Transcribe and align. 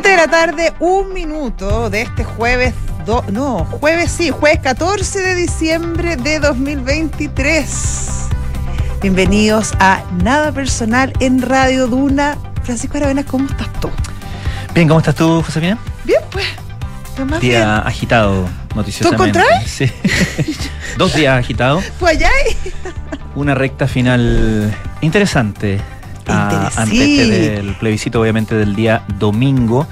7 0.00 0.10
de 0.10 0.16
la 0.16 0.28
tarde, 0.28 0.72
un 0.78 1.12
minuto 1.12 1.90
de 1.90 2.02
este 2.02 2.22
jueves, 2.22 2.72
do- 3.04 3.24
no, 3.32 3.64
jueves 3.64 4.12
sí, 4.12 4.30
jueves 4.30 4.60
14 4.62 5.18
de 5.22 5.34
diciembre 5.34 6.14
de 6.14 6.38
2023. 6.38 8.28
Bienvenidos 9.02 9.72
a 9.80 10.04
Nada 10.22 10.52
Personal 10.52 11.12
en 11.18 11.42
Radio 11.42 11.88
Duna. 11.88 12.38
Francisco 12.62 12.96
Aravena, 12.98 13.24
¿cómo 13.24 13.48
estás 13.48 13.72
tú? 13.80 13.90
Bien, 14.72 14.86
¿cómo 14.86 15.00
estás 15.00 15.16
tú, 15.16 15.42
Josefina? 15.44 15.76
Bien, 16.04 16.20
pues. 16.30 16.46
Más 17.18 17.40
bien. 17.40 17.54
Día 17.54 17.78
agitado, 17.78 18.48
noticiosamente. 18.76 19.40
encontrás? 19.40 19.68
Sí. 19.68 19.90
Dos 20.96 21.12
días 21.12 21.36
agitados. 21.36 21.82
¿Fue 21.98 22.10
allá? 22.12 22.30
Una 23.34 23.56
recta 23.56 23.88
final 23.88 24.72
interesante. 25.00 25.80
A- 26.28 26.50
Interes- 26.50 26.78
antes 26.78 27.28
del 27.28 27.74
plebiscito, 27.76 28.20
obviamente, 28.20 28.54
del 28.54 28.74
día 28.76 29.04
domingo. 29.18 29.86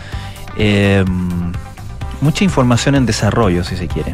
Eh, 0.57 1.05
mucha 2.21 2.45
información 2.45 2.95
en 2.95 3.07
desarrollo, 3.07 3.65
si 3.65 3.77
se 3.77 3.89
quiere. 3.89 4.13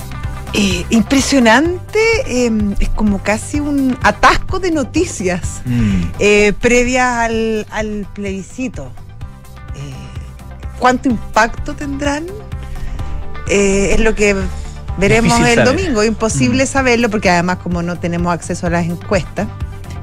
Eh, 0.54 0.84
impresionante, 0.90 1.98
eh, 2.26 2.50
es 2.78 2.88
como 2.90 3.22
casi 3.22 3.58
un 3.60 3.96
atasco 4.02 4.58
de 4.60 4.70
noticias 4.70 5.62
Mm, 5.64 6.02
eh, 6.18 6.52
previas 6.60 7.06
al, 7.20 7.66
al 7.70 8.06
plebiscito. 8.12 8.90
Eh, 9.76 9.94
¿Cuánto 10.78 11.08
impacto 11.08 11.74
tendrán? 11.74 12.26
Es 13.48 14.00
lo 14.00 14.14
que 14.14 14.34
veremos 14.98 15.36
Difícil 15.38 15.58
el 15.58 15.66
saber. 15.66 15.76
domingo. 15.82 16.04
Imposible 16.04 16.64
Mm. 16.64 16.66
saberlo 16.66 17.08
porque 17.10 17.30
además 17.30 17.58
como 17.62 17.82
no 17.82 17.96
tenemos 17.98 18.32
acceso 18.32 18.66
a 18.66 18.70
las 18.70 18.84
encuestas, 18.86 19.48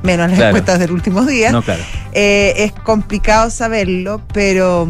menos 0.03 0.27
las 0.29 0.37
Claro. 0.37 0.49
encuestas 0.49 0.79
del 0.79 0.91
último 0.91 1.25
día, 1.25 1.51
No, 1.51 1.61
claro. 1.61 1.81
eh, 2.13 2.53
es 2.57 2.71
complicado 2.71 3.49
saberlo, 3.49 4.21
pero, 4.33 4.87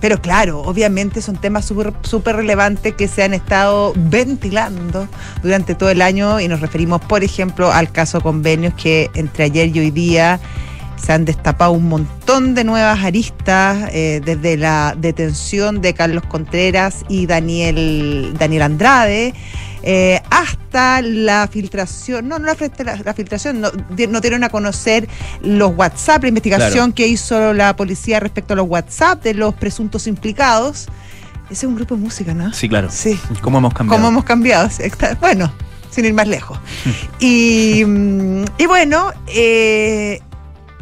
pero 0.00 0.20
claro, 0.20 0.60
obviamente 0.62 1.22
son 1.22 1.36
temas 1.36 1.64
súper 1.64 2.36
relevantes 2.36 2.94
que 2.94 3.08
se 3.08 3.22
han 3.22 3.32
estado 3.34 3.92
ventilando 3.96 5.08
durante 5.42 5.74
todo 5.74 5.90
el 5.90 6.02
año 6.02 6.40
y 6.40 6.48
nos 6.48 6.60
referimos, 6.60 7.00
por 7.02 7.24
ejemplo, 7.24 7.72
al 7.72 7.90
caso 7.90 8.20
convenios 8.20 8.74
que 8.74 9.10
entre 9.14 9.44
ayer 9.44 9.74
y 9.74 9.80
hoy 9.80 9.90
día 9.90 10.40
se 10.96 11.12
han 11.12 11.24
destapado 11.24 11.72
un 11.72 11.88
montón 11.88 12.54
de 12.54 12.64
nuevas 12.64 13.02
aristas, 13.04 13.88
eh, 13.92 14.20
desde 14.24 14.56
la 14.56 14.94
detención 14.96 15.80
de 15.80 15.92
Carlos 15.94 16.24
Contreras 16.26 17.04
y 17.08 17.26
Daniel, 17.26 18.34
Daniel 18.38 18.62
Andrade, 18.62 19.34
eh, 19.82 20.22
hasta 20.30 21.02
la 21.02 21.46
filtración, 21.50 22.26
no, 22.26 22.38
no 22.38 22.46
la, 22.46 22.54
filtra- 22.54 22.96
la 23.04 23.12
filtración, 23.12 23.60
no, 23.60 23.70
no 24.08 24.20
dieron 24.20 24.42
a 24.44 24.48
conocer 24.48 25.06
los 25.42 25.76
WhatsApp, 25.76 26.22
la 26.22 26.28
investigación 26.30 26.92
Claro. 26.92 26.94
que 26.94 27.06
hizo 27.08 27.52
la 27.52 27.76
policía 27.76 28.18
respecto 28.20 28.54
a 28.54 28.56
los 28.56 28.66
WhatsApp 28.68 29.22
de 29.22 29.34
los 29.34 29.52
presuntos 29.54 30.06
implicados. 30.06 30.86
Ese 31.50 31.52
es 31.52 31.64
un 31.64 31.74
grupo 31.76 31.96
de 31.96 32.00
música, 32.00 32.32
¿no? 32.32 32.50
Sí, 32.54 32.66
claro. 32.70 32.88
Sí. 32.90 33.18
¿Cómo 33.42 33.58
hemos 33.58 33.74
cambiado? 33.74 33.98
¿Cómo 33.98 34.08
hemos 34.08 34.24
cambiado? 34.24 34.70
Bueno, 35.20 35.52
sin 35.90 36.06
ir 36.06 36.14
más 36.14 36.26
lejos. 36.28 36.58
y, 37.20 37.84
mm, 37.84 38.44
y 38.56 38.66
bueno, 38.66 39.12
eh, 39.26 40.22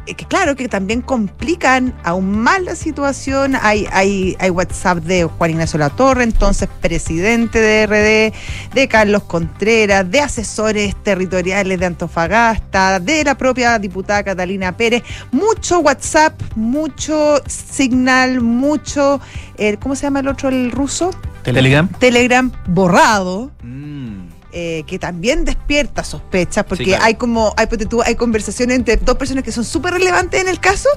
que 0.06 0.26
claro 0.26 0.56
que 0.56 0.68
también 0.68 1.00
complican 1.00 1.94
aún 2.04 2.38
más 2.40 2.60
la 2.62 2.74
situación. 2.74 3.56
Hay, 3.60 3.86
hay, 3.92 4.36
hay 4.40 4.50
WhatsApp 4.50 4.98
de 4.98 5.24
Juan 5.24 5.50
Ignacio 5.50 5.78
Latorre, 5.78 6.24
entonces 6.24 6.68
presidente 6.80 7.60
de 7.60 7.86
RD, 7.86 8.74
de 8.74 8.88
Carlos 8.88 9.22
Contreras, 9.24 10.10
de 10.10 10.20
asesores 10.20 10.96
territoriales 11.02 11.78
de 11.78 11.86
Antofagasta, 11.86 13.00
de 13.00 13.24
la 13.24 13.36
propia 13.36 13.78
diputada 13.78 14.22
Catalina 14.24 14.76
Pérez. 14.76 15.02
Mucho 15.30 15.80
WhatsApp, 15.80 16.40
mucho 16.56 17.40
Signal, 17.46 18.40
mucho, 18.40 19.20
eh, 19.56 19.76
¿cómo 19.78 19.94
se 19.94 20.02
llama 20.02 20.20
el 20.20 20.28
otro, 20.28 20.48
el 20.48 20.70
ruso? 20.70 21.10
Telegram. 21.42 21.88
Telegram 21.98 22.52
borrado, 22.66 23.50
Mm, 23.62 24.28
eh, 24.52 24.84
que 24.86 24.98
también 24.98 25.44
despierta 25.44 26.04
sospechas, 26.04 26.64
porque 26.64 26.84
Sí, 26.84 26.90
claro. 26.90 27.04
hay 27.04 27.14
como, 27.14 27.54
hay, 27.56 27.66
tú, 27.66 28.02
hay 28.02 28.14
conversaciones 28.14 28.76
entre 28.76 28.96
dos 28.98 29.16
personas 29.16 29.44
que 29.44 29.52
son 29.52 29.64
súper 29.64 29.94
relevantes 29.94 30.40
en 30.40 30.48
el 30.48 30.60
caso, 30.60 30.88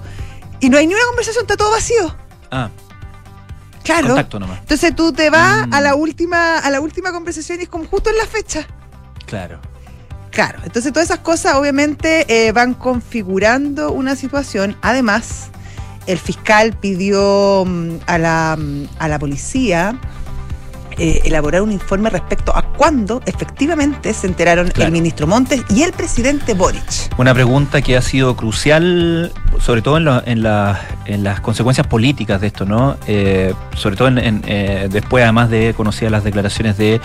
y 0.60 0.70
no 0.70 0.78
hay 0.78 0.88
ni 0.88 0.94
una 0.94 1.06
conversación, 1.08 1.44
está 1.44 1.56
todo 1.58 1.72
vacío. 1.72 2.16
Ah, 2.52 2.70
Claro. 3.84 4.08
contacto 4.08 4.40
nomás. 4.40 4.60
Entonces 4.62 4.96
tú 4.96 5.14
te 5.14 5.30
vas 5.30 5.68
Mm. 5.68 5.74
a 5.74 5.82
la 5.82 5.96
última, 5.96 6.58
a 6.58 6.70
la 6.72 6.82
última 6.82 7.12
conversación 7.12 7.60
y 7.60 7.64
es 7.64 7.70
como 7.70 7.86
justo 7.86 8.10
en 8.10 8.18
la 8.18 8.26
fecha. 8.26 8.66
Claro. 9.28 9.60
Claro. 10.32 10.60
Entonces 10.66 10.92
todas 10.92 11.08
esas 11.10 11.20
cosas 11.20 11.54
obviamente 11.56 12.26
eh, 12.48 12.52
van 12.52 12.74
configurando 12.74 13.92
una 13.92 14.16
situación. 14.16 14.76
Además, 14.82 15.50
el 16.08 16.18
fiscal 16.18 16.74
pidió 16.74 17.64
mm, 17.66 17.98
a 18.08 18.18
la, 18.18 18.58
mm, 18.60 18.88
a 19.00 19.08
la 19.08 19.20
policía 19.20 20.00
eh, 20.98 21.22
elaborar 21.26 21.62
un 21.62 21.72
informe 21.72 22.10
respecto 22.10 22.56
a 22.56 22.62
cuándo 22.64 23.22
efectivamente 23.26 24.14
se 24.14 24.28
enteraron 24.28 24.68
Claro. 24.70 24.88
el 24.88 24.92
ministro 24.92 25.28
Montes 25.28 25.62
y 25.70 25.84
el 25.84 25.92
presidente 25.92 26.54
Boric. 26.54 26.84
Una 27.18 27.34
pregunta 27.34 27.82
que 27.82 27.98
ha 27.98 28.02
sido 28.02 28.36
crucial, 28.36 29.32
sobre 29.60 29.82
todo 29.82 29.98
en, 29.98 30.06
lo- 30.06 30.24
en 30.26 30.44
la- 30.44 30.80
en 31.06 31.24
las 31.24 31.40
consecuencias 31.42 31.88
políticas 31.88 32.42
de 32.42 32.48
esto, 32.48 32.66
¿no? 32.66 32.98
Eh, 33.08 33.54
sobre 33.76 33.96
todo 33.96 34.08
en- 34.08 34.18
en, 34.18 34.42
eh, 34.48 34.88
después, 34.92 35.24
además 35.24 35.50
de 35.50 35.74
conocidas 35.76 36.12
las 36.12 36.24
declaraciones 36.24 36.78
de 36.78 37.00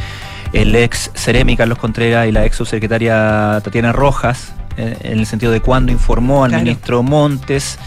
el 0.53 0.75
ex 0.75 1.11
Ceremi 1.15 1.57
Carlos 1.57 1.79
Contreras 1.79 2.27
y 2.29 2.33
la 2.33 2.45
ex 2.45 2.57
subsecretaria 2.57 3.61
Tatiana 3.63 3.93
Rojas, 3.93 4.53
en 4.77 5.19
el 5.19 5.27
sentido 5.27 5.53
de 5.53 5.61
cuándo 5.61 5.93
informó 5.93 6.45
al 6.45 6.51
Claro. 6.53 6.65
ministro 6.65 7.03
Montes. 7.03 7.79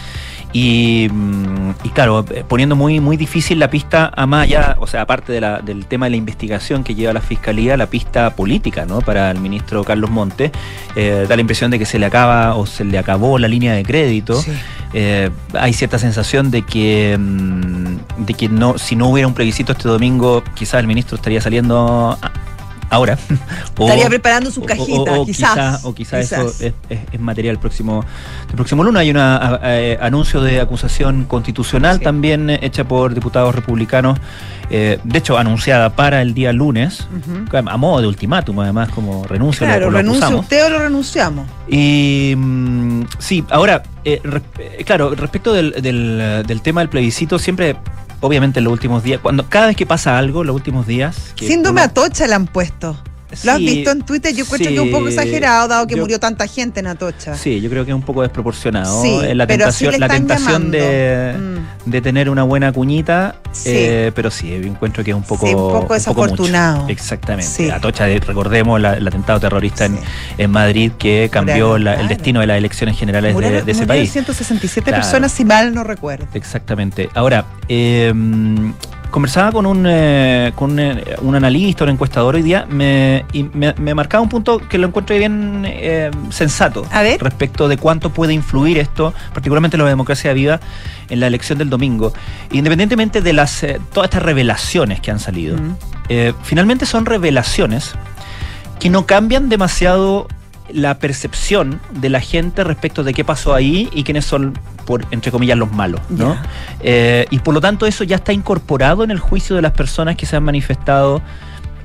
Y, 0.53 1.09
mm, 1.12 1.72
y 1.84 1.90
claro, 1.90 2.24
eh, 2.30 2.44
poniendo 2.47 2.75
muy, 2.75 3.00
muy 3.00 3.18
difícil 3.18 3.58
la 3.58 3.69
pista 3.72 4.12
a 4.16 4.28
más 4.28 4.44
allá, 4.44 4.78
o 4.80 4.86
sea, 4.86 5.02
aparte 5.02 5.34
de 5.34 5.41
la- 5.41 5.59
del 5.62 5.88
tema 5.88 6.06
de 6.06 6.12
la 6.12 6.18
investigación 6.18 6.84
que 6.84 6.94
lleva 6.94 7.12
la 7.12 7.22
fiscalía, 7.22 7.75
la 7.75 7.88
pista 7.88 8.36
política, 8.36 8.86
¿no? 8.86 9.02
Para 9.02 9.31
el 9.31 9.40
ministro 9.40 9.84
Carlos 9.84 10.12
Montes, 10.12 10.52
eh, 10.96 11.25
da 11.28 11.36
la 11.36 11.41
impresión 11.41 11.72
de 11.72 11.80
que 11.80 11.86
se 11.88 11.97
le 11.97 12.06
acaba 12.06 12.56
o 12.56 12.68
se 12.68 12.86
le 12.86 13.00
acabó 13.00 13.40
la 13.40 13.47
línea 13.47 13.74
de 13.74 13.84
crédito. 13.84 14.36
Sí. 14.40 14.52
Eh, 14.94 15.31
hay 15.53 15.74
cierta 15.74 15.97
sensación 15.97 16.52
de 16.52 16.62
que, 16.62 17.18
mm, 17.20 18.24
de 18.25 18.34
que 18.35 18.47
no, 18.47 18.78
si 18.78 18.96
no 18.96 19.09
hubiera 19.09 19.28
un 19.28 19.34
plebiscito 19.34 19.72
este 19.72 19.90
domingo, 19.90 20.44
quizás 20.53 20.80
el 20.81 20.88
ministro 20.88 21.16
estaría 21.16 21.41
saliendo 21.41 22.16
a- 22.22 22.31
ahora. 22.93 23.17
O- 23.77 23.85
Estaría 23.85 24.07
preparando 24.07 24.51
su 24.51 24.61
cajita, 24.61 25.11
o- 25.13 25.21
o 25.21 25.25
quizás. 25.25 25.51
quizá- 25.53 25.79
o 25.87 25.95
quizás 25.95 26.31
eso 26.31 26.47
es, 26.47 26.73
es- 26.89 26.99
es 27.11 27.19
material 27.19 27.57
próximo, 27.59 28.05
del 28.47 28.55
próximo 28.55 28.83
lunes. 28.83 28.99
Hay 29.01 29.09
un 29.09 29.17
anuncio 29.17 30.41
de 30.41 30.61
acusación 30.61 31.25
constitucional 31.25 31.97
Sí. 31.97 32.03
también 32.03 32.49
eh, 32.51 32.59
hecha 32.61 32.83
por 32.83 33.15
diputados 33.15 33.55
republicanos, 33.55 34.19
eh, 34.69 34.99
de 35.03 35.17
hecho 35.19 35.37
anunciada 35.39 35.89
para 35.95 36.21
el 36.21 36.35
día 36.35 36.53
lunes, 36.53 37.07
a 37.67 37.77
modo 37.77 38.01
de 38.01 38.07
ultimátum 38.07 38.59
además, 38.59 38.89
como 38.89 39.23
renuncio 39.25 39.65
Claro, 39.65 39.89
lo 39.89 39.97
renuncia 39.97 40.27
usted 40.29 40.65
o 40.65 40.69
lo 40.69 40.79
renunciamos. 40.79 41.47
Y 41.67 42.33
mm, 42.37 43.01
sí, 43.17 43.43
ahora, 43.49 43.81
eh, 44.05 44.21
eh, 44.59 44.83
claro, 44.85 45.15
respecto 45.15 45.51
del, 45.51 45.71
del- 45.81 46.43
del 46.45 46.61
tema 46.61 46.81
del 46.81 46.89
plebiscito, 46.89 47.39
siempre, 47.39 47.75
obviamente 48.23 48.59
en 48.59 48.63
los 48.63 48.73
últimos 48.73 49.03
días, 49.03 49.19
cuando 49.22 49.47
cada 49.50 49.67
vez 49.67 49.75
que 49.75 49.85
pasa 49.85 50.17
algo, 50.17 50.44
los 50.44 50.56
últimos 50.56 50.88
días... 50.88 51.34
que 51.35 51.45
Síndrome 51.47 51.81
uno- 51.81 51.89
Atocha 51.91 52.25
le 52.25 52.34
han 52.34 52.47
puesto. 52.47 52.97
¿Lo 53.44 53.51
has 53.53 53.59
visto 53.59 53.91
en 53.91 54.01
Twitter? 54.01 54.33
Yo 54.33 54.44
encuentro 54.44 54.69
sí, 54.69 54.75
que 54.75 54.79
es 54.81 54.85
un 54.85 54.91
poco 54.91 55.07
exagerado, 55.07 55.67
dado 55.67 55.88
que 55.88 55.95
yo- 55.95 56.01
murió 56.01 56.19
tanta 56.19 56.47
gente 56.47 56.79
en 56.79 56.88
Atocha. 56.88 57.35
Sí, 57.35 57.61
yo 57.61 57.69
creo 57.69 57.85
que 57.85 57.91
es 57.91 57.95
un 57.95 58.01
poco 58.03 58.21
desproporcionado. 58.21 59.01
Sí, 59.01 59.19
eh, 59.23 59.35
la 59.35 59.47
tentación, 59.47 59.99
la 59.99 60.07
tentación 60.07 60.71
de, 60.71 62.01
tener 62.01 62.29
una 62.29 62.43
buena 62.43 62.72
cuñita, 62.72 63.35
Sí. 63.51 63.69
eh, 63.72 64.11
pero 64.16 64.29
sí, 64.31 64.49
yo 64.49 64.55
encuentro 64.67 65.03
que 65.03 65.11
es 65.11 65.17
un 65.17 65.23
poco, 65.23 65.47
Sí, 65.47 65.53
un 65.53 65.72
poco 65.72 65.93
desafortunado. 65.93 66.88
Exactamente. 66.89 67.49
Sí. 67.51 67.69
Atocha, 67.69 68.05
de- 68.05 68.19
recordemos 68.19 68.79
la- 68.81 68.93
el 68.95 69.07
atentado 69.07 69.39
terrorista 69.39 69.85
en, 70.38 70.51
Madrid 70.51 70.91
que 70.97 71.29
cambió 71.31 71.77
la- 71.77 71.95
el 71.99 72.07
destino 72.07 72.39
de 72.41 72.47
las 72.47 72.57
elecciones 72.57 72.97
generales 72.97 73.35
de, 73.35 73.72
ese 73.72 73.85
país. 73.88 74.11
167 74.11 74.91
Claro. 74.91 75.01
personas, 75.03 75.31
si 75.31 75.45
mal 75.45 75.73
no 75.73 75.83
recuerdo. 75.83 76.27
Exactamente. 76.33 77.09
Ahora, 77.13 77.45
eh, 77.69 78.13
conversaba 79.13 79.51
con 79.51 79.67
un, 79.67 79.85
eh, 79.87 80.53
con 80.55 80.71
un, 80.71 80.79
eh, 80.79 81.03
un 81.21 81.35
analista, 81.35 81.83
un 81.83 81.91
encuestador 81.91 82.33
hoy 82.33 82.41
día, 82.41 82.65
me, 82.67 83.25
y 83.31 83.43
me, 83.43 83.75
me 83.77 83.93
marcaba 83.93 84.23
un 84.23 84.27
punto 84.27 84.57
que 84.57 84.79
lo 84.79 84.87
encuentro 84.87 85.15
bien 85.15 85.65
eh, 85.67 86.09
sensato 86.31 86.83
A 86.91 87.03
ver. 87.03 87.21
respecto 87.21 87.67
de 87.67 87.77
cuánto 87.77 88.09
puede 88.09 88.33
influir 88.33 88.79
esto, 88.79 89.13
particularmente 89.31 89.77
en 89.77 89.83
la 89.83 89.89
democracia 89.89 90.33
viva, 90.33 90.59
en 91.11 91.19
la 91.19 91.27
elección 91.27 91.59
del 91.59 91.69
domingo. 91.69 92.11
Independientemente 92.51 93.21
de 93.21 93.33
las 93.33 93.61
eh, 93.63 93.79
todas 93.93 94.07
estas 94.07 94.23
revelaciones 94.23 94.99
que 94.99 95.11
han 95.11 95.19
salido, 95.19 95.57
Mm. 95.57 95.75
finalmente 96.41 96.87
son 96.87 97.05
revelaciones 97.05 97.93
que 98.79 98.89
no 98.89 99.05
cambian 99.05 99.47
demasiado 99.47 100.27
la 100.69 100.97
percepción 100.97 101.79
de 101.91 102.09
la 102.09 102.19
gente 102.19 102.63
respecto 102.63 103.03
de 103.03 103.13
qué 103.13 103.23
pasó 103.23 103.53
ahí 103.53 103.89
y 103.93 104.03
quiénes 104.03 104.25
son, 104.25 104.57
por 104.85 105.06
entre 105.12 105.32
comillas, 105.32 105.58
los 105.58 105.72
malos, 105.72 106.02
¿no? 106.09 106.38
Eh, 106.82 107.26
y 107.30 107.40
por 107.40 107.53
lo 107.53 107.62
tanto 107.62 107.85
eso 107.85 108.03
ya 108.03 108.18
está 108.18 108.34
incorporado 108.34 109.03
en 109.03 109.12
el 109.12 109.20
juicio 109.20 109.56
de 109.56 109.62
las 109.62 109.72
personas 109.72 110.16
que 110.16 110.26
se 110.26 110.35
han 110.35 110.44
manifestado 110.44 111.22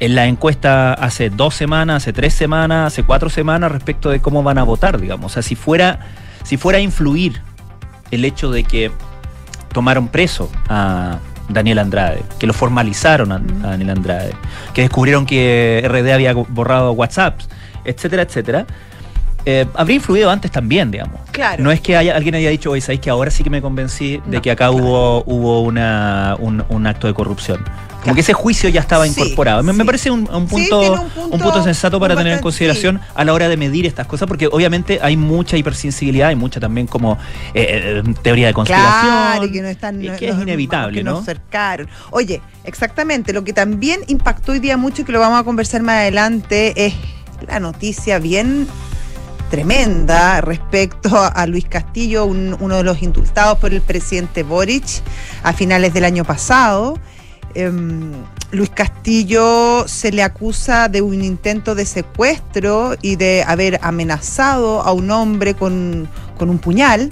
en 0.01 0.15
la 0.15 0.27
encuesta 0.27 0.95
hace 0.95 1.31
dos 1.31 1.55
semanas, 1.55 2.03
hace 2.03 2.13
tres 2.13 2.35
semanas, 2.35 2.93
hace 2.93 3.03
cuatro 3.03 3.31
semanas 3.31 3.73
respecto 3.73 4.11
de 4.11 4.21
cómo 4.21 4.43
van 4.43 4.59
a 4.59 4.63
votar, 4.63 5.01
digamos. 5.01 5.33
O 5.33 5.35
sea, 5.35 5.43
si 5.43 5.55
fuera, 5.57 6.01
si 6.45 6.57
fuera 6.57 6.79
a 6.79 6.81
influir 6.81 7.41
el 8.11 8.25
hecho 8.25 8.51
de 8.51 8.65
que 8.65 8.91
tomaron 9.73 10.09
preso 10.09 10.51
a, 10.69 11.19
Daniel 11.49 11.79
Andrade, 11.79 12.23
que 12.39 12.47
lo 12.47 12.53
formalizaron 12.53 13.33
a, 13.33 13.39
Mm. 13.39 13.65
a 13.65 13.69
Daniel 13.69 13.91
Andrade, 13.91 14.33
que 14.75 14.83
descubrieron 14.83 15.25
que 15.25 15.83
RD 15.83 16.13
había 16.13 16.35
borrado 16.35 16.93
WhatsApp, 16.93 17.41
etcétera, 17.85 18.23
etcétera, 18.23 18.67
eh, 19.45 19.67
habría 19.75 19.97
influido 19.97 20.31
antes 20.31 20.51
también, 20.51 20.91
digamos. 20.91 21.21
Claro. 21.33 21.63
No 21.63 21.71
es 21.71 21.81
que 21.81 21.97
haya, 21.97 22.17
alguien 22.17 22.35
haya 22.35 22.51
dicho, 22.51 22.71
oye, 22.71 22.81
¿sabéis 22.81 23.01
que 23.01 23.11
ahora 23.11 23.31
sí 23.31 23.43
que 23.45 23.51
me 23.51 23.63
convencí 23.63 24.21
de 24.27 24.37
No, 24.37 24.43
que 24.43 24.51
acá 24.51 24.69
claro. 24.69 24.75
hubo, 24.85 25.25
hubo 25.27 25.63
una, 25.63 26.37
un, 26.39 26.65
un 26.69 26.87
acto 26.87 27.07
de 27.07 27.15
corrupción? 27.15 27.59
Como 27.65 28.03
Claro. 28.03 28.15
que 28.15 28.21
ese 28.21 28.33
juicio 28.33 28.69
ya 28.71 28.81
estaba 28.81 29.07
Sí, 29.07 29.11
incorporado. 29.11 29.63
Me, 29.65 29.85
parece 29.85 30.11
un, 30.11 30.21
un 30.33 30.47
punto, 30.47 30.81
un 30.93 31.01
un, 31.33 31.41
punto- 31.41 31.63
sensato 31.65 31.99
para 31.99 32.15
tener 32.15 32.33
en 32.35 32.39
consideración 32.41 33.01
a 33.15 33.25
la 33.25 33.33
hora 33.33 33.49
de 33.49 33.57
medir 33.57 33.87
estas 33.87 34.07
cosas, 34.07 34.29
porque 34.29 34.47
obviamente 34.47 35.01
hay 35.03 35.17
mucha 35.17 35.57
hipersensibilidad 35.57 36.31
y 36.31 36.37
mucha 36.37 36.61
también 36.61 36.87
como 36.87 37.15
eh, 37.55 38.03
eh, 38.07 38.15
teoría 38.23 38.47
de 38.47 38.55
conspiración. 38.55 39.03
Claro, 39.11 39.45
y 39.47 39.53
que 39.53 39.63
no 39.63 39.69
están. 39.69 40.03
y 40.03 40.09
que 40.11 40.29
es 40.29 40.39
inevitable, 40.39 40.99
que 40.99 41.05
¿no? 41.05 41.15
nos 41.15 41.25
cercaron. 41.25 41.89
Oye, 42.13 42.41
exactamente. 42.65 43.33
Lo 43.33 43.43
que 43.43 43.53
también 43.53 44.01
impactó 44.07 44.53
hoy 44.53 44.61
día 44.61 44.77
mucho 44.77 45.03
y 45.03 45.05
que 45.05 45.11
lo 45.13 45.19
vamos 45.19 45.41
a 45.41 45.43
conversar 45.45 45.83
más 45.83 45.97
adelante 45.97 46.87
es 46.87 46.95
la 47.49 47.59
noticia 47.59 48.21
bien 48.21 48.69
tremenda 49.51 50.41
respecto 50.41 51.11
a, 51.19 51.47
Luis 51.47 51.65
Castillo, 51.67 52.25
un- 52.27 52.57
uno 52.61 52.77
de 52.77 52.83
los 52.85 53.03
indultados 53.03 53.59
por 53.59 53.73
el 53.73 53.81
presidente 53.81 54.43
Boric 54.43 54.85
a 55.43 55.53
finales 55.53 55.93
del 55.95 56.05
año 56.05 56.25
pasado. 56.25 56.99
Em, 57.55 58.13
Luis 58.51 58.71
Castillo 58.71 59.85
se 59.89 60.11
le 60.13 60.23
acusa 60.23 60.89
de 60.89 61.03
un 61.03 61.23
intento 61.23 61.75
de 61.75 61.85
secuestro 61.87 62.95
y 63.03 63.17
de 63.17 63.43
haber 63.47 63.79
amenazado 63.83 64.83
a 64.83 64.93
un 64.93 65.11
hombre 65.11 65.55
con, 65.55 66.09
con 66.39 66.49
un 66.51 66.59
puñal. 66.59 67.11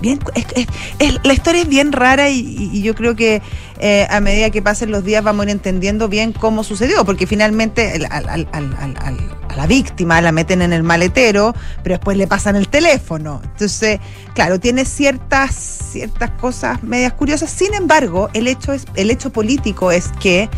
Bien, 0.00 0.18
es- 0.34 1.18
la 1.22 1.32
historia 1.32 1.62
es 1.62 1.68
bien 1.68 1.92
rara 1.92 2.30
y, 2.30 2.82
yo 2.82 2.94
creo 2.94 3.14
que 3.14 3.42
eh, 3.78 4.06
a 4.10 4.20
medida 4.20 4.50
que 4.50 4.62
pasen 4.62 4.90
los 4.90 5.04
días 5.04 5.22
vamos 5.22 5.42
a 5.42 5.44
ir 5.48 5.50
entendiendo 5.50 6.08
bien 6.08 6.32
cómo 6.32 6.64
sucedió, 6.64 7.04
porque 7.04 7.26
finalmente 7.26 8.06
a 8.10 9.56
la 9.56 9.66
víctima 9.66 10.20
la 10.20 10.32
meten 10.32 10.62
en 10.62 10.72
el 10.72 10.82
maletero, 10.82 11.54
pero 11.82 11.94
después 11.96 12.16
le 12.16 12.26
pasan 12.26 12.56
el 12.56 12.68
teléfono. 12.68 13.40
Entonces, 13.44 14.00
claro, 14.34 14.58
tiene 14.60 14.84
ciertas, 14.84 15.54
ciertas 15.54 16.30
cosas 16.32 16.82
medias 16.82 17.12
curiosas. 17.14 17.50
Sin 17.50 17.74
embargo, 17.74 18.30
el 18.32 18.48
hecho, 18.48 18.72
es, 18.72 18.86
el 18.94 19.10
hecho 19.10 19.30
político 19.30 19.90
es 19.92 20.10
que 20.20 20.48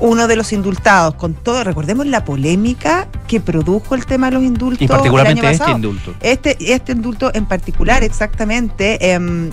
uno 0.00 0.26
de 0.28 0.36
los 0.36 0.52
indultados, 0.52 1.14
con 1.14 1.34
todo, 1.34 1.64
recordemos 1.64 2.06
la 2.06 2.24
polémica 2.24 3.08
que 3.26 3.40
produjo 3.40 3.94
el 3.94 4.04
tema 4.06 4.26
de 4.28 4.34
los 4.34 4.42
indultos. 4.44 4.82
Y 4.82 4.88
particularmente 4.88 5.40
el 5.40 5.46
año 5.46 5.52
este 5.52 5.58
pasado. 5.64 5.76
indulto. 5.76 6.14
Este, 6.20 6.56
este 6.74 6.92
indulto 6.92 7.30
en 7.34 7.46
particular, 7.46 8.04
exactamente, 8.04 9.12
em, 9.12 9.50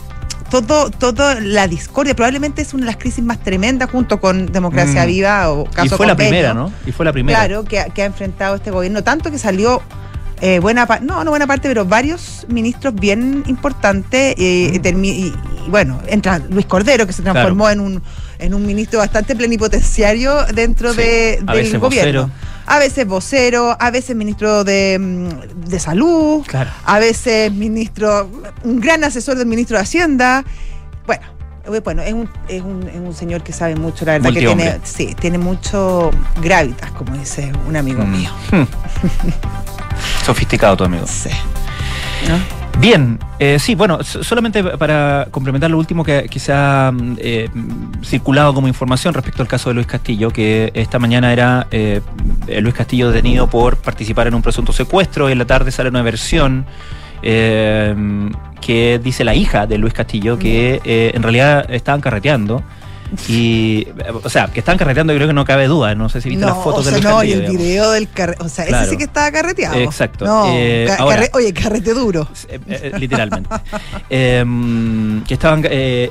todo, 0.49 0.91
todo 0.91 1.39
la 1.39 1.67
discordia, 1.67 2.15
probablemente 2.15 2.61
es 2.61 2.73
una 2.73 2.81
de 2.85 2.87
las 2.91 2.97
crisis 2.97 3.23
más 3.23 3.39
tremendas 3.39 3.89
junto 3.89 4.19
con 4.19 4.51
Democracia 4.51 5.03
Mm. 5.03 5.07
Viva 5.07 5.49
o 5.51 5.65
caso 5.65 5.95
Y 5.95 5.97
fue 5.97 6.05
la 6.07 6.15
primera, 6.15 6.53
¿no? 6.53 6.71
Y 6.85 6.91
fue 6.91 7.05
la 7.05 7.13
primera. 7.13 7.39
Claro, 7.39 7.63
que, 7.63 7.79
ha- 7.79 7.85
que 7.89 8.03
ha 8.03 8.05
enfrentado 8.05 8.55
este 8.55 8.69
gobierno, 8.69 9.03
tanto 9.03 9.31
que 9.31 9.37
salió 9.39 9.81
eh, 10.41 10.59
buena 10.59 10.85
parte, 10.85 11.05
no, 11.05 11.23
no 11.23 11.29
buena 11.29 11.47
parte, 11.47 11.69
pero 11.69 11.85
varios 11.85 12.45
ministros 12.49 12.93
bien 12.93 13.43
importantes, 13.47 14.35
eh, 14.37 14.77
Mm. 14.93 15.05
y 15.05 15.33
bueno, 15.69 15.99
entra 16.07 16.39
Luis 16.49 16.65
Cordero, 16.65 17.07
que 17.07 17.13
se 17.13 17.23
transformó 17.23 17.69
en 17.69 17.79
un 17.79 18.03
en 18.39 18.53
un 18.53 18.65
ministro 18.65 18.99
bastante 18.99 19.35
plenipotenciario 19.35 20.43
dentro 20.53 20.91
Sí, 20.91 20.97
de, 20.97 21.39
a 21.45 21.53
del 21.53 21.63
veces 21.65 21.79
gobierno. 21.79 22.21
vocero. 22.23 22.29
A 22.65 22.79
veces 22.79 23.05
vocero, 23.05 23.75
a 23.79 23.91
veces 23.91 24.15
ministro 24.15 24.63
de, 24.63 24.97
mm, 24.99 25.67
de 25.69 25.79
salud, 25.79 26.43
Claro. 26.47 26.69
a 26.85 26.97
veces 26.99 27.51
ministro, 27.51 28.29
un 28.63 28.79
gran 28.79 29.03
asesor 29.03 29.35
del 29.37 29.47
ministro 29.47 29.75
de 29.77 29.83
Hacienda. 29.83 30.45
Bueno, 31.05 31.23
eh, 31.65 31.79
bueno, 31.83 32.01
es 32.03 32.13
un, 32.13 32.29
es 32.47 32.61
un, 32.61 32.87
es 32.87 32.95
un 32.95 33.13
señor 33.13 33.43
que 33.43 33.51
sabe 33.51 33.75
mucho, 33.75 34.05
la 34.05 34.13
verdad 34.13 34.31
que 34.31 34.39
tiene, 34.39 34.79
sí, 34.83 35.13
tiene 35.19 35.37
mucho 35.37 36.09
gravitas, 36.41 36.91
como 36.91 37.17
dice 37.17 37.51
un 37.67 37.75
amigo 37.75 38.05
Mm. 38.05 38.11
mío. 38.11 38.29
Sofisticado 40.25 40.77
tu 40.77 40.83
amigo. 40.85 41.05
Sí. 41.05 41.29
¿No? 42.27 42.62
Bien, 42.79 43.17
eh, 43.39 43.59
sí, 43.59 43.75
bueno, 43.75 44.03
so- 44.03 44.23
solamente 44.23 44.61
para 44.63 45.27
complementar 45.31 45.71
lo 45.71 45.77
último 45.77 46.03
que, 46.03 46.27
que 46.29 46.39
se 46.39 46.51
ha 46.51 46.91
eh, 47.17 47.47
circulado 48.03 48.53
como 48.53 48.67
información 48.67 49.13
respecto 49.13 49.41
al 49.41 49.47
caso 49.47 49.69
de 49.69 49.75
Luis 49.75 49.87
Castillo, 49.87 50.31
que 50.31 50.69
esta 50.73 50.99
mañana 50.99 51.31
era 51.31 51.67
eh, 51.71 52.01
eh, 52.47 52.59
Luis 52.61 52.73
Castillo 52.75 53.09
detenido 53.11 53.47
por 53.47 53.77
participar 53.77 54.27
en 54.27 54.33
un 54.33 54.41
presunto 54.41 54.73
secuestro 54.73 55.29
y 55.29 55.31
en 55.31 55.37
la 55.37 55.45
tarde 55.45 55.71
sale 55.71 55.89
una 55.89 56.01
versión 56.01 56.65
eh, 57.21 57.95
que 58.59 58.99
dice 59.01 59.23
la 59.23 59.33
hija 59.35 59.65
de 59.65 59.77
Luis 59.77 59.93
Castillo 59.93 60.37
que 60.37 60.81
eh, 60.83 61.11
en 61.13 61.23
realidad 61.23 61.65
estaban 61.71 62.01
carreteando. 62.01 62.63
Y, 63.27 63.87
o 64.23 64.29
sea, 64.29 64.47
que 64.47 64.59
estaban 64.59 64.77
carreteando, 64.79 65.13
creo 65.13 65.27
que 65.27 65.33
no 65.33 65.45
cabe 65.45 65.67
duda. 65.67 65.93
No 65.95 66.09
sé 66.09 66.19
si 66.21 66.29
viste 66.29 66.45
No, 66.45 66.53
las 66.53 66.63
fotos 66.63 66.79
o 66.81 66.83
sea, 66.83 66.93
de 66.93 67.01
Luis 67.01 67.13
no, 67.13 67.23
y 67.23 67.31
el 67.31 67.39
digamos. 67.41 67.61
video 67.61 67.91
del 67.91 68.09
carrete, 68.09 68.43
o 68.43 68.49
sea, 68.49 68.65
Claro. 68.65 68.83
ese 68.83 68.91
sí 68.91 68.97
que 68.97 69.03
estaba 69.03 69.31
carreteado. 69.31 69.75
Exacto. 69.79 70.25
No, 70.25 70.45
Eh, 70.49 70.85
ca- 70.87 70.95
ahora- 70.97 71.17
carre- 71.17 71.29
oye, 71.33 71.53
carrete 71.53 71.93
duro. 71.93 72.27
Eh, 72.49 72.59
eh, 72.67 72.91
literalmente. 72.99 73.49
Em, 74.09 75.23
que 75.23 75.33
estaban 75.33 75.63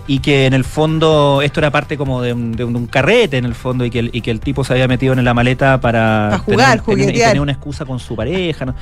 y 0.06 0.18
que 0.20 0.46
en 0.46 0.54
el 0.54 0.64
fondo 0.64 1.40
esto 1.42 1.60
era 1.60 1.70
parte 1.70 1.96
como 1.96 2.22
de 2.22 2.32
un, 2.32 2.52
de 2.52 2.64
un- 2.64 2.72
de 2.72 2.78
un 2.78 2.86
carrete 2.86 3.36
en 3.38 3.44
el 3.44 3.54
fondo 3.54 3.84
y 3.84 3.90
que 3.90 3.98
el, 3.98 4.10
y 4.12 4.20
que 4.20 4.30
el 4.30 4.40
tipo 4.40 4.64
se 4.64 4.72
había 4.72 4.88
metido 4.88 5.12
en 5.12 5.24
la 5.24 5.34
maleta 5.34 5.80
para 5.80 6.28
Pa' 6.32 6.38
jugar, 6.38 6.80
tener, 6.82 7.06
tener- 7.06 7.24
tenía 7.28 7.42
una 7.42 7.52
excusa 7.52 7.84
con 7.84 7.98
su 7.98 8.14
pareja. 8.16 8.64
¿no? 8.64 8.74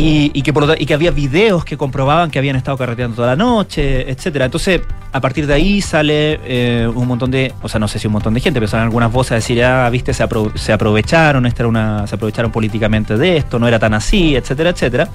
Y, 0.00 0.30
y 0.32 0.42
que 0.42 0.52
por 0.52 0.66
lo 0.66 0.74
y 0.78 0.86
que 0.86 0.94
había 0.94 1.10
videos 1.10 1.64
que 1.64 1.76
comprobaban 1.76 2.30
que 2.30 2.38
habían 2.38 2.56
estado 2.56 2.76
carreteando 2.78 3.16
toda 3.16 3.28
la 3.28 3.36
noche, 3.36 4.10
etcétera. 4.10 4.46
Entonces, 4.46 4.80
a 5.12 5.20
partir 5.20 5.46
de 5.46 5.52
ahí 5.54 5.82
sale 5.82 6.40
eh, 6.44 6.88
un 6.94 7.06
montón 7.06 7.30
de, 7.30 7.52
o 7.60 7.68
sea, 7.68 7.78
no 7.80 7.86
sé 7.88 7.98
si 7.98 8.06
un 8.06 8.14
montón 8.14 8.32
de 8.32 8.40
gente, 8.40 8.60
pero 8.60 8.68
salen 8.70 8.84
algunas 8.86 9.12
voces 9.12 9.32
a 9.32 9.34
decir, 9.36 9.62
ah, 9.64 9.90
viste, 9.90 10.14
se, 10.14 10.24
apro- 10.24 10.56
se 10.56 10.72
aprovecharon, 10.72 11.44
esta 11.44 11.62
era 11.62 11.68
una, 11.68 12.06
se 12.06 12.14
aprovecharon 12.14 12.50
políticamente 12.50 13.16
de 13.18 13.36
esto, 13.36 13.58
no 13.58 13.68
era 13.68 13.78
tan 13.78 13.92
así, 13.92 14.36
etcétera, 14.36 14.70
etcétera. 14.70 15.08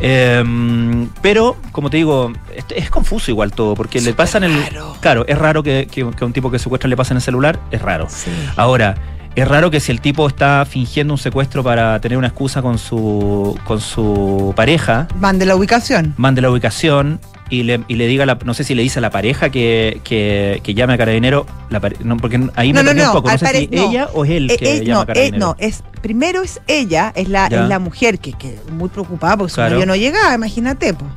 Eh, 0.00 1.06
pero, 1.20 1.56
como 1.70 1.90
te 1.90 1.96
digo, 1.98 2.32
es, 2.54 2.64
es 2.74 2.90
confuso 2.90 3.30
igual 3.30 3.52
todo, 3.52 3.74
porque 3.74 4.00
le 4.00 4.14
pasan 4.14 4.44
el. 4.44 4.52
raro. 4.62 4.96
Claro, 5.00 5.24
es 5.26 5.38
raro 5.38 5.62
que, 5.62 5.88
que- 5.90 6.10
que 6.10 6.24
a 6.24 6.26
un 6.26 6.32
tipo 6.32 6.50
que 6.50 6.58
secuestran 6.58 6.90
le 6.90 6.96
pasen 6.96 7.16
el 7.16 7.22
celular, 7.22 7.58
es 7.70 7.80
raro. 7.82 8.06
Sí. 8.08 8.30
Ahora, 8.56 8.94
es 9.34 9.48
raro 9.48 9.70
que 9.70 9.80
si 9.80 9.90
el 9.92 10.00
tipo 10.00 10.26
está 10.28 10.64
fingiendo 10.68 11.14
un 11.14 11.18
secuestro 11.18 11.62
para 11.64 11.98
tener 12.00 12.18
una 12.18 12.28
excusa 12.28 12.60
con 12.62 12.78
su, 12.78 13.58
con 13.64 13.80
su 13.80 14.52
pareja, 14.56 15.08
Mande 15.18 15.46
la 15.46 15.56
ubicación. 15.56 16.14
mande 16.16 16.40
la 16.42 16.50
ubicación 16.50 17.18
y 17.48 17.64
le, 17.64 17.80
y 17.88 17.96
le 17.96 18.06
diga, 18.06 18.24
la, 18.24 18.38
no 18.44 18.54
sé 18.54 18.64
si 18.64 18.74
le 18.74 18.82
dice 18.82 18.98
a 18.98 19.02
la 19.02 19.10
pareja 19.10 19.50
que, 19.50 20.00
que, 20.04 20.60
que 20.62 20.72
llame 20.74 20.94
a 20.94 20.98
carabinero, 20.98 21.46
la 21.70 21.80
pare- 21.80 21.96
no, 22.02 22.16
porque 22.16 22.40
ahí 22.56 22.72
No, 22.72 22.82
me 22.82 22.84
no, 22.84 22.90
un 23.02 23.06
no, 23.08 23.12
poco, 23.12 23.28
no 23.28 23.32
al 23.34 23.38
sé 23.38 23.46
si 23.58 23.66
no. 23.68 23.90
ella 23.90 24.08
o 24.14 24.24
es 24.24 24.30
él 24.30 24.50
Eh, 24.50 24.56
que 24.56 24.76
eh, 24.76 24.84
llama 24.84 24.94
no, 24.94 25.00
a 25.02 25.06
carabinero. 25.06 25.36
eh, 25.36 25.38
no, 25.38 25.56
es 25.58 25.82
primero 26.00 26.42
es 26.42 26.60
ella, 26.66 27.12
es 27.14 27.28
la, 27.28 27.46
es 27.48 27.68
la 27.68 27.78
mujer 27.78 28.18
que, 28.18 28.32
que 28.32 28.58
muy 28.72 28.88
preocupada 28.88 29.36
porque 29.36 29.52
Claro. 29.54 29.70
su 29.70 29.74
marido 29.80 29.86
no 29.86 29.96
llegaba, 29.96 30.34
imagínate, 30.34 30.94
pues. 30.94 31.10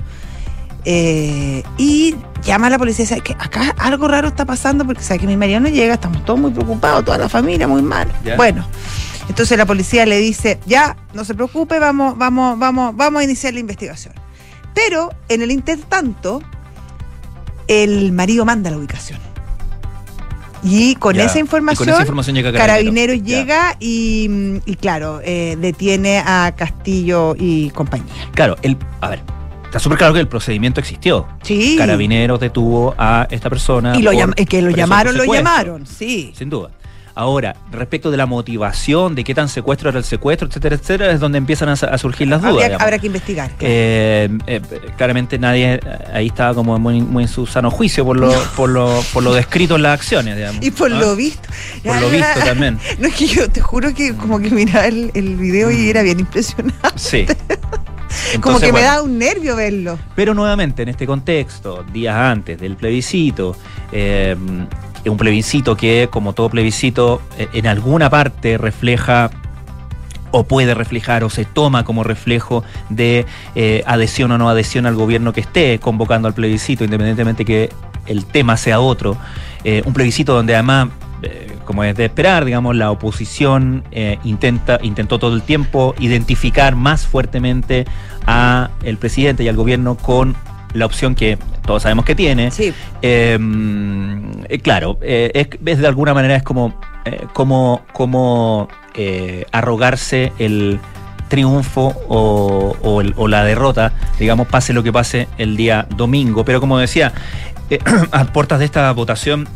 Eh, 0.86 1.64
y 1.78 2.16
llama 2.44 2.68
a 2.68 2.70
la 2.70 2.78
policía 2.78 3.04
y 3.06 3.08
dice 3.08 3.22
que 3.22 3.34
acá 3.34 3.74
algo 3.80 4.08
raro 4.08 4.28
está 4.28 4.46
pasando 4.46 4.86
porque 4.86 5.02
sabe 5.02 5.20
que 5.22 5.28
mi 5.28 5.36
marido 5.36 5.60
no 5.60 5.68
llega, 5.70 5.96
estamos 5.96 6.24
todos 6.26 6.40
muy 6.40 6.52
preocupados, 6.52 7.04
toda 7.06 7.18
la 7.18 7.28
familia 7.30 7.68
muy 7.68 7.82
mal. 7.82 8.08
Ya. 8.24 8.36
Bueno, 8.36 8.68
entonces 9.28 9.58
la 9.58 9.66
policía 9.66 10.06
le 10.06 10.18
dice, 10.20 10.60
ya, 10.68 10.96
no 11.14 11.26
se 11.26 11.34
preocupe, 11.34 11.80
vamos, 11.80 12.18
vamos, 12.18 12.60
vamos, 12.60 12.96
vamos 12.96 13.22
a 13.22 13.24
iniciar 13.24 13.54
la 13.54 13.60
investigación. 13.62 14.14
Pero 14.76 15.10
en 15.30 15.42
el 15.42 15.52
intertanto, 15.52 16.44
el 17.68 18.12
marido 18.12 18.46
manda 18.46 18.70
la 18.70 18.78
ubicación. 18.78 19.20
Y 20.64 20.96
con 20.96 21.16
Ya. 21.16 21.26
esa 21.26 21.38
Y 21.38 21.42
información, 21.42 21.86
con 21.86 21.94
esa 21.94 22.02
información 22.02 22.36
llega 22.36 22.52
Carabineros 22.52 23.22
llega 23.24 23.76
y, 23.80 24.60
y 24.66 24.76
claro, 24.76 25.22
eh, 25.24 25.58
detiene 25.60 26.20
a 26.20 26.54
Castillo 26.58 27.36
y 27.38 27.70
compañía. 27.70 28.12
Claro, 28.34 28.56
el, 28.64 28.76
a 29.02 29.10
ver, 29.10 29.22
está 29.76 29.84
súper 29.84 29.98
claro 29.98 30.14
que 30.14 30.22
el 30.22 30.28
procedimiento 30.30 30.80
existió. 30.80 31.28
Sí. 31.42 31.76
Carabineros 31.78 32.40
detuvo 32.40 32.96
a 32.98 33.28
esta 33.30 33.50
persona. 33.50 33.98
Y 33.98 34.04
lo 34.04 34.14
y 34.14 34.46
que 34.46 34.62
lo 34.62 34.70
llamaron, 34.70 35.18
lo 35.18 35.26
llamaron, 35.26 35.86
sí. 35.86 36.32
Sin 36.34 36.50
duda. 36.50 36.70
Ahora, 37.14 37.56
respecto 37.72 38.10
de 38.12 38.16
la 38.18 38.26
motivación, 38.26 39.16
de 39.16 39.24
qué 39.26 39.34
tan 39.34 39.48
secuestro 39.50 39.90
era 39.90 39.98
el 40.00 40.04
secuestro, 40.06 40.48
etcétera, 40.48 40.76
etcétera, 40.76 41.12
es 41.14 41.20
donde 41.20 41.38
empiezan 41.38 41.68
a, 41.70 41.74
a 41.74 41.98
surgir 41.98 42.28
las 42.28 42.42
dudas. 42.42 42.64
Habría- 42.64 42.78
habrá 42.78 43.00
que 43.00 43.08
investigar. 43.08 43.50
claro. 43.52 43.66
Eh, 43.70 44.30
eh, 44.48 44.62
claramente 44.98 45.38
nadie 45.40 45.76
eh, 45.76 45.80
ahí 46.14 46.28
estaba 46.28 46.54
como 46.54 46.78
muy, 46.80 47.02
muy 47.02 47.24
en 47.24 47.30
su 47.30 47.46
sano 47.46 47.70
juicio 47.72 48.04
por 48.06 48.18
lo, 48.18 48.32
por 48.58 48.70
lo, 48.70 49.02
por 49.14 49.24
lo 49.24 49.34
descrito 49.34 49.76
en 49.78 49.84
las 49.84 49.94
acciones, 50.00 50.36
digamos. 50.38 50.64
y 50.66 50.72
por 50.72 50.92
lo 50.92 51.16
visto. 51.18 51.48
Por 51.84 52.00
lo 52.02 52.10
visto 52.10 52.40
también. 52.46 52.80
No 53.00 53.08
es 53.08 53.16
que 53.16 53.28
yo 53.28 53.50
te 53.50 53.60
juro 53.62 53.94
que 53.94 54.14
como 54.16 54.40
que 54.40 54.50
miraba 54.50 54.86
el, 54.88 55.12
el 55.14 55.36
video 55.38 55.70
y 55.72 55.90
era 55.90 56.02
bien 56.02 56.20
impresionante. 56.22 56.78
Sí. 56.96 57.26
como 58.42 58.60
que 58.60 58.72
me 58.72 58.82
da 58.82 59.02
un 59.02 59.18
nervio 59.18 59.56
verlo. 59.56 59.98
Pero 60.16 60.34
nuevamente, 60.34 60.84
en 60.84 60.90
este 60.90 61.06
contexto, 61.06 61.84
días 61.92 62.16
antes 62.16 62.60
del 62.60 62.76
plebiscito, 62.76 63.56
eh, 63.92 64.36
un 65.06 65.18
plebiscito 65.18 65.76
que, 65.78 66.10
como 66.12 66.34
todo 66.34 66.50
plebiscito, 66.50 67.22
eh, 67.38 67.48
en 67.54 67.68
alguna 67.68 68.10
parte 68.10 68.58
refleja 68.58 69.30
o 70.32 70.44
puede 70.44 70.74
reflejar 70.74 71.24
o 71.24 71.30
se 71.30 71.46
toma 71.46 71.86
como 71.86 72.04
reflejo 72.04 72.64
de 72.90 73.26
eh, 73.56 73.84
adhesión 73.86 74.32
o 74.32 74.38
no 74.38 74.50
adhesión 74.50 74.86
al 74.86 74.96
gobierno 74.96 75.32
que 75.32 75.40
esté 75.42 75.80
convocando 75.80 76.28
al 76.28 76.34
plebiscito, 76.34 76.84
independientemente 76.84 77.46
que 77.46 77.70
el 78.06 78.26
tema 78.26 78.58
sea 78.58 78.82
otro. 78.82 79.16
Eh, 79.64 79.82
un 79.86 79.94
plebiscito 79.94 80.34
donde 80.34 80.54
además, 80.54 80.90
eh, 81.22 81.55
como 81.66 81.84
es 81.84 81.96
de 81.96 82.06
esperar, 82.06 82.46
digamos, 82.46 82.76
la 82.76 82.92
oposición 82.92 83.84
eh, 83.92 84.18
intenta, 84.24 84.80
intentó 84.82 85.20
todo 85.20 85.36
el 85.36 85.42
tiempo 85.42 85.94
identificar 86.00 86.76
más 86.76 87.06
fuertemente 87.06 87.86
a 88.26 88.70
el 88.84 88.98
presidente 88.98 89.44
y 89.44 89.48
al 89.50 89.56
gobierno 89.56 89.96
con 89.96 90.36
la 90.74 90.86
opción 90.86 91.16
que 91.16 91.38
todos 91.66 91.84
sabemos 91.84 92.06
que 92.06 92.16
tiene. 92.16 92.52
Sí. 92.52 92.74
Eh, 93.02 93.38
eh, 94.50 94.60
claro, 94.60 94.98
eh, 95.02 95.32
es, 95.34 95.48
es 95.66 95.80
de 95.80 95.88
alguna 95.88 96.14
manera 96.14 96.36
es 96.36 96.44
como, 96.44 96.80
como, 97.34 97.82
como 97.94 98.68
arrogarse 99.52 100.32
el 100.40 100.80
triunfo 101.28 101.94
o, 102.08 102.76
o 102.84 103.02
el- 103.02 103.14
o 103.18 103.28
la 103.28 103.44
derrota, 103.44 103.94
digamos, 104.20 104.48
pase 104.48 104.74
lo 104.74 104.84
que 104.84 104.94
pase 104.94 105.28
el 105.38 105.58
día 105.58 105.88
domingo. 105.96 106.46
Pero 106.46 106.60
como 106.60 106.78
decía, 106.78 107.14
a 108.12 108.26
puertas 108.26 108.60
de 108.60 108.66
esta 108.66 108.92
votación, 108.92 109.48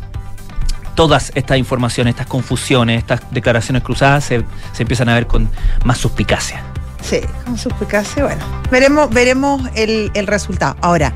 todas 1.00 1.32
estas 1.34 1.56
informaciones, 1.56 2.12
estas 2.12 2.26
confusiones, 2.26 2.98
estas 2.98 3.22
declaraciones 3.30 3.82
cruzadas 3.82 4.22
se, 4.22 4.44
se 4.74 4.82
empiezan 4.82 5.08
a 5.08 5.14
ver 5.14 5.26
con 5.26 5.48
más 5.82 5.96
suspicacia. 5.96 6.62
Sí, 7.00 7.20
con 7.46 7.56
suspicacia, 7.56 8.22
bueno. 8.24 8.44
Veremos, 8.70 9.08
veremos 9.08 9.62
el, 9.76 10.10
el 10.12 10.26
resultado. 10.26 10.76
Ahora, 10.82 11.14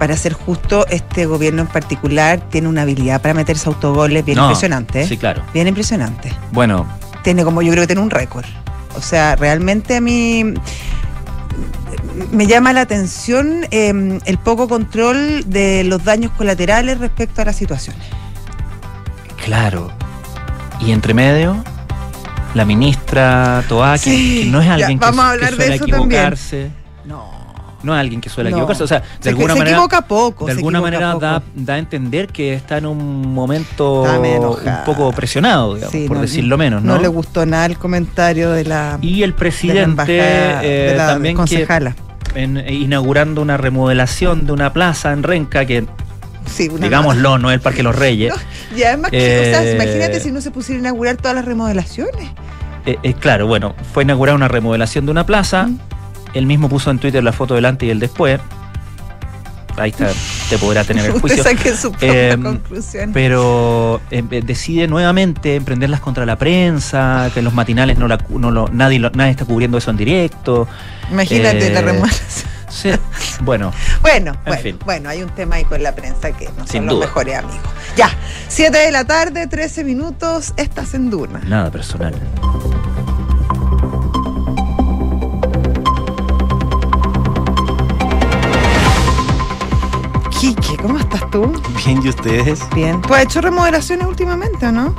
para 0.00 0.16
ser 0.16 0.32
justo, 0.32 0.88
este 0.88 1.24
gobierno 1.24 1.62
en 1.62 1.68
particular 1.68 2.40
tiene 2.50 2.66
una 2.66 2.82
habilidad 2.82 3.22
para 3.22 3.32
meterse 3.32 3.68
autogoles 3.68 4.24
bien 4.24 4.38
No, 4.38 4.46
impresionante. 4.46 5.02
¿eh? 5.02 5.06
Sí, 5.06 5.18
claro. 5.18 5.44
Bien 5.54 5.68
impresionante. 5.68 6.32
Bueno, 6.50 6.84
Tiene 7.22 7.44
como, 7.44 7.62
yo 7.62 7.70
creo 7.70 7.84
que 7.84 7.86
tiene 7.86 8.02
un 8.02 8.10
récord. 8.10 8.44
O 8.96 9.00
sea, 9.00 9.36
realmente 9.36 9.94
a 9.94 10.00
mí 10.00 10.52
me 12.32 12.48
llama 12.48 12.72
la 12.72 12.80
atención 12.80 13.68
eh, 13.70 14.18
el 14.24 14.38
poco 14.38 14.66
control 14.66 15.44
de 15.48 15.84
los 15.84 16.02
daños 16.02 16.32
colaterales 16.32 16.98
respecto 16.98 17.40
a 17.40 17.44
las 17.44 17.54
situaciones. 17.54 18.04
Claro. 19.44 19.90
Y 20.80 20.90
entre 20.92 21.14
medio, 21.14 21.62
la 22.54 22.64
ministra 22.64 23.62
Toá, 23.68 23.94
que- 23.94 23.98
Sí, 23.98 24.42
que, 24.44 24.50
no 24.50 24.60
es 24.60 24.66
ya, 24.66 24.74
alguien 24.74 24.98
que, 24.98 25.04
a 25.04 25.10
que 25.10 25.16
de 25.56 25.56
suele 25.66 25.78
también. 25.78 25.94
equivocarse. 26.10 26.70
No. 27.04 27.34
No 27.82 27.94
es 27.94 28.00
alguien 28.00 28.20
que 28.22 28.30
suele 28.30 28.50
No. 28.50 28.56
equivocarse. 28.56 28.82
O 28.82 28.86
sea, 28.86 29.00
de 29.00 29.06
Se, 29.20 29.28
alguna 29.28 29.52
se 29.52 29.58
manera. 29.58 29.76
equivoca 29.76 30.00
poco. 30.02 30.46
de 30.46 30.52
alguna 30.52 30.80
manera 30.80 31.12
poco. 31.12 31.20
da, 31.26 31.42
da 31.54 31.74
a 31.74 31.78
entender 31.78 32.28
que 32.28 32.54
está 32.54 32.78
en 32.78 32.86
un 32.86 33.32
momento 33.34 34.02
un 34.02 34.84
poco 34.86 35.12
presionado, 35.12 35.74
digamos, 35.74 35.92
Sí, 35.92 36.06
por 36.08 36.16
no- 36.16 36.22
decirlo 36.22 36.56
menos, 36.56 36.82
¿no? 36.82 36.94
No 36.96 37.02
le 37.02 37.08
gustó 37.08 37.44
nada 37.44 37.66
el 37.66 37.76
comentario 37.78 38.50
de 38.50 38.64
la, 38.64 38.98
y 39.02 39.22
el 39.22 39.30
de 39.30 39.34
la 39.34 39.36
presidente 39.36 39.82
embajada, 39.82 40.64
eh, 40.64 40.88
de 40.90 40.96
la 40.96 41.06
también 41.08 41.34
que 41.34 41.38
concejala. 41.40 41.94
en- 42.34 42.56
inaugurando 42.68 43.42
una 43.42 43.56
remodelación 43.58 44.46
de 44.46 44.52
una 44.52 44.72
plaza 44.72 45.12
en 45.12 45.22
Renca 45.22 45.66
que, 45.66 45.84
Sí, 46.46 46.68
una 46.68 46.84
digámoslo, 46.84 47.38
no 47.38 47.50
es 47.50 47.54
el 47.54 47.60
Parque 47.60 47.82
Los 47.82 47.96
Reyes. 47.96 48.32
Y 48.76 48.82
además, 48.82 49.10
que, 49.10 49.16
o 49.16 49.44
sea, 49.44 49.64
Eh, 49.64 49.74
imagínate 49.74 50.20
si 50.20 50.30
no 50.32 50.40
se 50.40 50.50
pusiera 50.50 50.78
a 50.78 50.80
inaugurar 50.80 51.16
todas 51.16 51.34
las 51.34 51.44
remodelaciones. 51.44 52.30
Eh, 52.86 52.96
eh, 53.02 53.14
claro, 53.14 53.46
bueno, 53.46 53.74
fue 53.92 54.02
inaugurada 54.04 54.36
una 54.36 54.48
remodelación 54.48 55.06
de 55.06 55.12
una 55.12 55.24
plaza. 55.26 55.64
Mm. 55.66 55.78
Él 56.34 56.46
mismo 56.46 56.68
puso 56.68 56.90
en 56.90 56.98
Twitter 56.98 57.22
la 57.24 57.32
foto 57.32 57.54
del 57.54 57.64
antes 57.64 57.86
y 57.86 57.90
el 57.90 57.98
después. 58.00 58.40
Ahí 59.76 59.90
está, 59.90 60.08
te 60.50 60.56
podrá 60.58 60.84
tener 60.84 61.06
el 61.06 61.12
juicio. 61.20 61.42
saque 61.42 61.76
su 61.76 61.90
propia 61.90 62.32
Eh, 62.34 62.38
conclusión. 62.40 63.10
Pero 63.12 64.00
eh, 64.12 64.22
eh, 64.30 64.42
decide 64.44 64.86
nuevamente 64.86 65.56
emprenderlas 65.56 65.98
contra 66.00 66.24
la 66.26 66.36
prensa, 66.36 67.28
que 67.34 67.40
en 67.40 67.44
los 67.44 67.54
matinales 67.54 67.98
no 67.98 68.06
la, 68.06 68.18
no 68.28 68.52
lo- 68.52 68.68
nadie, 68.72 69.00
lo- 69.00 69.10
nadie 69.10 69.32
está 69.32 69.44
cubriendo 69.44 69.76
eso 69.78 69.90
en 69.90 69.96
directo. 69.96 70.68
Imagínate 71.10 71.66
eh, 71.68 71.72
la 71.72 71.80
remodelación. 71.80 72.48
Sí, 72.74 72.90
bueno, 73.42 73.72
Bueno, 74.02 74.32
En 74.32 74.38
bueno, 74.46 74.62
fin. 74.62 74.78
bueno, 74.84 75.08
hay 75.08 75.22
un 75.22 75.30
tema 75.30 75.56
ahí 75.56 75.64
con 75.64 75.80
la 75.82 75.94
prensa 75.94 76.32
que 76.32 76.46
no 76.56 76.66
Sin 76.66 76.78
son 76.80 76.86
los 76.86 76.94
duda. 76.96 77.06
mejores 77.06 77.36
amigos. 77.38 77.60
Ya, 77.96 78.10
7 78.48 78.76
de 78.76 78.90
la 78.90 79.04
tarde, 79.04 79.46
13 79.46 79.84
minutos, 79.84 80.52
estás 80.56 80.94
en 80.94 81.08
Duna. 81.10 81.40
nada 81.46 81.70
personal. 81.70 82.12
Quique, 90.40 90.76
¿cómo 90.82 90.98
estás 90.98 91.28
tú? 91.30 91.52
Bien, 91.84 92.00
¿y 92.04 92.08
ustedes? 92.08 92.60
Bien. 92.74 93.00
¿Tú 93.02 93.14
has 93.14 93.22
hecho 93.22 93.40
remodelaciones 93.40 94.06
últimamente 94.06 94.66
o 94.66 94.72
no? 94.72 94.94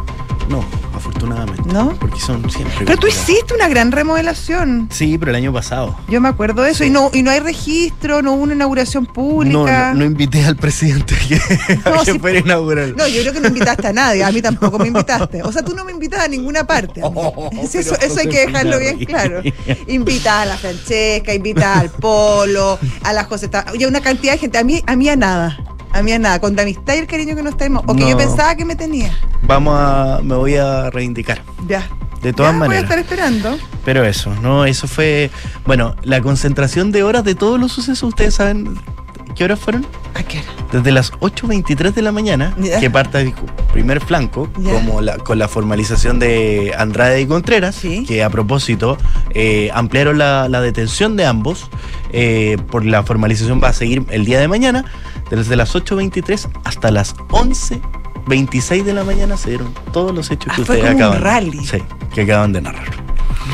No, 0.50 0.64
afortunadamente. 0.96 1.64
¿No? 1.72 1.94
Porque 2.00 2.20
son 2.20 2.50
siempre. 2.50 2.86
Pero 2.86 2.98
tú 2.98 3.08
hiciste 3.08 3.54
una 3.54 3.68
gran 3.68 3.92
remodelación. 3.92 4.88
Sí, 4.92 5.18
pero 5.18 5.32
el 5.32 5.38
año 5.38 5.54
pasado. 5.54 5.96
Yo 6.10 6.22
me 6.22 6.30
acuerdo 6.30 6.62
de 6.64 6.72
eso. 6.72 6.84
Y 6.84 6.90
no, 6.90 7.10
y 7.14 7.22
no 7.24 7.32
hay 7.32 7.40
registro, 7.40 8.22
no 8.22 8.34
hubo 8.34 8.44
una 8.44 8.54
inauguración 8.54 9.06
pública. 9.06 9.94
no, 9.94 10.00
no 10.00 10.06
invité 10.06 10.44
al 10.46 10.56
presidente 10.56 11.16
que, 11.28 11.36
a 11.36 11.90
No, 11.96 12.00
que 12.06 12.12
sí. 12.14 12.20
fuera 12.20 12.40
a 12.40 12.42
inaugurar. 12.42 12.94
No, 12.96 13.08
yo 13.08 13.22
creo 13.22 13.34
que 13.34 13.40
no 13.40 13.48
invitaste 13.48 13.88
a 13.88 13.94
nadie, 13.94 14.24
a 14.24 14.32
mí 14.32 14.42
tampoco 14.42 14.80
me 14.80 14.88
invitaste. 14.88 15.44
O 15.44 15.52
sea, 15.52 15.64
tú 15.64 15.76
no 15.76 15.84
me 15.86 15.92
invitas 15.92 16.22
a 16.24 16.28
ninguna 16.28 16.66
parte. 16.66 17.02
a. 17.02 17.06
Oh, 17.08 17.50
Sí, 17.70 17.80
eso, 17.80 17.96
eso 18.00 18.20
hay 18.20 18.28
que 18.30 18.46
dejarlo 18.48 18.80
bien 18.80 18.98
claro. 19.06 19.42
Reyes. 19.42 19.56
Invitas 19.88 20.34
a 20.34 20.46
la 20.46 20.58
Francesca, 20.58 21.34
invitas 21.34 21.78
al 21.78 21.90
Polo, 21.90 22.80
a 23.04 23.14
la 23.14 23.24
José. 23.26 23.50
Oye, 23.72 23.88
una 23.88 24.02
cantidad 24.02 24.34
de 24.34 24.40
gente. 24.40 24.58
A 24.58 24.64
mí, 24.64 24.82
a 24.86 24.96
mí 24.96 25.10
a 25.10 25.16
nada. 25.16 25.58
A 25.96 26.02
mí 26.04 26.12
a 26.12 26.20
nada. 26.20 26.40
Con 26.40 26.56
la 26.56 26.64
amistad 26.64 26.94
y 26.96 26.98
el 26.98 27.08
cariño 27.08 27.36
que 27.36 27.42
nos 27.42 27.56
tenemos. 27.56 27.84
O 27.88 27.96
que 27.96 28.10
yo 28.10 28.18
pensaba 28.18 28.54
que 28.56 28.66
me 28.66 28.76
tenía. 28.76 29.18
Vamos 29.44 29.74
a. 29.80 30.20
Me 30.22 30.36
voy 30.36 30.56
a 30.56 30.90
reivindicar. 30.90 31.42
Ya. 31.68 31.88
De 32.22 32.34
todas 32.34 32.52
Ya, 32.54 32.58
Voy 32.58 32.66
a 32.66 32.70
maneras. 32.70 32.84
estar 32.84 33.00
esperando. 33.00 33.58
Pero 33.86 34.04
eso, 34.04 34.34
¿no? 34.42 34.66
Eso 34.66 34.88
fue. 34.88 35.32
Bueno, 35.66 35.96
la 36.04 36.22
concentración 36.22 36.92
de 36.92 37.04
horas 37.04 37.24
de 37.24 37.36
todos 37.36 37.60
los 37.60 37.72
sucesos, 37.72 38.04
¿ustedes 38.10 38.36
saben 38.36 38.78
qué 39.36 39.44
horas 39.44 39.60
fueron? 39.60 39.86
¿A 40.16 40.24
qué 40.24 40.40
hora? 40.40 40.48
Desde 40.72 40.92
las 40.92 41.12
8.23 41.14 41.94
de 41.94 42.02
la 42.02 42.12
mañana, 42.12 42.56
Ya. 42.58 42.80
que 42.80 42.90
parte 42.90 43.20
el 43.22 43.34
primer 43.74 44.02
flanco, 44.02 44.50
como 44.56 45.02
la, 45.02 45.18
con 45.18 45.38
la 45.38 45.48
formalización 45.48 46.20
de 46.20 46.74
Andrade 46.78 47.22
y 47.22 47.28
Contreras, 47.28 47.76
Sí. 47.76 48.04
que 48.06 48.24
a 48.24 48.30
propósito 48.30 48.98
eh, 49.32 49.70
ampliaron 49.74 50.18
la, 50.18 50.48
la 50.50 50.62
detención 50.62 51.16
de 51.18 51.26
ambos, 51.26 51.70
eh, 52.12 52.58
por 52.72 52.86
la 52.86 53.04
formalización 53.04 53.62
va 53.64 53.70
a 53.70 53.74
seguir 53.74 54.06
el 54.10 54.26
día 54.26 54.40
de 54.40 54.48
mañana, 54.48 54.86
desde 55.30 55.56
las 55.56 55.76
8.23 55.76 56.48
hasta 56.64 56.92
las 56.92 57.16
11.26 57.30 58.84
de 58.84 58.94
la 58.94 59.04
mañana 59.04 59.38
se 59.38 59.50
dieron 59.50 59.74
todos 59.92 60.14
los 60.14 60.32
hechos 60.32 60.52
Ah, 60.52 60.56
que 60.56 60.62
ustedes 60.62 60.86
acaban. 60.86 61.52
Sí, 61.64 61.78
que 62.14 62.22
acaban 62.22 62.54
de 62.54 62.62
narrar. 62.62 63.05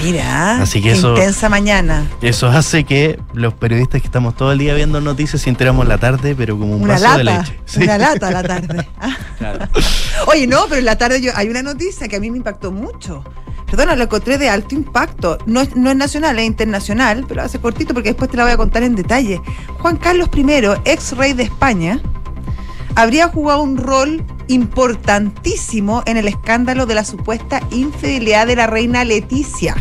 Mira. 0.03 0.61
Así 0.61 0.81
que 0.81 0.91
eso- 0.93 1.15
Intensa 1.15 1.49
mañana. 1.49 2.07
Eso 2.21 2.47
hace 2.47 2.83
que 2.83 3.19
los 3.33 3.53
periodistas 3.53 4.01
que 4.01 4.07
estamos 4.07 4.35
todo 4.35 4.51
el 4.51 4.59
día 4.59 4.73
viendo 4.73 5.01
noticias 5.01 5.41
sintiéramos 5.41 5.87
la 5.87 5.97
tarde, 5.97 6.33
pero 6.35 6.57
como 6.57 6.75
un 6.75 6.83
Una 6.83 6.93
vaso 6.93 7.17
de 7.17 7.23
leche. 7.25 7.59
Sí. 7.65 7.83
Una 7.83 7.97
lata 7.97 8.27
a 8.27 8.31
la 8.31 8.43
tarde. 8.43 8.87
Ah. 9.01 9.17
Claro. 9.37 9.67
Oye, 10.27 10.45
no, 10.47 10.65
pero 10.69 10.77
en 10.77 10.85
la 10.85 10.97
tarde 10.97 11.21
yo, 11.21 11.31
hay 11.35 11.49
una 11.49 11.63
noticia 11.63 12.07
que 12.07 12.15
a 12.15 12.19
mí 12.19 12.29
me 12.29 12.37
impactó 12.37 12.71
mucho. 12.71 13.23
Perdona, 13.65 13.95
lo 13.95 14.03
encontré 14.03 14.37
de 14.37 14.49
alto 14.49 14.75
impacto. 14.75 15.37
No 15.45 15.61
es, 15.61 15.75
no 15.75 15.89
es 15.89 15.95
nacional, 15.95 16.37
es 16.37 16.45
internacional, 16.45 17.25
pero 17.27 17.41
hace 17.41 17.59
cortito 17.59 17.93
porque 17.93 18.09
después 18.09 18.29
te 18.29 18.37
la 18.37 18.43
voy 18.43 18.51
a 18.51 18.57
contar 18.57 18.83
en 18.83 18.95
detalle. 18.95 19.41
Juan 19.79 19.97
Carlos 19.97 20.29
I, 20.35 20.45
ex 20.85 21.15
rey 21.17 21.33
de 21.33 21.43
España, 21.43 21.99
habría 22.95 23.29
jugado 23.29 23.61
un 23.63 23.77
rol 23.77 24.23
importantísimo 24.51 26.03
en 26.05 26.17
el 26.17 26.27
escándalo 26.27 26.85
de 26.85 26.95
la 26.95 27.03
supuesta 27.03 27.61
infidelidad 27.71 28.47
de 28.47 28.55
la 28.55 28.67
reina 28.67 29.03
Leticia. 29.03 29.75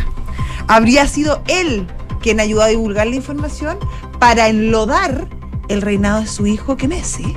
Habría 0.67 1.07
sido 1.07 1.43
él 1.47 1.87
quien 2.21 2.39
ayudó 2.39 2.61
a 2.63 2.67
divulgar 2.67 3.07
la 3.07 3.15
información 3.15 3.77
para 4.19 4.47
enlodar 4.47 5.27
el 5.67 5.81
reinado 5.81 6.21
de 6.21 6.27
su 6.27 6.47
hijo, 6.47 6.77
que 6.77 6.87
Messi. 6.87 7.33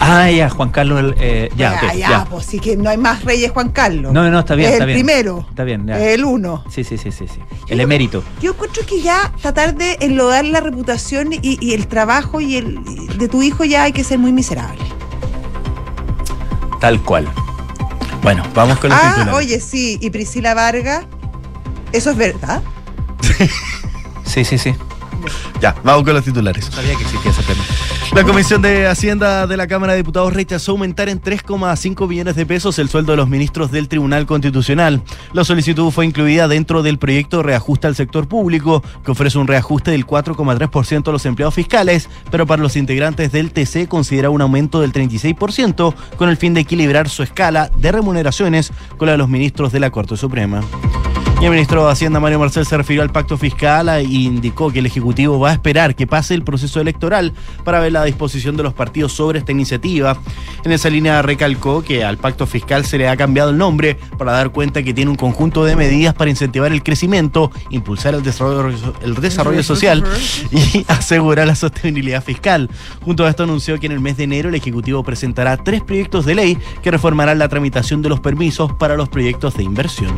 Ah, 0.00 0.30
ya, 0.30 0.48
Juan 0.48 0.70
Carlos, 0.70 1.14
eh, 1.18 1.50
ya, 1.56 1.72
ya, 1.72 1.76
ok, 1.76 1.92
ya, 1.94 2.08
ya. 2.08 2.24
pues 2.30 2.46
sí 2.46 2.60
que 2.60 2.76
no 2.76 2.88
hay 2.88 2.96
más 2.96 3.24
reyes 3.24 3.50
Juan 3.50 3.70
Carlos. 3.70 4.12
No, 4.12 4.30
no, 4.30 4.38
está 4.38 4.54
bien, 4.54 4.68
Es 4.68 4.74
está 4.74 4.84
el 4.84 4.88
bien. 4.88 4.98
primero. 5.04 5.46
Está 5.50 5.64
bien, 5.64 5.86
ya. 5.86 5.98
El 5.98 6.24
uno. 6.24 6.62
Sí, 6.70 6.84
sí, 6.84 6.96
sí, 6.96 7.10
sí, 7.10 7.26
sí. 7.26 7.40
El 7.66 7.80
emérito. 7.80 8.22
Yo 8.40 8.52
encuentro 8.52 8.86
que 8.86 9.02
ya 9.02 9.32
tratar 9.42 9.74
de 9.74 9.96
enlodar 10.00 10.44
la 10.44 10.60
reputación 10.60 11.32
y, 11.32 11.58
y 11.60 11.74
el 11.74 11.88
trabajo 11.88 12.40
y 12.40 12.56
el 12.56 12.78
de 13.18 13.28
tu 13.28 13.42
hijo 13.42 13.64
ya 13.64 13.82
hay 13.82 13.92
que 13.92 14.04
ser 14.04 14.18
muy 14.18 14.32
miserable. 14.32 14.80
Tal 16.80 17.00
cual. 17.02 17.28
Bueno, 18.22 18.44
vamos 18.54 18.78
con 18.78 18.90
los 18.90 18.98
Ah, 18.98 19.14
titulares. 19.14 19.34
oye, 19.34 19.60
sí, 19.60 19.98
y 20.00 20.10
Priscila 20.10 20.54
Vargas, 20.54 21.04
¿eso 21.92 22.10
es 22.10 22.16
verdad? 22.16 22.62
Sí, 24.24 24.44
sí, 24.44 24.58
sí. 24.58 24.74
Ya, 25.60 25.74
vamos 25.82 26.04
con 26.04 26.12
los 26.12 26.22
titulares. 26.22 26.66
Sabía 26.66 26.94
que 26.96 27.02
existía 27.02 27.30
ese 27.30 27.42
premio. 27.42 27.64
La 28.14 28.24
Comisión 28.24 28.62
de 28.62 28.86
Hacienda 28.86 29.46
de 29.46 29.56
la 29.56 29.66
Cámara 29.66 29.92
de 29.92 29.98
Diputados 29.98 30.32
rechazó 30.32 30.72
aumentar 30.72 31.08
en 31.08 31.20
3,5 31.20 32.08
billones 32.08 32.36
de 32.36 32.46
pesos 32.46 32.78
el 32.78 32.88
sueldo 32.88 33.12
de 33.12 33.16
los 33.16 33.28
ministros 33.28 33.70
del 33.70 33.86
Tribunal 33.86 34.26
Constitucional. 34.26 35.02
La 35.32 35.44
solicitud 35.44 35.90
fue 35.90 36.06
incluida 36.06 36.48
dentro 36.48 36.82
del 36.82 36.98
proyecto 36.98 37.42
Reajuste 37.42 37.86
al 37.86 37.94
Sector 37.94 38.26
Público, 38.26 38.82
que 39.04 39.10
ofrece 39.12 39.38
un 39.38 39.46
reajuste 39.46 39.90
del 39.90 40.06
4,3% 40.06 41.08
a 41.08 41.12
los 41.12 41.26
empleados 41.26 41.54
fiscales, 41.54 42.08
pero 42.30 42.46
para 42.46 42.62
los 42.62 42.76
integrantes 42.76 43.30
del 43.30 43.52
TC 43.52 43.86
considera 43.88 44.30
un 44.30 44.40
aumento 44.40 44.80
del 44.80 44.92
36% 44.92 45.94
con 46.16 46.28
el 46.28 46.36
fin 46.36 46.54
de 46.54 46.62
equilibrar 46.62 47.08
su 47.08 47.22
escala 47.22 47.70
de 47.76 47.92
remuneraciones 47.92 48.72
con 48.96 49.06
la 49.06 49.12
de 49.12 49.18
los 49.18 49.28
ministros 49.28 49.70
de 49.70 49.80
la 49.80 49.90
Corte 49.90 50.16
Suprema. 50.16 50.62
Y 51.40 51.44
el 51.44 51.52
ministro 51.52 51.86
de 51.86 51.92
Hacienda, 51.92 52.18
Mario 52.18 52.40
Marcel, 52.40 52.66
se 52.66 52.76
refirió 52.76 53.00
al 53.00 53.10
pacto 53.10 53.38
fiscal 53.38 53.88
e 53.88 54.02
indicó 54.02 54.72
que 54.72 54.80
el 54.80 54.86
Ejecutivo 54.86 55.38
va 55.38 55.50
a 55.50 55.52
esperar 55.52 55.94
que 55.94 56.04
pase 56.04 56.34
el 56.34 56.42
proceso 56.42 56.80
electoral 56.80 57.32
para 57.62 57.78
ver 57.78 57.92
la 57.92 58.02
disposición 58.02 58.56
de 58.56 58.64
los 58.64 58.74
partidos 58.74 59.12
sobre 59.12 59.38
esta 59.38 59.52
iniciativa. 59.52 60.18
En 60.64 60.72
esa 60.72 60.90
línea 60.90 61.22
recalcó 61.22 61.84
que 61.84 62.04
al 62.04 62.18
pacto 62.18 62.44
fiscal 62.44 62.84
se 62.84 62.98
le 62.98 63.08
ha 63.08 63.16
cambiado 63.16 63.50
el 63.50 63.56
nombre 63.56 63.96
para 64.18 64.32
dar 64.32 64.50
cuenta 64.50 64.82
que 64.82 64.92
tiene 64.92 65.12
un 65.12 65.16
conjunto 65.16 65.64
de 65.64 65.76
medidas 65.76 66.12
para 66.12 66.28
incentivar 66.28 66.72
el 66.72 66.82
crecimiento, 66.82 67.52
impulsar 67.70 68.16
el 68.16 68.24
desarrollo, 68.24 68.94
el 69.00 69.14
desarrollo 69.14 69.62
social 69.62 70.02
y 70.50 70.84
asegurar 70.88 71.46
la 71.46 71.54
sostenibilidad 71.54 72.24
fiscal. 72.24 72.68
Junto 73.04 73.24
a 73.24 73.30
esto 73.30 73.44
anunció 73.44 73.78
que 73.78 73.86
en 73.86 73.92
el 73.92 74.00
mes 74.00 74.16
de 74.16 74.24
enero 74.24 74.48
el 74.48 74.56
Ejecutivo 74.56 75.04
presentará 75.04 75.56
tres 75.56 75.84
proyectos 75.84 76.26
de 76.26 76.34
ley 76.34 76.58
que 76.82 76.90
reformarán 76.90 77.38
la 77.38 77.48
tramitación 77.48 78.02
de 78.02 78.08
los 78.08 78.18
permisos 78.18 78.72
para 78.72 78.96
los 78.96 79.08
proyectos 79.08 79.54
de 79.54 79.62
inversión. 79.62 80.16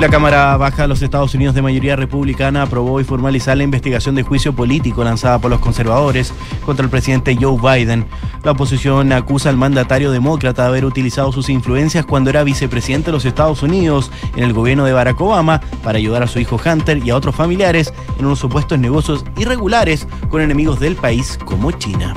La 0.00 0.08
Cámara 0.08 0.56
Baja 0.56 0.82
de 0.82 0.88
los 0.88 1.02
Estados 1.02 1.34
Unidos 1.34 1.54
de 1.54 1.60
mayoría 1.60 1.94
republicana 1.94 2.62
aprobó 2.62 3.02
y 3.02 3.04
formalizar 3.04 3.54
la 3.58 3.64
investigación 3.64 4.14
de 4.14 4.22
juicio 4.22 4.54
político 4.54 5.04
lanzada 5.04 5.38
por 5.38 5.50
los 5.50 5.60
conservadores 5.60 6.32
contra 6.64 6.84
el 6.84 6.90
presidente 6.90 7.36
Joe 7.38 7.58
Biden. 7.60 8.06
La 8.42 8.52
oposición 8.52 9.12
acusa 9.12 9.50
al 9.50 9.58
mandatario 9.58 10.10
demócrata 10.10 10.62
de 10.62 10.68
haber 10.68 10.86
utilizado 10.86 11.32
sus 11.32 11.50
influencias 11.50 12.06
cuando 12.06 12.30
era 12.30 12.44
vicepresidente 12.44 13.06
de 13.06 13.12
los 13.12 13.26
Estados 13.26 13.62
Unidos 13.62 14.10
en 14.36 14.44
el 14.44 14.54
gobierno 14.54 14.86
de 14.86 14.94
Barack 14.94 15.20
Obama 15.20 15.60
para 15.84 15.98
ayudar 15.98 16.22
a 16.22 16.28
su 16.28 16.38
hijo 16.38 16.58
Hunter 16.64 17.02
y 17.04 17.10
a 17.10 17.16
otros 17.16 17.36
familiares 17.36 17.92
en 18.18 18.24
unos 18.24 18.38
supuestos 18.38 18.78
negocios 18.78 19.26
irregulares 19.36 20.08
con 20.30 20.40
enemigos 20.40 20.80
del 20.80 20.96
país 20.96 21.38
como 21.44 21.72
China. 21.72 22.14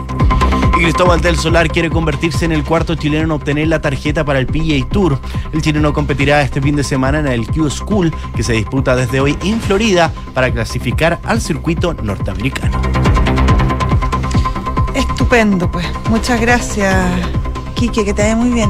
Cristóbal 0.84 1.22
del 1.22 1.38
Solar 1.38 1.70
quiere 1.70 1.90
convertirse 1.90 2.44
en 2.44 2.52
el 2.52 2.66
cuarto 2.66 2.96
chileno 2.96 3.24
en 3.24 3.32
obtener 3.32 3.70
la 3.70 3.80
tarjeta 3.80 4.26
para 4.26 4.40
el 4.40 4.48
PGA 4.48 4.86
Tour. 4.90 5.18
El 5.54 5.62
chileno 5.62 5.94
competirá 5.94 6.42
este 6.42 6.62
fin 6.62 6.76
de 6.76 6.84
semana 6.84 7.20
en 7.20 7.28
el 7.28 7.48
Q 7.48 7.70
School, 7.70 8.14
que 8.36 8.44
se 8.44 8.52
disputa 8.52 8.94
desde 8.94 9.22
hoy 9.22 9.38
en 9.46 9.62
Florida 9.62 10.12
para 10.34 10.52
clasificar 10.52 11.22
al 11.24 11.40
circuito 11.40 11.94
norteamericano. 11.94 12.82
Estupendo, 14.94 15.72
pues. 15.72 15.88
Muchas 16.10 16.42
gracias, 16.42 16.94
Quique, 17.76 18.04
que 18.04 18.14
te 18.14 18.24
vaya 18.24 18.36
muy 18.36 18.50
bien. 18.50 18.70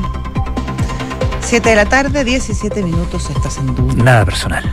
7 1.41 1.67
de 1.67 1.75
la 1.75 1.86
tarde, 1.86 2.24
17 2.24 2.84
minutos, 2.84 3.27
estás 3.32 3.58
en 3.58 3.74
duda. 3.74 3.96
Nada 3.96 4.24
personal. 4.24 4.72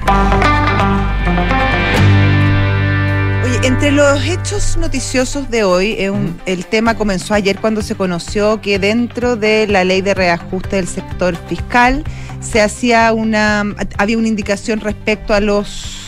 Oye, 3.59 3.67
entre 3.67 3.91
los 3.91 4.23
hechos 4.25 4.77
noticiosos 4.77 5.51
de 5.51 5.65
hoy, 5.65 5.97
eh, 5.99 6.11
un- 6.11 6.41
el 6.47 6.67
tema 6.67 6.95
comenzó 6.97 7.35
ayer 7.35 7.59
cuando 7.59 7.83
se 7.83 7.95
conoció 7.97 8.61
que 8.61 8.79
dentro 8.79 9.35
de 9.37 9.67
la 9.67 9.83
ley 9.85 10.03
de 10.03 10.15
reajuste 10.15 10.77
del 10.77 10.87
sector 10.87 11.37
fiscal 11.49 12.05
se 12.41 12.61
hacía 12.61 13.13
una, 13.13 13.65
había 13.99 14.19
una 14.19 14.29
indicación 14.29 14.81
respecto 14.81 15.35
a 15.35 15.41
los, 15.41 16.07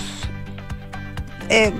eh, 1.48 1.72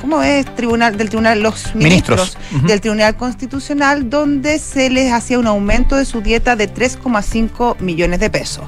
¿cómo 0.00 0.22
es? 0.22 0.44
Tribunal 0.56 0.96
del 0.98 1.08
tribunal 1.08 1.40
los 1.40 1.74
ministros, 1.74 2.36
del 2.66 2.80
Tribunal 2.80 3.16
Constitucional 3.16 4.10
donde 4.10 4.58
se 4.58 4.90
les 4.90 5.12
hacía 5.12 5.38
un 5.38 5.46
aumento 5.46 5.94
de 5.96 6.04
su 6.04 6.20
dieta 6.20 6.56
de 6.56 6.66
3,5 6.66 7.76
millones 7.80 8.18
de 8.20 8.28
pesos. 8.28 8.64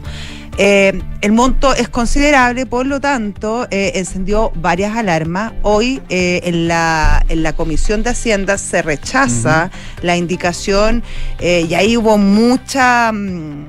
Eh, 0.61 1.01
el 1.21 1.33
monto 1.33 1.73
es 1.73 1.89
considerable, 1.89 2.67
por 2.67 2.85
lo 2.85 3.01
tanto, 3.01 3.69
eh, 3.71 3.93
encendió 3.95 4.51
varias 4.57 4.97
alarmas. 4.97 5.53
Hoy 5.63 6.03
eh, 6.09 6.41
en, 6.45 6.67
la, 6.67 7.25
en 7.29 7.45
la 7.45 7.53
Comisión 7.53 8.03
de 8.03 8.11
Hacienda 8.11 8.59
se 8.59 8.83
rechaza 8.83 9.71
la 10.03 10.17
indicación 10.17 11.05
eh, 11.39 11.65
y 11.69 11.75
ahí 11.75 11.97
hubo 11.97 12.19
mucha... 12.19 13.13
mm, 13.13 13.67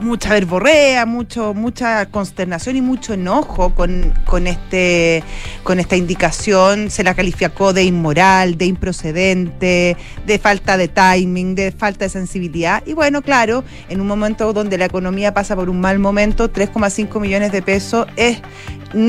mucha 0.00 0.30
verborrea, 0.30 1.06
mucho, 1.06 1.54
mucha 1.54 2.06
consternación 2.06 2.76
y 2.76 2.82
mucho 2.82 3.14
enojo 3.14 3.74
con, 3.74 4.12
con, 4.24 4.46
este, 4.46 5.22
con 5.62 5.78
esta 5.80 5.96
indicación. 5.96 6.90
Se 6.90 7.02
la 7.04 7.14
calificó 7.14 7.72
de 7.72 7.84
inmoral, 7.84 8.58
de 8.58 8.66
improcedente, 8.66 9.96
de 10.26 10.38
falta 10.38 10.76
de 10.76 10.88
timing, 10.88 11.54
de 11.54 11.72
falta 11.72 12.04
de 12.04 12.08
sensibilidad. 12.08 12.82
Y 12.86 12.94
bueno, 12.94 13.22
claro, 13.22 13.64
en 13.88 14.00
un 14.00 14.06
momento 14.06 14.52
donde 14.52 14.78
la 14.78 14.86
economía 14.86 15.34
pasa 15.34 15.56
por 15.56 15.68
un 15.68 15.80
mal 15.80 15.98
momento, 15.98 16.52
3,5 16.52 17.20
millones 17.20 17.52
de 17.52 17.62
pesos 17.62 18.06
es, 18.16 18.40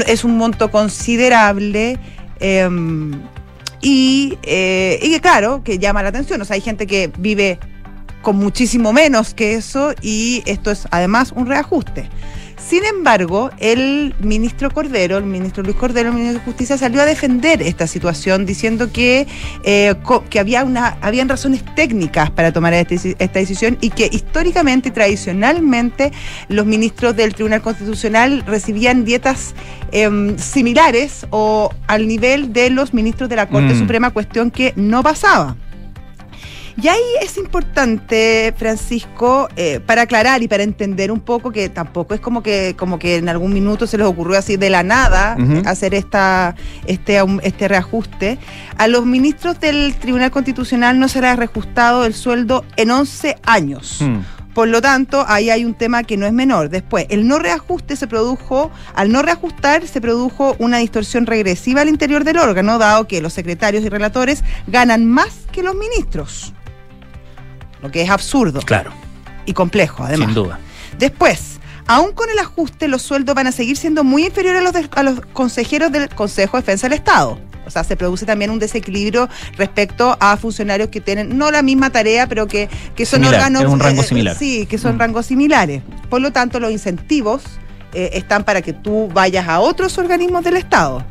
es 0.07 0.23
un 0.23 0.37
monto 0.37 0.71
considerable. 0.71 1.99
em, 2.39 3.11
y, 3.81 4.37
eh, 4.43 4.99
y 5.01 5.19
claro, 5.19 5.63
que 5.63 5.77
llama 5.77 6.01
la 6.03 6.09
atención. 6.09 6.41
O 6.41 6.45
sea, 6.45 6.55
hay 6.55 6.61
gente 6.61 6.87
que 6.87 7.11
vive 7.17 7.59
con 8.21 8.35
muchísimo 8.37 8.93
menos 8.93 9.33
que 9.33 9.53
eso 9.55 9.93
y 10.01 10.43
esto 10.45 10.71
es 10.71 10.87
además 10.91 11.31
un 11.35 11.47
reajuste. 11.47 12.09
Sin 12.69 12.83
embargo, 12.83 13.49
el 13.59 14.13
ministro 14.19 14.69
Cordero, 14.71 15.15
el 15.17 15.23
ministro 15.23 15.63
Luis 15.63 15.77
Cordero, 15.77 16.09
el 16.09 16.15
ministro 16.15 16.39
de 16.39 16.45
Justicia, 16.45 16.77
salió 16.77 17.01
a 17.01 17.05
defender 17.05 17.61
esta 17.61 17.87
situación 17.87 18.45
diciendo 18.45 18.91
que, 18.91 19.25
eh, 19.63 19.95
que 20.29 20.39
había 20.39 20.65
una, 20.65 20.97
habían 21.01 21.29
razones 21.29 21.63
técnicas 21.75 22.29
para 22.31 22.51
tomar 22.51 22.73
este- 22.73 23.15
esta 23.19 23.39
decisión 23.39 23.77
y 23.79 23.91
que 23.91 24.09
históricamente 24.11 24.89
y 24.89 24.91
tradicionalmente 24.91 26.11
los 26.49 26.65
ministros 26.65 27.15
del 27.15 27.33
Tribunal 27.35 27.61
Constitucional 27.61 28.43
recibían 28.45 29.05
dietas 29.05 29.53
em, 29.93 30.37
similares 30.37 31.25
o 31.29 31.71
al 31.87 32.05
nivel 32.09 32.51
de 32.51 32.69
los 32.69 32.93
ministros 32.93 33.29
de 33.29 33.37
la 33.37 33.47
Corte 33.47 33.73
Mm. 33.75 33.79
Suprema, 33.79 34.09
cuestión 34.09 34.51
que 34.51 34.73
no 34.75 35.01
pasaba. 35.03 35.55
Y 36.79 36.89
ahí 36.89 37.01
es 37.23 37.37
importante, 37.37 38.53
Francisco, 38.55 39.49
eh, 39.55 39.79
para 39.83 40.03
aclarar 40.03 40.43
y 40.43 40.47
para 40.47 40.61
entender 40.61 41.11
un 41.11 41.19
poco 41.19 41.51
que 41.51 41.69
tampoco 41.69 42.13
es 42.13 42.19
como 42.19 42.43
que, 42.43 42.75
como 42.77 42.99
que 42.99 43.15
en 43.15 43.29
algún 43.29 43.51
minuto 43.51 43.87
se 43.87 43.97
les 43.97 44.05
ocurrió 44.05 44.37
así 44.37 44.57
de 44.57 44.69
la 44.69 44.83
nada 44.83 45.35
hacer 45.65 45.95
esta, 45.95 46.55
este, 46.85 47.19
este 47.41 47.67
reajuste. 47.67 48.37
A 48.77 48.87
los 48.87 49.07
ministros 49.07 49.59
del 49.59 49.95
Tribunal 49.95 50.29
Constitucional 50.29 50.99
no 50.99 51.07
se 51.07 51.19
les 51.19 51.31
ha 51.31 51.35
reajustado 51.35 52.05
el 52.05 52.13
sueldo 52.13 52.63
en 52.75 52.91
11 52.91 53.37
años. 53.43 53.97
Hmm. 53.99 54.19
Por 54.53 54.67
lo 54.67 54.81
tanto, 54.81 55.23
ahí 55.27 55.49
hay 55.49 55.65
un 55.65 55.75
tema 55.75 56.03
que 56.03 56.17
no 56.17 56.25
es 56.25 56.33
menor. 56.33 56.69
Después, 56.69 57.07
el 57.09 57.27
no 57.27 57.37
reajuste 57.39 57.95
se 57.95 58.07
produjo, 58.07 58.71
al 58.95 59.11
no 59.11 59.21
reajustar, 59.21 59.87
se 59.87 60.01
produjo 60.01 60.55
una 60.59 60.77
distorsión 60.77 61.25
regresiva 61.25 61.81
al 61.81 61.89
interior 61.89 62.23
del 62.23 62.37
órgano, 62.37 62.79
dado 62.79 63.07
que 63.07 63.21
los 63.21 63.33
secretarios 63.33 63.83
y 63.83 63.89
relatores 63.89 64.43
ganan 64.67 65.05
más 65.05 65.41
que 65.51 65.61
los 65.61 65.75
ministros. 65.75 66.53
Lo 67.81 67.91
que 67.91 68.01
es 68.01 68.09
absurdo 68.09 68.61
Claro, 68.61 68.91
y 69.45 69.53
complejo, 69.53 70.03
además. 70.03 70.27
sin 70.27 70.35
duda. 70.35 70.59
Después, 70.97 71.59
aún 71.85 72.11
con 72.13 72.29
el 72.29 72.39
ajuste, 72.39 72.87
los 72.87 73.01
sueldos 73.01 73.35
van 73.35 73.47
a 73.47 73.51
seguir 73.51 73.77
siendo 73.77 74.03
muy 74.03 74.25
inferiores 74.25 74.61
a 74.61 74.63
los, 74.63 74.73
de- 74.73 74.89
a 74.95 75.03
los 75.03 75.21
consejeros 75.33 75.91
del 75.91 76.09
Consejo 76.09 76.57
de 76.57 76.61
Defensa 76.63 76.87
del 76.89 76.97
Estado. 76.97 77.39
O 77.65 77.69
sea, 77.69 77.83
se 77.83 77.97
produce 77.97 78.25
también 78.25 78.49
un 78.49 78.59
desequilibrio 78.59 79.27
respecto 79.57 80.15
a 80.21 80.37
funcionarios 80.37 80.87
que 80.87 81.01
tienen 81.01 81.37
no 81.37 81.51
la 81.51 81.61
misma 81.61 81.89
tarea, 81.89 82.25
pero 82.25 82.47
que, 82.47 82.69
que 82.95 83.05
son 83.05 83.19
Similar, 83.19 83.35
órganos. 83.41 83.63
es 83.63 83.67
un 83.69 83.79
rango 83.79 84.01
eh, 84.01 84.05
similar. 84.05 84.35
Sí, 84.37 84.65
que 84.67 84.77
son 84.77 84.95
Mm. 84.95 84.99
rangos 84.99 85.25
similares. 85.25 85.81
Por 86.09 86.21
lo 86.21 86.31
tanto, 86.31 86.59
los 86.61 86.71
incentivos 86.71 87.43
eh, 87.93 88.11
están 88.13 88.43
para 88.45 88.61
que 88.61 88.71
tú 88.73 89.09
vayas 89.13 89.47
a 89.49 89.59
otros 89.59 89.97
organismos 89.97 90.43
del 90.45 90.55
Estado. 90.57 91.03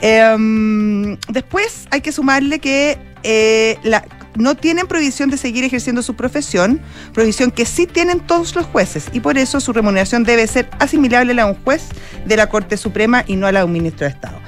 Em, 0.00 1.16
después 1.28 1.86
hay 1.90 2.00
que 2.00 2.12
sumarle 2.12 2.58
que 2.60 2.98
eh, 3.22 3.78
la- 3.82 4.04
no 4.36 4.54
tienen 4.54 4.86
prohibición 4.86 5.30
de 5.30 5.36
seguir 5.36 5.64
ejerciendo 5.64 6.02
su 6.02 6.14
profesión, 6.14 6.80
prohibición 7.12 7.50
que 7.50 7.66
sí 7.66 7.86
tienen 7.86 8.20
todos 8.20 8.54
los 8.54 8.66
jueces 8.66 9.06
y 9.12 9.20
por 9.20 9.38
eso 9.38 9.60
su 9.60 9.72
remuneración 9.72 10.24
debe 10.24 10.46
ser 10.46 10.68
asimilable 10.78 11.32
a 11.32 11.34
la 11.34 11.44
de 11.46 11.50
un 11.52 11.64
juez 11.64 11.82
de 12.24 12.36
la 12.36 12.48
Corte 12.48 12.76
Suprema 12.76 13.24
y 13.26 13.36
no 13.36 13.46
a 13.46 13.52
la 13.52 13.60
de 13.60 13.64
un 13.66 13.72
ministro 13.72 14.06
de 14.06 14.12
Estado. 14.12 14.38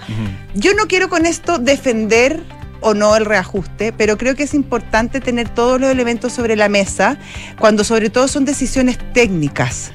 Yo 0.54 0.74
no 0.74 0.86
quiero 0.86 1.08
con 1.08 1.26
esto 1.26 1.58
defender 1.58 2.42
o 2.80 2.94
no 2.94 3.16
el 3.16 3.24
reajuste, 3.24 3.92
pero 3.92 4.16
creo 4.16 4.34
que 4.36 4.44
es 4.44 4.54
importante 4.54 5.20
tener 5.20 5.48
todos 5.48 5.80
los 5.80 5.90
elementos 5.90 6.32
sobre 6.32 6.56
la 6.56 6.68
mesa 6.68 7.18
cuando 7.58 7.84
sobre 7.84 8.10
todo 8.10 8.28
son 8.28 8.44
decisiones 8.44 8.98
técnicas 9.12 9.90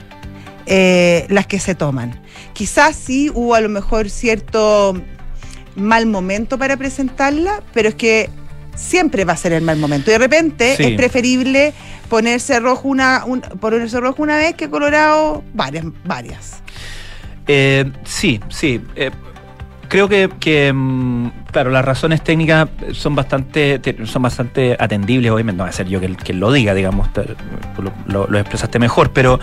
eh, 0.65 1.25
las 1.29 1.47
que 1.47 1.59
se 1.59 1.75
toman. 1.75 2.19
Quizás 2.53 2.95
sí 2.95 3.29
hubo 3.33 3.55
a 3.55 3.61
lo 3.61 3.69
mejor 3.69 4.09
cierto 4.09 4.95
mal 5.75 6.05
momento 6.05 6.57
para 6.57 6.77
presentarla, 6.77 7.63
pero 7.73 7.89
es 7.89 7.95
que 7.95 8.29
siempre 8.75 9.25
va 9.25 9.33
a 9.33 9.37
ser 9.37 9.53
el 9.53 9.63
mal 9.63 9.77
momento. 9.77 10.09
Y 10.09 10.13
de 10.13 10.19
repente 10.19 10.75
Sí. 10.75 10.83
es 10.83 10.91
preferible 10.97 11.73
ponerse 12.09 12.59
rojo 12.59 12.87
una, 12.87 13.23
un- 13.25 13.41
ponerse 13.41 13.99
rojo 13.99 14.21
una 14.23 14.37
vez 14.37 14.55
que 14.55 14.69
colorado 14.69 15.43
varias, 15.53 15.85
varias. 16.05 16.61
Eh, 17.47 17.91
sí, 18.05 18.39
sí. 18.49 18.81
eh, 18.95 19.11
creo 19.93 20.09
que, 20.39 20.73
mm, 20.73 21.27
claro, 21.51 21.69
las 21.69 21.85
razones 21.85 22.23
técnicas 22.23 22.67
son 22.93 23.13
bastante 23.13 23.77
te- 23.77 24.05
son 24.07 24.23
bastante 24.23 24.75
atendibles, 24.79 25.31
obviamente. 25.31 25.57
No 25.57 25.65
va 25.65 25.69
a 25.69 25.73
ser 25.73 25.87
yo 25.87 25.99
quien, 25.99 26.15
quien 26.15 26.39
lo 26.39 26.51
diga, 26.51 26.73
digamos, 26.73 27.09
lo, 28.07 28.39
expresaste 28.39 28.79
mejor, 28.79 29.11
pero 29.11 29.39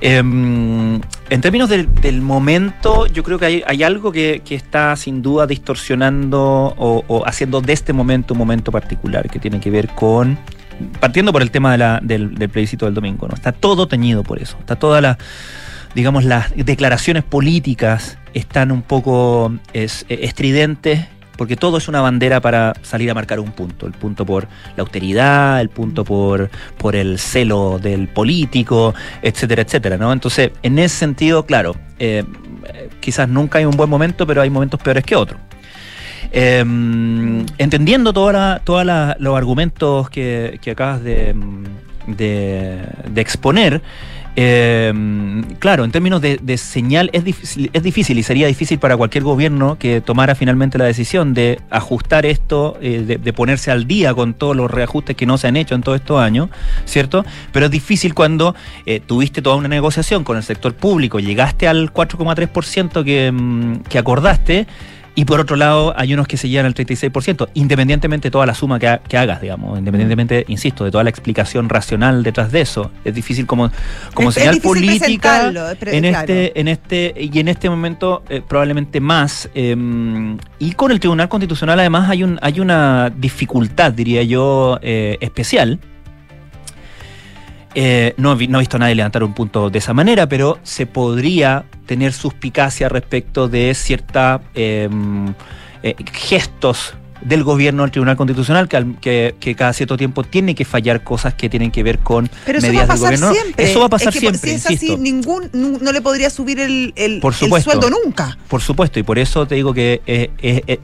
eh, 0.00 0.16
en 0.16 1.40
términos 1.40 1.68
del, 1.68 2.20
momento, 2.20 3.06
yo 3.06 3.22
creo 3.22 3.38
que 3.38 3.64
hay, 3.64 3.82
algo 3.84 4.10
que, 4.10 4.42
está 4.50 4.96
sin 4.96 5.22
duda 5.22 5.46
distorsionando 5.46 6.74
o, 6.76 7.22
haciendo 7.24 7.60
de 7.60 7.72
este 7.72 7.92
momento 7.92 8.34
un 8.34 8.38
momento 8.38 8.72
particular 8.72 9.30
que 9.30 9.38
tiene 9.38 9.60
que 9.60 9.70
ver 9.70 9.88
con 9.88 10.36
partiendo 10.98 11.32
por 11.32 11.42
el 11.42 11.52
tema 11.52 11.76
del, 12.00 12.34
del 12.34 12.48
plebiscito 12.48 12.86
del 12.86 12.94
domingo, 12.94 13.28
¿no? 13.28 13.34
Está 13.34 13.52
todo 13.52 13.86
teñido 13.86 14.24
por 14.24 14.42
eso. 14.42 14.56
Está 14.58 14.74
toda 14.74 15.00
la 15.00 15.16
digamos, 15.94 16.24
las 16.24 16.52
declaraciones 16.56 17.22
políticas 17.22 18.18
están 18.34 18.72
un 18.72 18.82
poco 18.82 19.52
es, 19.72 20.04
estridentes 20.08 21.06
porque 21.36 21.56
todo 21.56 21.78
es 21.78 21.88
una 21.88 22.00
bandera 22.00 22.40
para 22.40 22.74
salir 22.82 23.10
a 23.10 23.14
marcar 23.14 23.40
un 23.40 23.52
punto, 23.52 23.86
el 23.86 23.92
punto 23.92 24.24
por 24.24 24.46
la 24.76 24.82
austeridad, 24.82 25.60
el 25.60 25.70
punto 25.70 26.04
por, 26.04 26.50
por 26.78 26.94
el 26.94 27.18
celo 27.18 27.80
del 27.80 28.08
político, 28.08 28.94
etcétera, 29.22 29.62
etcétera, 29.62 29.96
¿no? 29.96 30.12
Entonces, 30.12 30.52
en 30.62 30.78
ese 30.78 30.96
sentido, 30.96 31.44
claro, 31.44 31.74
eh, 31.98 32.22
quizás 33.00 33.28
nunca 33.28 33.58
hay 33.58 33.64
un 33.64 33.76
buen 33.76 33.90
momento, 33.90 34.26
pero 34.26 34.42
hay 34.42 34.50
momentos 34.50 34.80
peores 34.80 35.04
que 35.04 35.16
otros. 35.16 35.40
Em, 36.30 37.44
entendiendo 37.58 38.12
todos 38.12 38.86
los 39.18 39.36
argumentos 39.36 40.08
que, 40.10 40.60
acabas 40.70 41.02
de, 41.02 41.34
de 42.06 43.20
exponer, 43.20 43.82
eh, 44.34 44.92
claro, 45.58 45.84
en 45.84 45.90
términos 45.90 46.22
de, 46.22 46.56
señal 46.56 47.10
es 47.12 47.24
difícil, 47.24 47.70
es 47.72 47.82
difícil 47.82 48.18
y 48.18 48.22
sería 48.22 48.46
difícil 48.46 48.78
para 48.78 48.96
cualquier 48.96 49.24
gobierno 49.24 49.78
que 49.78 50.00
tomara 50.00 50.34
finalmente 50.34 50.78
la 50.78 50.86
decisión 50.86 51.34
de 51.34 51.60
ajustar 51.70 52.24
esto, 52.24 52.78
eh, 52.80 53.18
de, 53.22 53.32
ponerse 53.32 53.70
al 53.70 53.86
día 53.86 54.14
con 54.14 54.34
todos 54.34 54.56
los 54.56 54.70
reajustes 54.70 55.16
que 55.16 55.26
no 55.26 55.36
se 55.36 55.48
han 55.48 55.56
hecho 55.56 55.74
en 55.74 55.82
todos 55.82 56.00
estos 56.00 56.20
años, 56.20 56.48
¿cierto? 56.86 57.24
Pero 57.52 57.66
es 57.66 57.72
difícil 57.72 58.14
cuando 58.14 58.54
eh, 58.86 59.00
tuviste 59.00 59.42
toda 59.42 59.56
una 59.56 59.68
negociación 59.68 60.24
con 60.24 60.36
el 60.36 60.42
sector 60.42 60.74
público, 60.74 61.20
llegaste 61.20 61.68
al 61.68 61.92
4,3% 61.92 63.04
que, 63.04 63.30
mm, 63.32 63.82
que 63.88 63.98
acordaste 63.98 64.66
y 65.14 65.26
por 65.26 65.40
otro 65.40 65.56
lado, 65.56 65.92
hay 65.96 66.14
unos 66.14 66.26
que 66.26 66.36
se 66.38 66.48
llegan 66.48 66.64
al 66.64 66.74
36%, 66.74 67.48
independientemente 67.54 68.28
de 68.28 68.30
toda 68.30 68.46
la 68.46 68.54
suma 68.54 68.78
que, 68.78 69.16
hagas, 69.16 69.42
digamos, 69.42 69.78
independientemente, 69.78 70.44
insisto, 70.48 70.84
de 70.84 70.90
toda 70.90 71.04
la 71.04 71.10
explicación 71.10 71.68
racional 71.68 72.22
detrás 72.22 72.50
de 72.50 72.62
eso. 72.62 72.90
Es 73.04 73.14
difícil 73.14 73.46
como, 73.46 73.70
como 74.14 74.32
señal 74.32 74.60
política 74.60 75.52
en 75.82 76.04
este, 76.06 76.58
en 76.58 76.68
este, 76.68 77.14
y 77.16 77.38
en 77.38 77.48
este 77.48 77.68
momento 77.68 78.22
eh, 78.30 78.40
probablemente 78.46 79.00
más. 79.00 79.50
Em, 79.54 80.38
y 80.58 80.72
con 80.72 80.90
el 80.90 80.98
Tribunal 80.98 81.28
Constitucional 81.28 81.78
además 81.78 82.08
hay 82.08 82.22
un, 82.22 82.38
hay 82.40 82.60
una 82.60 83.10
dificultad, 83.10 83.92
diría 83.92 84.22
yo, 84.22 84.78
eh, 84.80 85.18
especial 85.20 85.78
eh, 87.74 88.14
no, 88.16 88.34
no, 88.34 88.58
he 88.58 88.60
visto 88.60 88.76
a 88.76 88.80
nadie 88.80 88.94
levantar 88.94 89.22
un 89.24 89.34
punto 89.34 89.70
de 89.70 89.78
esa 89.78 89.94
manera, 89.94 90.28
pero 90.28 90.58
se 90.62 90.86
podría 90.86 91.64
tener 91.86 92.12
suspicacia 92.12 92.88
respecto 92.88 93.48
de 93.48 93.74
ciertos 93.74 94.40
em, 94.54 95.34
eh, 95.82 95.94
gestos 96.12 96.94
del 97.24 97.44
gobierno 97.44 97.82
del 97.82 97.90
Tribunal 97.90 98.16
Constitucional 98.16 98.68
que, 98.68 99.34
que, 99.38 99.54
cada 99.54 99.72
cierto 99.72 99.96
tiempo 99.96 100.24
tiene 100.24 100.54
que 100.54 100.64
fallar 100.64 101.04
cosas 101.04 101.34
que 101.34 101.48
tienen 101.48 101.70
que 101.70 101.82
ver 101.82 101.98
con 101.98 102.28
medidas 102.46 102.88
del 102.88 102.98
gobierno. 102.98 103.32
Siempre. 103.32 103.64
Eso 103.64 103.80
va 103.80 103.86
a 103.86 103.88
pasar 103.88 104.12
siempre. 104.12 104.38
Si 104.38 104.50
es 104.50 104.66
así, 104.66 104.96
ningún, 104.96 105.48
no, 105.52 105.92
le 105.92 106.00
podría 106.00 106.30
subir 106.30 106.60
el, 106.60 106.92
el, 106.96 107.22
sueldo 107.32 107.90
nunca. 107.90 108.36
Por 108.48 108.60
supuesto, 108.60 108.98
y 108.98 109.02
por 109.02 109.18
eso 109.18 109.46
te 109.46 109.54
digo 109.54 109.72
que 109.72 110.00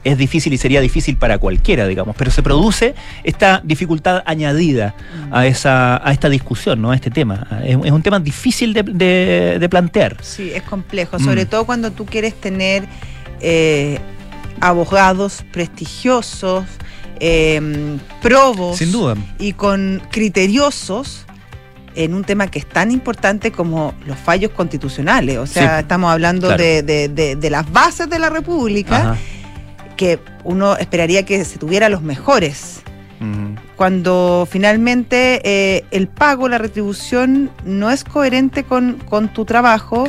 es, 0.03 0.17
difícil 0.17 0.53
y 0.53 0.57
sería 0.57 0.81
difícil 0.81 1.17
para 1.17 1.37
cualquiera, 1.37 1.87
digamos. 1.87 2.15
Pero 2.17 2.31
se 2.31 2.43
produce 2.43 2.95
esta 3.23 3.61
dificultad 3.63 4.23
añadida 4.25 4.95
a 5.31 5.45
esa 5.47 6.07
a 6.07 6.11
esta 6.11 6.29
discusión, 6.29 6.81
¿no? 6.81 6.91
a 6.91 6.95
este 6.95 7.09
tema. 7.09 7.47
Es, 7.63 7.75
un 7.75 8.01
tema 8.01 8.19
difícil 8.19 8.73
de, 8.73 9.67
plantear. 9.69 10.17
Sí, 10.21 10.51
es 10.53 10.63
complejo, 10.63 11.19
sobre 11.19 11.45
mm. 11.45 11.47
todo 11.47 11.65
cuando 11.65 11.91
tú 11.91 12.05
quieres 12.05 12.33
tener. 12.33 12.87
Eh, 13.41 13.99
abogados 14.61 15.43
prestigiosos, 15.51 16.65
em, 17.19 17.99
probos 18.21 18.77
Sin 18.77 18.91
duda. 18.91 19.15
y 19.37 19.53
con 19.53 20.01
criteriosos 20.11 21.25
en 21.95 22.13
un 22.13 22.23
tema 22.23 22.47
que 22.47 22.59
es 22.59 22.65
tan 22.65 22.91
importante 22.91 23.51
como 23.51 23.93
los 24.05 24.17
fallos 24.17 24.51
constitucionales. 24.51 25.37
O 25.37 25.47
sea, 25.47 25.79
estamos 25.81 26.11
hablando 26.11 26.49
de, 26.55 27.37
las 27.49 27.71
bases 27.71 28.09
de 28.09 28.19
la 28.19 28.29
República, 28.29 29.17
que 29.97 30.19
uno 30.43 30.77
esperaría 30.77 31.23
que 31.23 31.43
se 31.43 31.57
tuviera 31.57 31.89
los 31.89 32.01
mejores. 32.01 32.81
Cuando 33.75 34.47
finalmente 34.49 35.41
eh, 35.43 35.83
el 35.91 36.07
pago, 36.07 36.47
la 36.47 36.57
retribución 36.57 37.51
no 37.65 37.91
es 37.91 38.05
coherente 38.05 38.63
con, 38.63 38.93
con 39.09 39.33
tu 39.33 39.43
trabajo 39.43 40.05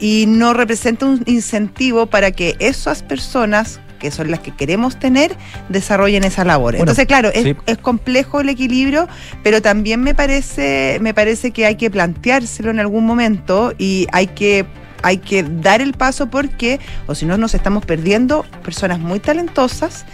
y 0.00 0.24
no 0.26 0.54
representa 0.54 1.04
un 1.04 1.22
incentivo 1.26 2.06
para 2.06 2.30
que 2.30 2.56
esas 2.58 3.02
personas 3.02 3.80
que 4.04 4.10
son 4.10 4.30
las 4.30 4.40
que 4.40 4.50
queremos 4.50 4.98
tener, 4.98 5.34
desarrollen 5.70 6.24
esa 6.24 6.44
labor. 6.44 6.76
Entonces, 6.76 7.06
claro, 7.06 7.30
es, 7.32 7.78
complejo 7.78 8.42
el 8.42 8.50
equilibrio, 8.50 9.08
pero 9.42 9.62
también 9.62 10.02
me 10.02 10.14
parece, 10.14 10.98
me 11.00 11.14
parece 11.14 11.52
que 11.52 11.64
hay 11.64 11.76
que 11.76 11.90
planteárselo 11.90 12.70
en 12.70 12.80
algún 12.80 13.06
momento 13.06 13.72
y 13.78 14.06
hay 14.12 14.26
que 14.26 14.66
hay 15.02 15.18
que 15.18 15.42
dar 15.42 15.80
el 15.80 15.94
paso 15.94 16.28
porque, 16.28 16.80
o 17.06 17.14
si 17.14 17.24
no, 17.24 17.38
nos 17.38 17.54
estamos 17.54 17.86
perdiendo 17.86 18.44
personas 18.62 18.98
muy 18.98 19.20
talentosas 19.20 20.04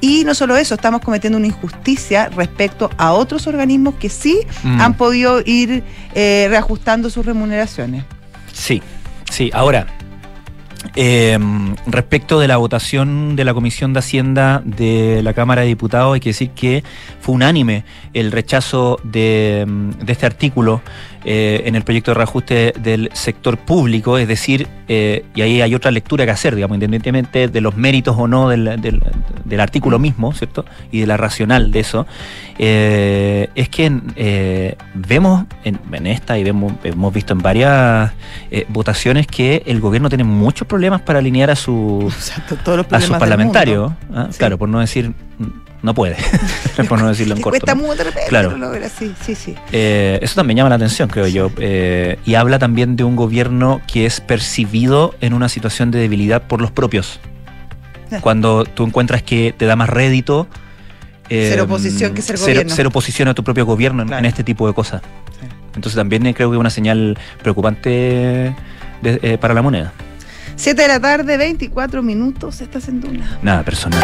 y 0.00 0.24
no 0.24 0.34
solo 0.34 0.56
eso, 0.56 0.74
estamos 0.74 1.02
cometiendo 1.02 1.38
una 1.38 1.46
injusticia 1.46 2.28
respecto 2.30 2.90
a 2.96 3.12
otros 3.12 3.46
organismos 3.46 3.94
que 3.94 4.08
sí 4.08 4.40
mm. 4.64 4.80
han 4.80 4.94
podido 4.94 5.40
ir 5.44 5.84
eh, 6.16 6.46
reajustando 6.48 7.10
sus 7.10 7.24
remuneraciones. 7.24 8.04
Sí, 8.52 8.82
sí. 9.30 9.50
Ahora, 9.52 9.86
eh, 10.94 11.38
respecto 11.86 12.38
de 12.40 12.48
la 12.48 12.56
votación 12.56 13.36
de 13.36 13.44
la 13.44 13.54
Comisión 13.54 13.92
de 13.92 13.98
Hacienda 13.98 14.62
de 14.64 15.20
la 15.22 15.32
Cámara 15.32 15.62
de 15.62 15.68
Diputados, 15.68 16.14
hay 16.14 16.20
que 16.20 16.30
decir 16.30 16.50
que 16.50 16.84
fue 17.20 17.34
unánime 17.34 17.84
el 18.14 18.32
rechazo 18.32 18.98
de, 19.02 19.64
de 19.66 20.12
este 20.12 20.26
artículo 20.26 20.82
eh, 21.28 21.64
en 21.66 21.74
el 21.74 21.82
proyecto 21.82 22.12
de 22.12 22.14
reajuste 22.14 22.72
del 22.80 23.10
sector 23.12 23.58
público, 23.58 24.16
es 24.16 24.28
decir, 24.28 24.68
eh, 24.86 25.24
y 25.34 25.40
ahí 25.40 25.60
hay 25.60 25.74
otra 25.74 25.90
lectura 25.90 26.24
que 26.24 26.30
hacer, 26.30 26.54
digamos, 26.54 26.76
independientemente 26.76 27.48
de 27.48 27.60
los 27.60 27.76
méritos 27.76 28.14
o 28.16 28.28
no 28.28 28.48
del, 28.48 28.80
del, 28.80 29.60
artículo 29.60 29.98
mismo, 29.98 30.32
¿cierto? 30.32 30.64
Y 30.92 31.00
de 31.00 31.08
la 31.08 31.16
racional 31.16 31.72
de 31.72 31.80
eso, 31.80 32.06
eh, 32.60 33.50
es 33.56 33.68
que 33.68 34.76
vemos 34.94 35.46
en, 35.64 36.06
esta 36.06 36.38
y 36.38 36.44
vemos, 36.44 36.74
hemos 36.84 37.12
visto 37.12 37.32
en 37.32 37.40
varias 37.40 38.12
votaciones 38.68 39.26
que 39.26 39.64
el 39.66 39.80
gobierno 39.80 40.08
tiene 40.08 40.22
muchos 40.22 40.68
problemas 40.68 41.00
para 41.00 41.18
alinear 41.18 41.50
a, 41.50 41.56
su, 41.56 42.08
a 42.92 43.00
sus 43.00 43.16
parlamentarios, 43.16 43.90
¿ah? 44.14 44.28
claro, 44.38 44.58
por 44.58 44.68
no 44.68 44.78
decir 44.78 45.12
no 45.86 45.94
puede, 45.94 46.16
por 46.88 47.00
no 47.00 47.08
decirlo 47.08 47.36
en 47.36 47.40
corto. 47.40 47.60
Cuesta 47.60 47.74
mucho 47.74 48.02
claro. 48.28 48.54
sí, 48.98 49.14
sí, 49.24 49.34
sí. 49.34 49.54
Eh, 49.72 50.18
eso 50.20 50.34
también 50.34 50.58
llama 50.58 50.68
la 50.68 50.74
atención, 50.74 51.08
creo 51.08 51.28
yo. 51.28 51.50
Eh, 51.58 52.18
y 52.26 52.34
habla 52.34 52.58
también 52.58 52.96
de 52.96 53.04
un 53.04 53.16
gobierno 53.16 53.80
que 53.86 54.04
es 54.04 54.20
percibido 54.20 55.14
en 55.20 55.32
una 55.32 55.48
situación 55.48 55.90
de 55.92 56.00
debilidad 56.00 56.42
por 56.42 56.60
los 56.60 56.72
propios. 56.72 57.20
Cuando 58.20 58.64
tú 58.64 58.84
encuentras 58.84 59.22
que 59.22 59.54
te 59.56 59.64
da 59.64 59.76
más 59.76 59.88
rédito. 59.88 60.48
ser 61.28 61.60
oposición 61.60 62.14
que 62.14 62.22
ser 62.22 62.38
gobierno. 62.38 62.74
Ser 62.74 62.86
oposición 62.86 63.28
a 63.28 63.34
tu 63.34 63.42
propio 63.44 63.64
gobierno 63.64 64.02
en, 64.02 64.24
este 64.24 64.44
tipo 64.44 64.66
de 64.66 64.74
cosas. 64.74 65.02
Entonces 65.74 65.94
también 65.94 66.22
creo 66.32 66.50
que 66.50 66.56
es 66.56 66.60
una 66.60 66.70
señal 66.70 67.18
preocupante 67.42 68.54
eh, 69.02 69.38
para 69.40 69.54
la 69.54 69.62
moneda. 69.62 69.92
7 70.56 70.82
de 70.82 70.88
la 70.88 71.00
tarde, 71.00 71.36
24 71.36 72.02
minutos, 72.02 72.60
estás 72.60 72.88
en 72.88 73.00
Duna. 73.00 73.38
Nada 73.42 73.62
personal. 73.62 74.02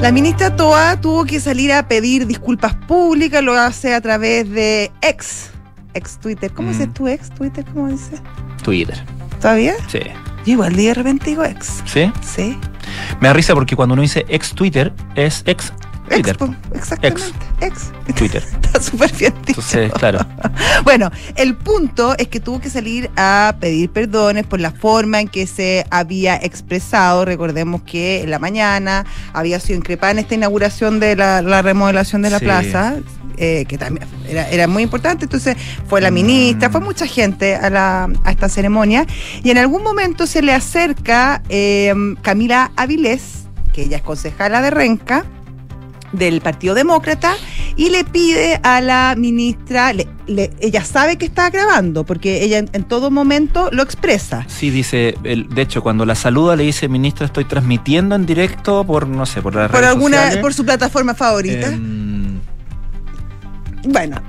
La 0.00 0.12
ministra 0.12 0.54
Toa 0.54 1.00
tuvo 1.00 1.24
que 1.24 1.40
salir 1.40 1.72
a 1.72 1.88
pedir 1.88 2.26
disculpas 2.26 2.74
públicas, 2.86 3.42
lo 3.42 3.54
hace 3.54 3.94
a 3.94 4.00
través 4.00 4.48
de 4.48 4.92
ex, 5.02 5.50
ex 5.92 6.18
Twitter. 6.18 6.52
¿Cómo 6.52 6.70
mm. 6.70 6.92
tu 6.92 7.08
ex 7.08 7.30
Twitter? 7.30 7.64
¿Cómo 7.74 7.88
dice? 7.88 8.16
Twitter. 8.62 8.96
¿Todavía? 9.40 9.74
Sí. 9.88 9.98
Yo 10.46 10.52
igual 10.52 10.76
de 10.76 10.94
repente 10.94 11.30
digo 11.30 11.44
ex. 11.44 11.82
¿Sí? 11.84 12.12
Sí. 12.22 12.56
Me 13.20 13.28
da 13.28 13.34
risa 13.34 13.54
porque 13.54 13.74
cuando 13.74 13.94
uno 13.94 14.02
dice 14.02 14.24
ex 14.28 14.54
Twitter 14.54 14.94
es 15.16 15.42
ex 15.46 15.72
Twitter. 16.08 16.36
exactamente. 16.74 17.22
Ex. 17.60 17.92
Twitter. 18.14 18.42
Está 18.62 18.80
súper 18.80 19.12
bien 19.12 19.34
Entonces, 19.46 19.92
claro. 19.92 20.20
bueno, 20.84 21.10
el 21.36 21.56
punto 21.56 22.16
es 22.16 22.28
que 22.28 22.40
tuvo 22.40 22.60
que 22.60 22.70
salir 22.70 23.10
a 23.16 23.56
pedir 23.60 23.90
perdones 23.90 24.46
por 24.46 24.60
la 24.60 24.70
forma 24.70 25.20
en 25.20 25.28
que 25.28 25.46
se 25.46 25.86
había 25.90 26.36
expresado. 26.36 27.24
Recordemos 27.24 27.82
que 27.82 28.22
en 28.22 28.30
la 28.30 28.38
mañana 28.38 29.04
había 29.32 29.60
sido 29.60 29.78
increpada 29.78 30.12
en 30.12 30.18
esta 30.20 30.34
inauguración 30.34 31.00
de 31.00 31.16
la, 31.16 31.62
remodelación 31.62 32.22
de 32.22 32.30
la 32.30 32.40
plaza. 32.40 32.96
Eh, 33.40 33.66
que 33.68 33.78
también 33.78 34.04
era, 34.28 34.66
muy 34.66 34.82
importante, 34.82 35.26
entonces 35.26 35.56
fue 35.86 36.00
la 36.00 36.10
ministra, 36.10 36.70
fue 36.70 36.80
mm. 36.80 36.84
mucha 36.84 37.06
gente 37.06 37.54
a, 37.54 37.70
la, 37.70 38.08
a 38.24 38.30
esta 38.32 38.48
ceremonia, 38.48 39.06
y 39.44 39.50
en 39.50 39.58
algún 39.58 39.84
momento 39.84 40.26
se 40.26 40.42
le 40.42 40.52
acerca 40.52 41.40
eh, 41.48 41.94
Camila 42.22 42.72
Avilés, 42.74 43.44
que 43.72 43.82
ella 43.84 43.98
es 43.98 44.02
concejala 44.02 44.60
de 44.60 44.70
Renca, 44.70 45.24
del 46.12 46.40
Partido 46.40 46.74
Demócrata 46.74 47.36
y 47.76 47.90
le 47.90 48.04
pide 48.04 48.60
a 48.62 48.80
la 48.80 49.14
ministra, 49.16 49.92
ella 50.26 50.84
sabe 50.84 51.16
que 51.16 51.26
está 51.26 51.50
grabando 51.50 52.04
porque 52.04 52.42
ella 52.42 52.58
en, 52.58 52.84
todo 52.84 53.10
momento 53.10 53.68
lo 53.72 53.82
expresa. 53.82 54.44
Sí, 54.48 54.70
dice, 54.70 55.14
de 55.22 55.62
hecho 55.62 55.82
cuando 55.82 56.04
la 56.04 56.14
saluda 56.14 56.56
le 56.56 56.64
dice, 56.64 56.88
ministra, 56.88 57.26
estoy 57.26 57.44
transmitiendo 57.44 58.14
en 58.14 58.26
directo 58.26 58.84
por, 58.84 59.06
no 59.06 59.26
sé, 59.26 59.42
por 59.42 59.54
la 59.54 59.68
por 59.68 59.84
alguna, 59.84 60.30
Por 60.40 60.54
su 60.54 60.64
plataforma 60.64 61.14
favorita. 61.14 61.68
Em, 61.68 62.40
bueno, 63.84 64.20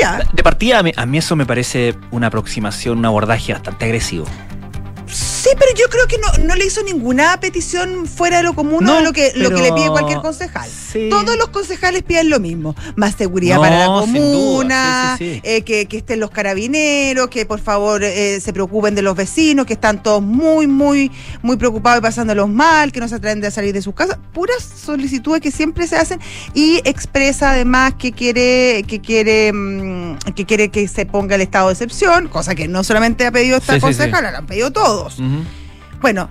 Ya. 0.00 0.22
De 0.32 0.42
partida, 0.42 0.78
a 0.78 0.82
mí, 0.82 0.92
a 0.96 1.04
mí 1.04 1.18
eso 1.18 1.36
me 1.36 1.44
parece 1.44 1.94
una 2.10 2.28
aproximación, 2.28 2.98
un 2.98 3.04
abordaje 3.04 3.52
bastante 3.52 3.84
agresivo. 3.84 4.26
Sí, 5.42 5.48
pero 5.58 5.72
yo 5.74 5.86
creo 5.88 6.06
que 6.06 6.18
no, 6.18 6.44
no 6.46 6.54
le 6.54 6.66
hizo 6.66 6.84
ninguna 6.84 7.40
petición 7.40 8.06
fuera 8.06 8.36
de 8.36 8.42
lo 8.44 8.54
común 8.54 8.84
No, 8.84 8.98
o 8.98 9.00
lo 9.00 9.12
que, 9.12 9.32
lo 9.34 9.50
que 9.50 9.60
le 9.60 9.72
pide 9.72 9.88
cualquier 9.88 10.20
concejal. 10.20 10.70
Sí. 10.70 11.08
Todos 11.10 11.36
los 11.36 11.48
concejales 11.48 12.04
piden 12.04 12.30
lo 12.30 12.38
mismo. 12.38 12.76
Más 12.94 13.16
seguridad 13.16 13.56
No, 13.56 13.62
para 13.62 13.78
la 13.80 13.86
comuna, 13.86 15.16
sí, 15.18 15.24
sí, 15.24 15.34
sí. 15.34 15.40
eh, 15.42 15.62
que, 15.62 15.86
que 15.86 15.96
estén 15.96 16.20
los 16.20 16.30
carabineros, 16.30 17.26
que 17.26 17.44
por 17.44 17.58
favor 17.58 18.04
eh, 18.04 18.38
se 18.40 18.52
preocupen 18.52 18.94
de 18.94 19.02
los 19.02 19.16
vecinos, 19.16 19.66
que 19.66 19.72
están 19.72 20.00
todos 20.00 20.22
muy, 20.22 20.68
muy, 20.68 21.10
muy 21.42 21.56
preocupados 21.56 21.98
y 21.98 22.02
pasándolos 22.02 22.48
mal, 22.48 22.92
que 22.92 23.00
no 23.00 23.08
se 23.08 23.16
atreven 23.16 23.40
de 23.40 23.50
salir 23.50 23.74
de 23.74 23.82
sus 23.82 23.94
casas. 23.94 24.18
Puras 24.32 24.62
solicitudes 24.62 25.40
que 25.40 25.50
siempre 25.50 25.88
se 25.88 25.96
hacen 25.96 26.20
y 26.54 26.80
expresa 26.84 27.50
además 27.50 27.94
que 27.98 28.12
quiere, 28.12 28.84
que 28.86 29.00
quiere, 29.00 29.52
mm, 29.52 30.18
que 30.36 30.46
quiere 30.46 30.68
que 30.68 30.86
se 30.86 31.04
ponga 31.04 31.34
el 31.34 31.40
estado 31.40 31.66
de 31.66 31.72
excepción, 31.72 32.28
cosa 32.28 32.54
que 32.54 32.68
no 32.68 32.84
solamente 32.84 33.26
ha 33.26 33.32
pedido 33.32 33.56
esta 33.56 33.80
concejala, 33.80 34.30
la 34.30 34.38
han 34.38 34.46
pedido 34.46 34.70
todos. 34.70 35.18
Bueno, 36.00 36.28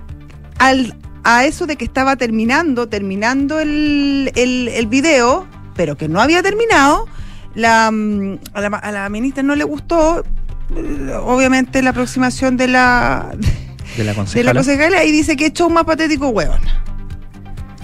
al, 0.60 0.96
a 1.24 1.46
eso 1.46 1.66
de 1.66 1.76
que 1.76 1.86
estaba 1.86 2.16
terminando, 2.16 2.88
terminando 2.90 3.60
el, 3.60 4.32
el, 4.36 4.68
el 4.68 4.88
video, 4.88 5.48
pero 5.76 5.96
que 5.98 6.08
no 6.08 6.20
había 6.22 6.44
terminado, 6.44 7.08
la, 7.56 7.90
mm, 7.92 8.40
a, 8.54 8.62
la, 8.62 8.68
a 8.78 8.92
la 8.92 9.10
ministra 9.10 9.44
no 9.44 9.56
le 9.56 9.64
gustó, 9.64 10.24
eh, 10.76 11.14
obviamente, 11.24 11.82
la 11.82 11.92
aproximación 11.92 12.58
de 12.58 12.68
la, 12.68 13.32
De 13.98 14.04
la 14.04 14.12
de 14.12 14.16
concejala. 14.16 14.54
la 14.54 14.60
concejala 14.60 15.04
y 15.04 15.12
dice 15.12 15.36
que 15.36 15.48
es 15.48 15.54
show 15.54 15.70
más 15.70 15.84
patético, 15.86 16.30
huevón. 16.30 16.60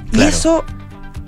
Y 0.07 0.09
Claro. 0.11 0.29
eso, 0.29 0.65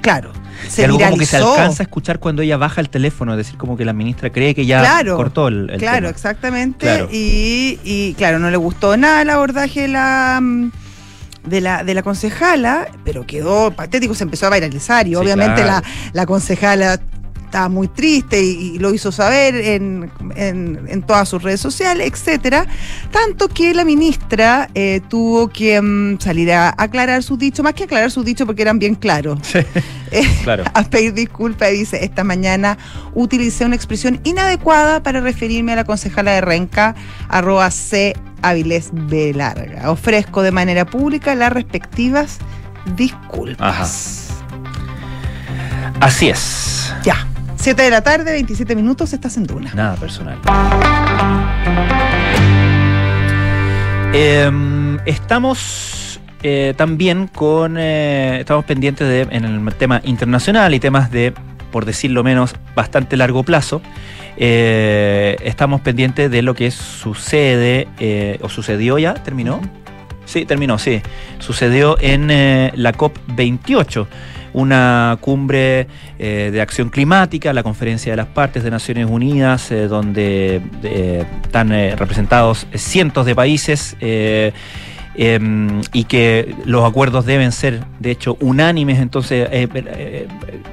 claro, 0.01 0.31
Y 0.67 0.69
se 0.69 0.85
algo 0.85 0.99
como 0.99 1.17
que 1.17 1.25
se 1.25 1.37
alcanza 1.37 1.83
a 1.83 1.85
escuchar 1.85 2.19
cuando 2.19 2.41
ella 2.41 2.57
baja 2.57 2.81
el 2.81 2.89
teléfono, 2.89 3.31
es 3.33 3.37
decir, 3.37 3.57
como 3.57 3.77
que 3.77 3.85
la 3.85 3.93
ministra 3.93 4.29
cree 4.29 4.53
que 4.55 4.65
ya 4.65 4.79
Claro, 4.81 5.15
cortó 5.15 5.47
el, 5.47 5.69
el 5.69 5.77
Claro, 5.79 5.97
tema. 5.97 6.09
exactamente. 6.09 6.85
Claro. 6.85 7.09
Y, 7.11 7.79
y, 7.83 8.13
claro, 8.17 8.39
no 8.39 8.49
le 8.49 8.57
gustó 8.57 8.95
nada 8.97 9.21
el 9.21 9.29
abordaje 9.29 9.81
de 9.81 9.87
la 9.89 10.39
mm, 10.41 10.71
de 11.45 11.61
la, 11.61 11.83
de 11.83 11.93
la 11.93 12.03
concejala, 12.03 12.87
pero 13.05 13.25
quedó 13.25 13.71
patético, 13.71 14.13
se 14.13 14.23
empezó 14.23 14.47
a 14.47 14.49
viralizar 14.49 15.07
y 15.07 15.11
Sí, 15.11 15.15
obviamente 15.15 15.61
claro. 15.63 15.81
la, 15.85 16.11
la 16.13 16.25
concejala 16.25 16.99
estaba 17.49 17.67
muy 17.69 17.87
triste 17.87 18.41
y, 18.41 18.75
y 18.75 18.79
lo 18.79 18.93
hizo 18.93 19.11
saber 19.11 19.55
en, 19.55 20.11
en- 20.35 20.85
en 20.87 21.01
todas 21.01 21.27
sus 21.27 21.41
redes 21.43 21.59
sociales, 21.59 22.07
etcétera. 22.13 22.65
Tanto 23.11 23.47
que 23.49 23.73
la 23.73 23.83
ministra 23.83 24.69
eh, 24.75 25.01
tuvo 25.09 25.47
que 25.49 25.81
mm, 25.81 26.19
salir 26.19 26.51
a 26.53 26.73
aclarar 26.77 27.23
sus 27.23 27.37
dichos, 27.39 27.63
más 27.63 27.73
que 27.73 27.83
aclarar 27.85 28.11
sus 28.11 28.23
dichos 28.23 28.45
porque 28.45 28.61
eran 28.61 28.79
bien 28.79 28.95
claros. 28.95 29.39
Eh, 30.11 30.23
Claro. 30.43 30.63
a 30.73 30.83
pedir 30.85 31.13
disculpas 31.13 31.69
y 31.71 31.77
dice, 31.79 32.03
esta 32.03 32.23
mañana 32.23 32.79
utilicé 33.13 33.63
una 33.65 33.75
expresión 33.75 34.19
inadecuada 34.23 35.03
para 35.03 35.21
referirme 35.21 35.73
a 35.73 35.75
la 35.75 35.83
concejala 35.83 36.31
de 36.31 36.41
Renca, 36.41 36.95
arroba 37.27 37.69
C. 37.69 38.15
Avilés 38.41 38.89
B. 38.91 39.33
Larga. 39.35 39.91
Ofrezco 39.91 40.41
de 40.41 40.51
manera 40.51 40.85
pública 40.87 41.35
las 41.35 41.51
respectivas 41.53 42.39
disculpas. 42.95 44.29
Así 45.99 46.29
es. 46.29 46.91
Ya. 47.03 47.27
7 47.69 47.83
de 47.83 47.91
la 47.91 48.01
tarde, 48.01 48.31
27 48.31 48.75
minutos, 48.75 49.13
estás 49.13 49.37
en 49.37 49.43
Duna. 49.45 49.71
Nada 49.75 49.95
personal. 49.97 50.39
Em, 54.11 54.97
estamos 55.05 56.19
eh, 56.41 56.73
también 56.75 57.27
con. 57.27 57.75
eh, 57.77 58.39
estamos 58.39 58.65
pendientes 58.65 59.07
de, 59.07 59.27
en 59.29 59.45
el 59.45 59.73
tema 59.75 60.01
internacional 60.03 60.73
y 60.73 60.79
temas 60.79 61.11
de, 61.11 61.31
por 61.71 61.85
decirlo 61.85 62.23
menos, 62.23 62.55
bastante 62.73 63.15
largo 63.17 63.43
plazo. 63.43 63.83
Eh, 64.37 65.37
estamos 65.43 65.81
pendientes 65.81 66.31
de 66.31 66.41
lo 66.41 66.55
que 66.55 66.71
sucede, 66.71 67.87
o 68.41 68.49
sucedió 68.49 68.97
ya, 68.97 69.13
terminó. 69.13 69.61
Sí, 70.25 70.43
terminó, 70.45 70.79
sí. 70.79 71.03
Sucedió 71.37 71.97
en 71.99 72.29
la 72.29 72.93
COP28, 72.93 74.07
una 74.53 75.17
cumbre 75.21 75.87
eh, 76.17 76.49
de 76.51 76.61
acción 76.61 76.89
climática, 76.89 77.53
la 77.53 77.63
conferencia 77.63 78.11
de 78.11 78.17
las 78.17 78.27
partes 78.27 78.63
de 78.63 78.71
Naciones 78.71 79.07
Unidas, 79.09 79.71
eh, 79.71 79.87
donde 79.87 80.61
eh, 80.83 81.25
están 81.43 81.69
representados 81.69 82.67
cientos 82.73 83.25
de 83.25 83.35
países. 83.35 83.95
Eh, 85.21 85.33
em, 85.35 85.81
y 85.93 86.05
que 86.05 86.55
los 86.65 86.89
acuerdos 86.89 87.25
deben 87.25 87.51
ser, 87.51 87.81
de 87.99 88.11
hecho, 88.11 88.37
unánimes, 88.39 88.99
entonces 88.99 89.47
eh, 89.51 89.67
eh, 89.75 90.27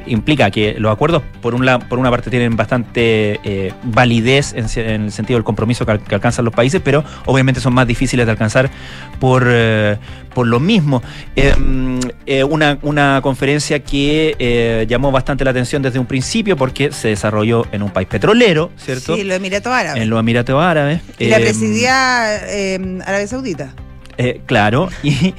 implica 0.06 0.50
que 0.52 0.76
los 0.78 0.92
acuerdos, 0.92 1.22
por, 1.42 1.54
un 1.54 1.66
la- 1.66 1.78
por 1.80 1.98
una 1.98 2.10
parte, 2.10 2.30
tienen 2.30 2.54
bastante 2.56 3.40
eh, 3.44 3.72
validez 3.82 4.54
en, 4.54 4.66
el 5.04 5.12
sentido 5.12 5.36
del 5.38 5.44
compromiso 5.44 5.84
que, 5.84 5.92
al- 5.92 6.00
que 6.00 6.14
alcanzan 6.14 6.44
los 6.44 6.54
países, 6.54 6.80
pero 6.84 7.02
obviamente 7.26 7.60
son 7.60 7.74
más 7.74 7.86
difíciles 7.88 8.24
de 8.24 8.30
alcanzar 8.32 8.70
por, 9.18 9.44
eh, 9.48 9.96
por 10.32 10.46
lo 10.46 10.60
mismo. 10.60 11.02
Em, 11.34 11.98
eh, 12.26 12.44
una, 12.44 12.78
una 12.82 13.20
conferencia 13.22 13.80
que 13.80 14.36
eh, 14.38 14.86
llamó 14.88 15.10
bastante 15.10 15.44
la 15.44 15.50
atención 15.50 15.82
desde 15.82 15.98
un 15.98 16.06
principio 16.06 16.56
porque 16.56 16.92
se 16.92 17.08
desarrolló 17.08 17.66
en 17.72 17.82
un 17.82 17.90
país 17.90 18.06
petrolero, 18.08 18.70
¿cierto? 18.76 19.16
Sí, 19.16 19.24
los 19.24 19.36
Emiratos 19.36 19.72
Árabes. 19.72 20.02
en 20.02 20.08
los 20.10 20.20
Emiratos 20.20 20.62
Árabes. 20.62 21.00
y 21.18 21.26
la 21.26 21.36
Em, 21.38 21.42
presidía 21.42 22.36
eh, 22.48 22.98
Arabia 23.04 23.26
Saudita. 23.26 23.74
Eh, 24.18 24.40
claro, 24.46 24.88
y, 25.02 25.34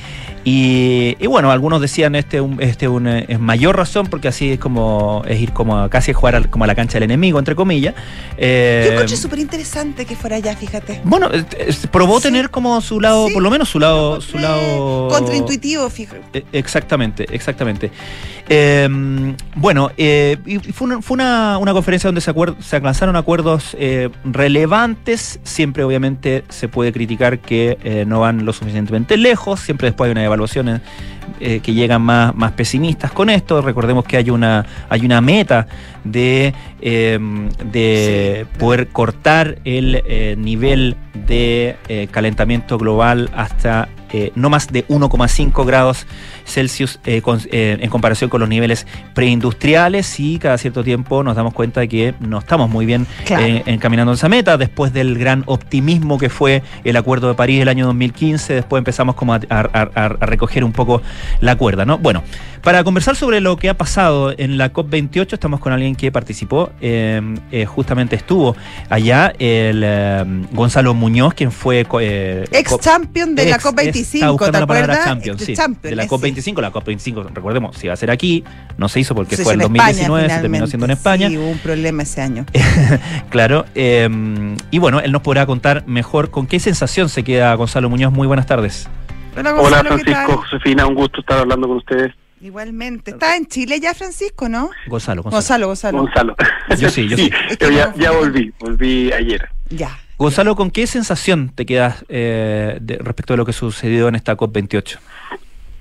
y, 0.46 1.16
y 1.20 1.28
bueno, 1.28 1.52
algunos 1.52 1.82
decían 1.82 2.16
este, 2.16 2.40
un, 2.42 2.62
este 2.62 2.88
un, 2.88 3.08
eh, 3.08 3.26
es 3.28 3.40
mayor 3.40 3.76
razón 3.76 4.08
porque 4.08 4.28
así 4.28 4.52
es 4.54 4.60
como 4.60 5.24
es 5.28 5.40
ir 5.42 5.52
como 5.52 5.78
a, 5.78 5.90
casi 5.90 6.12
a 6.12 6.14
jugar 6.14 6.36
al- 6.36 6.50
como 6.50 6.64
a 6.64 6.68
la 6.68 6.76
cancha 6.76 6.94
del 6.94 7.04
enemigo, 7.04 7.38
entre 7.40 7.56
comillas. 7.56 7.96
Eh, 8.38 8.84
Yo 8.88 8.94
encontré 8.94 9.18
súper 9.18 9.40
interesante 9.40 10.06
que 10.06 10.16
fuera 10.16 10.38
allá, 10.38 10.56
fíjate. 10.56 11.02
bueno, 11.04 11.30
eh, 11.34 11.44
eh, 11.58 11.74
probó 11.92 12.18
Sí. 12.18 12.24
tener 12.30 12.50
como 12.50 12.80
su 12.82 13.00
lado, 13.02 13.28
Sí. 13.28 13.34
por 13.34 13.44
lo 13.44 13.50
menos 13.52 13.70
su 13.70 13.80
lado, 13.80 14.22
su 14.22 14.38
lado 14.40 15.08
Contraintuitivo, 15.10 15.90
fíjate. 15.90 16.46
Exactamente, 16.54 17.26
exactamente. 17.32 17.92
Eh, 18.50 18.88
bueno, 19.56 19.92
y 19.98 20.36
fue, 20.74 20.86
una, 20.88 21.02
fue 21.02 21.16
una, 21.16 21.58
una 21.58 21.74
conferencia 21.74 22.08
donde 22.08 22.22
se, 22.22 22.34
acuer- 22.34 22.56
se 22.62 22.76
alcanzaron 22.78 23.16
acuerdos 23.16 23.76
relevantes. 24.24 25.40
Siempre, 25.44 25.84
obviamente, 25.84 26.44
se 26.50 26.68
puede 26.68 26.92
criticar 26.94 27.40
que 27.40 28.06
no 28.08 28.20
van 28.22 28.46
lo 28.46 28.54
suficientemente 28.54 29.18
lejos. 29.18 29.60
Siempre 29.60 29.88
después 29.90 30.08
hay 30.08 30.12
unas 30.14 30.24
evaluaciones 30.38 30.82
eh, 31.40 31.60
que 31.62 31.74
llegan 31.74 32.02
más, 32.02 32.36
más 32.36 32.52
pesimistas 32.54 33.12
con 33.12 33.30
esto. 33.30 33.62
Recordemos 33.62 34.06
que 34.06 34.18
hay 34.18 34.30
una, 34.30 34.66
hay 34.90 35.06
una 35.06 35.22
meta 35.22 35.68
de, 36.04 36.54
eh, 36.82 37.20
de 37.72 38.46
Sí. 38.54 38.60
poder 38.60 38.88
cortar 38.88 39.60
el 39.66 40.02
eh, 40.06 40.36
nivel 40.38 40.96
de 41.28 41.76
eh, 41.90 42.08
calentamiento 42.12 42.78
global 42.78 43.30
hasta 43.36 43.90
no 44.36 44.50
más 44.50 44.72
de 44.72 44.88
1,5 44.88 45.66
grados 45.66 46.08
Celsius 46.46 46.98
con- 47.24 47.42
en 47.52 47.90
comparación 47.90 48.30
con 48.30 48.40
los 48.40 48.48
niveles 48.48 48.88
preindustriales 49.14 50.18
y 50.22 50.40
cada 50.40 50.58
cierto 50.58 50.82
tiempo 50.82 51.22
nos 51.24 51.36
damos 51.36 51.54
cuenta 51.54 51.82
de 51.82 51.90
que 51.90 52.14
no 52.22 52.40
estamos 52.40 52.70
muy 52.70 52.86
bien 52.86 53.06
Claro. 53.26 53.46
encaminando 53.66 54.14
esa 54.14 54.30
meta 54.30 54.58
después 54.58 54.94
del 54.94 55.18
gran 55.18 55.44
optimismo 55.46 56.18
que 56.18 56.30
fue 56.30 56.64
el 56.86 56.96
Acuerdo 56.96 57.28
de 57.28 57.34
París 57.36 57.60
del 57.60 57.68
año 57.68 57.86
2015 57.88 58.54
después 58.54 58.80
empezamos 58.80 59.16
como 59.16 59.34
a, 59.34 59.42
a- 59.50 59.68
a- 59.74 60.06
a 60.06 60.08
recoger 60.26 60.64
un 60.64 60.72
poco 60.72 61.02
la 61.42 61.56
cuerda, 61.56 61.86
¿no? 61.86 61.98
Bueno, 61.98 62.24
para 62.64 62.84
conversar 62.84 63.16
sobre 63.16 63.40
lo 63.40 63.56
que 63.58 63.70
ha 63.70 63.74
pasado 63.78 64.34
en 64.38 64.58
la 64.58 64.74
COP28 64.74 65.34
estamos 65.34 65.60
con 65.60 65.72
alguien 65.74 65.96
que 65.96 66.12
participó, 66.12 66.72
eh, 66.82 67.22
eh, 67.52 67.66
justamente 67.66 68.16
estuvo 68.16 68.56
allá 68.90 69.28
el 69.40 69.82
eh, 69.86 70.24
Gonzalo 70.52 70.94
Muñoz, 70.94 71.34
quien 71.34 71.52
fue 71.52 71.86
eh, 72.02 72.46
Ex 72.52 72.78
champion 72.80 73.36
de 73.36 73.46
la 73.46 73.56
Ex- 73.56 73.66
estaba 73.66 73.78
COP25, 73.84 74.32
buscando 74.32 74.52
¿te 74.52 74.52
la 74.52 74.64
acuerdas? 74.64 75.06
champion, 75.06 75.40
sí, 75.40 75.56
champion, 75.56 75.90
de 75.92 75.96
la 75.96 76.04
ese. 76.04 76.12
COP25. 76.16 76.62
La 76.62 76.72
COP25, 76.72 77.30
recordemos, 77.34 77.78
si 77.78 77.86
iba 77.88 77.94
a 77.94 77.98
ser 77.98 78.12
aquí, 78.12 78.44
no 78.78 78.90
se 78.90 79.00
hizo 79.00 79.16
porque 79.16 79.38
Se 79.38 79.44
fue 79.44 79.54
en 79.54 79.60
hizo 79.62 79.70
2019, 79.70 80.30
se 80.30 80.40
terminó 80.42 80.68
siendo 80.68 80.86
en 80.86 80.92
España. 80.92 81.30
Sí, 81.30 81.38
hubo 81.38 81.50
un 81.50 81.60
problema 81.60 82.04
ese 82.04 82.22
año. 82.22 82.46
Claro. 83.30 83.66
y 83.76 84.80
bueno, 84.80 85.00
él 85.00 85.12
nos 85.12 85.22
podrá 85.22 85.46
contar 85.46 85.84
mejor 85.88 86.32
con 86.32 86.48
qué 86.48 86.60
sensación 86.60 87.10
se 87.10 87.24
queda 87.24 87.54
Gonzalo 87.56 87.90
Muñoz. 87.90 88.12
Muy 88.12 88.28
buenas 88.28 88.46
tardes. 88.46 88.88
Hola, 89.40 89.52
Hola 89.54 89.62
Gonzalo, 89.84 89.98
¿qué 89.98 90.04
Francisco? 90.12 90.38
Josefina, 90.44 90.88
un 90.88 90.96
gusto 90.96 91.22
estar 91.22 91.40
hablando 91.40 91.68
con 91.68 91.78
ustedes. 91.78 92.14
Igualmente. 92.42 93.12
Está 93.12 93.36
en 93.36 93.46
Chile 93.48 93.80
ya, 93.80 93.94
Francisco, 93.94 94.48
¿no? 94.48 94.70
Gonzalo, 94.88 95.24
Gonzalo. 95.24 95.68
Gonzalo, 95.68 95.98
Gonzalo. 95.98 95.98
Gonzalo. 96.00 96.36
Yo 96.78 96.90
sí, 96.90 97.08
yo 97.08 97.18
sí. 97.18 97.32
Es 97.50 97.58
que 97.58 97.74
yo 97.74 97.92
ya, 97.96 98.12
volví, 98.12 98.54
volví 98.60 99.12
ayer. 99.12 99.50
Ya. 99.70 99.98
Gonzalo, 100.18 100.56
¿con 100.56 100.72
qué 100.72 100.88
sensación 100.88 101.50
te 101.50 101.66
quedas 101.66 102.04
eh, 102.10 102.78
de- 102.82 102.98
respecto 102.98 103.34
a 103.34 103.38
lo 103.38 103.46
que 103.46 103.54
sucedió 103.54 104.08
en 104.08 104.16
esta 104.16 104.36
COP28? 104.38 104.98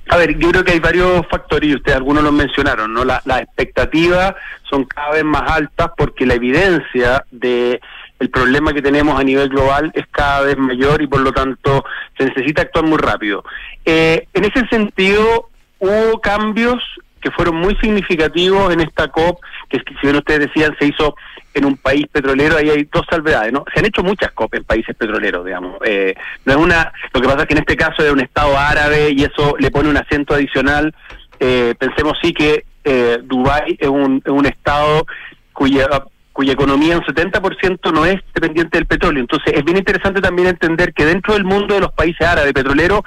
A 0.08 0.16
ver, 0.18 0.38
yo 0.38 0.50
creo 0.50 0.64
que 0.64 0.72
hay 0.72 0.78
varios 0.80 1.26
factores 1.28 1.68
y 1.70 1.74
ustedes 1.74 1.96
algunos 1.96 2.22
los 2.22 2.32
mencionaron, 2.32 2.92
¿no? 2.92 3.04
La- 3.04 3.20
Las 3.24 3.40
expectativas 3.42 4.34
son 4.70 4.84
cada 4.84 5.10
vez 5.12 5.24
más 5.24 5.42
altas 5.50 5.90
porque 5.96 6.24
la 6.26 6.34
evidencia 6.34 7.24
de 7.30 7.80
el 8.18 8.30
problema 8.30 8.72
que 8.72 8.82
tenemos 8.82 9.18
a 9.18 9.24
nivel 9.24 9.48
global 9.48 9.90
es 9.94 10.06
cada 10.10 10.42
vez 10.42 10.56
mayor 10.56 11.02
y 11.02 11.06
por 11.06 11.20
lo 11.20 11.32
tanto 11.32 11.84
se 12.16 12.24
necesita 12.24 12.62
actuar 12.62 12.86
muy 12.86 12.98
rápido. 12.98 13.44
Eh, 13.84 14.26
en 14.32 14.44
ese 14.44 14.66
sentido, 14.68 15.50
hubo 15.78 16.20
cambios 16.20 16.82
que 17.20 17.30
fueron 17.30 17.56
muy 17.56 17.74
significativos 17.76 18.72
en 18.72 18.80
esta 18.80 19.08
COP, 19.08 19.40
que 19.68 19.78
si 19.78 19.94
bien 20.02 20.16
ustedes 20.16 20.40
decían 20.40 20.76
se 20.78 20.86
hizo 20.86 21.16
en 21.54 21.64
un 21.64 21.76
país 21.76 22.06
petrolero, 22.12 22.56
ahí 22.56 22.68
hay 22.70 22.84
dos 22.84 23.04
salvedades, 23.10 23.52
¿no? 23.52 23.64
Se 23.72 23.80
han 23.80 23.86
hecho 23.86 24.02
muchas 24.02 24.30
COP 24.32 24.54
en 24.54 24.64
países 24.64 24.94
petroleros, 24.94 25.44
digamos. 25.44 25.78
Eh, 25.84 26.14
no 26.44 26.52
es 26.52 26.58
una, 26.58 26.92
lo 27.12 27.20
que 27.20 27.26
pasa 27.26 27.40
es 27.42 27.46
que 27.46 27.54
en 27.54 27.60
este 27.60 27.76
caso 27.76 28.04
es 28.04 28.12
un 28.12 28.20
Estado 28.20 28.56
árabe 28.56 29.10
y 29.10 29.24
eso 29.24 29.56
le 29.58 29.70
pone 29.70 29.88
un 29.88 29.96
acento 29.96 30.34
adicional. 30.34 30.94
Eh, 31.40 31.74
pensemos 31.78 32.18
sí 32.22 32.32
que 32.32 32.64
eh, 32.84 33.18
Dubái 33.22 33.76
es 33.80 33.88
un, 33.88 34.22
es 34.24 34.30
un 34.30 34.46
Estado 34.46 35.06
cuya 35.52 35.88
cuya 36.36 36.52
economía 36.52 36.98
un 36.98 37.02
70% 37.02 37.90
no 37.94 38.04
es 38.04 38.20
dependiente 38.34 38.76
del 38.76 38.86
petróleo. 38.86 39.22
Entonces 39.22 39.54
es 39.56 39.64
bien 39.64 39.78
interesante 39.78 40.20
también 40.20 40.48
entender 40.48 40.92
que 40.92 41.06
dentro 41.06 41.32
del 41.32 41.44
mundo 41.44 41.74
de 41.74 41.80
los 41.80 41.92
países 41.92 42.26
árabes 42.26 42.52
petroleros 42.52 43.00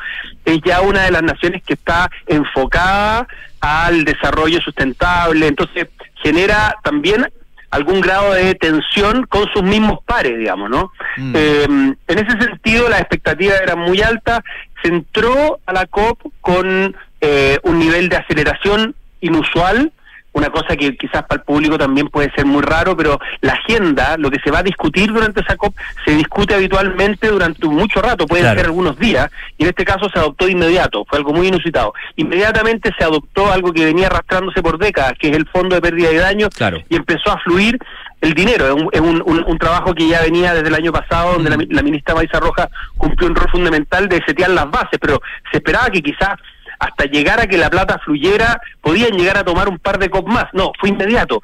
es 0.44 0.60
ya 0.66 0.82
una 0.82 1.04
de 1.04 1.12
las 1.12 1.22
naciones 1.22 1.62
que 1.62 1.74
está 1.74 2.10
enfocada 2.26 3.28
al 3.62 4.04
desarrollo 4.04 4.60
sustentable. 4.62 5.46
Entonces 5.46 5.90
genera 6.16 6.76
también 6.84 7.28
algún 7.70 8.02
grado 8.02 8.34
de 8.34 8.56
tensión 8.56 9.28
con 9.28 9.48
sus 9.54 9.62
mismos 9.62 10.00
pares, 10.08 10.36
digamos, 10.40 10.72
¿no? 10.72 10.92
Mm. 11.18 11.34
Eh, 11.36 11.64
en 12.08 12.18
ese 12.18 12.32
sentido, 12.42 12.90
las 12.90 13.02
expectativas 13.02 13.62
eran 13.62 13.78
muy 13.78 14.02
altas. 14.02 14.40
Se 14.82 14.88
entró 14.90 15.60
a 15.68 15.74
la 15.74 15.86
COP 15.86 16.20
con 16.42 16.96
eh, 17.22 17.60
un 17.62 17.78
nivel 17.78 18.10
de 18.10 18.18
aceleración 18.18 18.96
inusual, 19.22 19.92
una 20.34 20.50
cosa 20.50 20.76
que 20.76 20.96
quizás 20.96 21.24
para 21.24 21.40
el 21.40 21.46
público 21.46 21.78
también 21.78 22.08
puede 22.08 22.32
ser 22.32 22.46
muy 22.46 22.62
raro, 22.62 22.96
pero 22.96 23.20
la 23.42 23.54
agenda, 23.54 24.16
lo 24.18 24.30
que 24.30 24.40
se 24.40 24.52
va 24.52 24.60
a 24.60 24.64
discutir 24.64 25.12
durante 25.12 25.42
esa 25.42 25.56
COP, 25.56 25.76
se 26.06 26.12
discute 26.12 26.54
habitualmente 26.54 27.28
durante 27.28 27.68
mucho 27.68 28.02
rato, 28.02 28.28
puede 28.28 28.44
ser 28.44 28.66
algunos 28.66 28.98
días, 28.98 29.30
y 29.58 29.64
en 29.64 29.70
este 29.70 29.86
caso 29.86 30.10
se 30.10 30.20
adoptó 30.20 30.46
de 30.46 30.52
inmediato, 30.52 31.06
fue 31.06 31.18
algo 31.18 31.34
muy 31.34 31.48
inusitado. 31.48 31.94
Inmediatamente 32.16 32.92
se 32.98 33.04
adoptó 33.04 33.52
algo 33.52 33.74
que 33.74 33.86
venía 33.86 34.08
arrastrándose 34.08 34.62
por 34.62 34.78
décadas, 34.78 35.14
que 35.20 35.30
es 35.30 35.36
el 35.36 35.48
Fondo 35.48 35.76
de 35.76 35.82
Pérdida 35.82 36.10
de 36.10 36.18
Daños, 36.18 36.50
y 36.90 36.96
empezó 36.96 37.32
a 37.32 37.40
fluir 37.40 37.78
el 38.22 38.34
dinero. 38.34 38.90
Es 38.92 39.02
un, 39.02 39.24
un, 39.26 39.58
trabajo 39.58 39.94
que 39.94 40.08
ya 40.08 40.22
venía 40.22 40.54
desde 40.54 40.68
el 40.68 40.76
año 40.76 40.92
pasado, 40.92 41.34
donde 41.34 41.50
la, 41.50 41.58
mm. 41.58 41.68
la 41.70 41.82
ministra 41.82 42.16
Maisa 42.16 42.40
Roja 42.40 42.70
cumplió 42.98 43.30
un 43.30 43.36
rol 43.36 43.50
fundamental 43.50 44.08
de 44.08 44.22
setear 44.26 44.50
las 44.52 44.70
bases, 44.70 45.00
pero 45.00 45.22
se 45.52 45.58
esperaba 45.58 45.90
que 45.90 46.02
quizás 46.02 46.36
hasta 46.80 47.06
llegar 47.06 47.42
a 47.42 47.48
que 47.48 47.58
la 47.58 47.70
plata 47.70 48.00
fluyera, 48.00 48.62
podían 48.82 49.12
llegar 49.12 49.38
a 49.38 49.44
tomar 49.44 49.68
un 49.68 49.78
par 49.78 50.00
de 50.00 50.10
cop 50.10 50.28
más. 50.28 50.46
No, 50.54 50.72
fue 50.80 50.90
inmediato. 50.90 51.42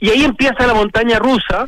Y 0.00 0.10
ahí 0.10 0.24
empieza 0.24 0.66
la 0.66 0.74
montaña 0.74 1.18
rusa, 1.18 1.66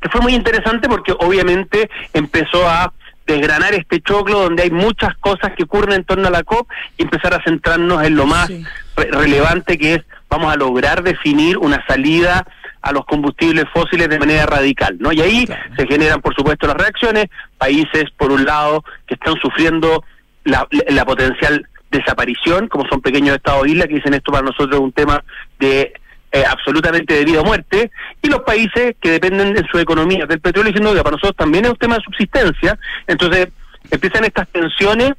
que 0.00 0.08
fue 0.08 0.22
muy 0.22 0.34
interesante 0.34 0.88
porque 0.88 1.12
obviamente 1.12 1.90
empezó 2.14 2.68
a 2.68 2.92
desgranar 3.26 3.74
este 3.74 4.00
choclo 4.00 4.40
donde 4.40 4.64
hay 4.64 4.70
muchas 4.70 5.14
cosas 5.18 5.52
que 5.56 5.64
ocurren 5.64 5.96
en 5.96 6.04
torno 6.04 6.28
a 6.28 6.30
la 6.30 6.42
COP 6.42 6.68
y 6.96 7.02
empezar 7.02 7.34
a 7.34 7.42
centrarnos 7.44 8.02
en 8.02 8.16
lo 8.16 8.26
más 8.26 8.50
relevante 8.96 9.78
que 9.78 9.94
es 9.94 10.02
vamos 10.28 10.52
a 10.52 10.56
lograr 10.56 11.02
definir 11.02 11.58
una 11.58 11.84
salida 11.86 12.46
a 12.82 12.92
los 12.92 13.04
combustibles 13.04 13.66
fósiles 13.72 14.08
de 14.08 14.18
manera 14.18 14.46
radical, 14.46 14.96
¿no? 14.98 15.12
Y 15.12 15.20
ahí 15.20 15.46
se 15.76 15.86
generan, 15.86 16.22
por 16.22 16.34
supuesto, 16.34 16.66
las 16.66 16.76
reacciones, 16.76 17.26
países, 17.58 18.04
por 18.16 18.32
un 18.32 18.44
lado, 18.44 18.82
que 19.06 19.14
están 19.14 19.34
sufriendo 19.34 20.02
la, 20.44 20.66
la 20.88 21.04
potencial 21.04 21.66
desaparición, 21.90 22.68
como 22.68 22.86
son 22.88 23.00
pequeños 23.00 23.36
estados 23.36 23.66
islas, 23.66 23.88
que 23.88 23.94
dicen 23.94 24.14
esto 24.14 24.32
para 24.32 24.44
nosotros 24.44 24.74
es 24.74 24.80
un 24.80 24.92
tema 24.92 25.22
de 25.58 25.92
eh, 26.32 26.44
absolutamente 26.48 27.14
de 27.14 27.24
vida 27.24 27.40
o 27.40 27.44
muerte, 27.44 27.90
y 28.22 28.28
los 28.28 28.40
países 28.40 28.94
que 29.00 29.10
dependen 29.10 29.54
de 29.54 29.64
su 29.70 29.78
economía 29.78 30.26
del 30.26 30.40
petróleo 30.40 30.72
diciendo 30.72 30.94
que 30.94 31.02
para 31.02 31.16
nosotros 31.16 31.36
también 31.36 31.64
es 31.64 31.72
un 31.72 31.76
tema 31.76 31.96
de 31.96 32.04
subsistencia, 32.04 32.78
entonces 33.06 33.48
empiezan 33.90 34.24
estas 34.24 34.48
tensiones 34.48 35.12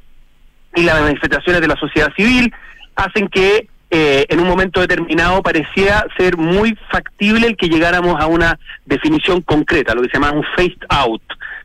y 0.75 0.83
las 0.83 1.01
manifestaciones 1.01 1.61
de 1.61 1.67
la 1.67 1.75
sociedad 1.75 2.13
civil 2.15 2.53
hacen 2.95 3.27
que 3.27 3.67
eh, 3.89 4.25
en 4.29 4.39
un 4.39 4.47
momento 4.47 4.79
determinado 4.79 5.43
parecía 5.43 6.05
ser 6.17 6.37
muy 6.37 6.77
factible 6.89 7.45
el 7.45 7.57
que 7.57 7.67
llegáramos 7.67 8.21
a 8.21 8.27
una 8.27 8.57
definición 8.85 9.41
concreta, 9.41 9.93
lo 9.93 10.01
que 10.01 10.07
se 10.07 10.13
llama 10.13 10.31
un 10.31 10.45
phased 10.55 10.85
out. 10.87 11.21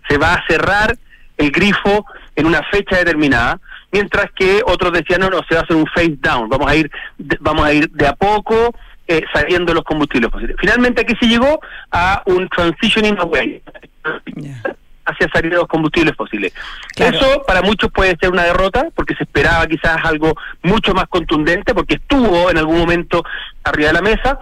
Se 0.09 0.19
va 0.19 0.35
a 0.35 0.47
cerrar 0.49 0.97
el 1.37 1.53
grifo 1.53 2.05
en 2.35 2.47
una 2.47 2.63
fecha 2.65 2.97
determinada, 2.97 3.61
mientras 3.93 4.31
que 4.33 4.63
otros 4.67 4.93
decían, 4.93 5.21
no, 5.21 5.31
no, 5.31 5.41
se 5.49 5.55
va 5.55 5.61
a 5.61 5.65
hacer 5.65 5.77
un 5.77 5.87
face 5.87 6.17
down, 6.21 6.49
vamos 6.49 6.71
a 6.71 6.77
ir 6.77 6.91
de, 7.19 7.37
vamos 7.41 7.65
a 7.65 7.73
ir 7.73 7.91
de 7.91 8.07
a 8.07 8.15
poco 8.15 8.75
eh, 9.09 9.23
saliendo 9.33 9.73
los 9.73 9.85
combustibles 9.85 10.31
fósiles. 10.31 10.57
Finalmente 10.59 11.03
aquí 11.03 11.15
se 11.21 11.27
llegó 11.27 11.61
a 11.91 12.23
un 12.27 12.49
transitioning 12.49 13.19
away. 13.19 13.63
hacia 15.07 15.29
salir 15.33 15.53
de 15.53 15.59
los 15.59 15.69
combustibles 15.69 16.15
fósiles. 16.17 16.53
Eso 16.97 17.45
para 17.47 17.63
muchos 17.63 17.91
puede 17.93 18.17
ser 18.21 18.31
una 18.31 18.43
derrota, 18.43 18.89
porque 18.95 19.15
se 19.15 19.23
esperaba 19.23 19.65
quizás 19.67 19.99
algo 20.05 20.35
mucho 20.63 20.95
más 20.95 21.07
contundente, 21.07 21.75
porque 21.75 21.95
estuvo 21.95 22.51
en 22.51 22.59
algún 22.59 22.79
momento 22.79 23.23
arriba 23.63 23.89
de 23.89 23.95
la 23.95 24.03
mesa, 24.03 24.41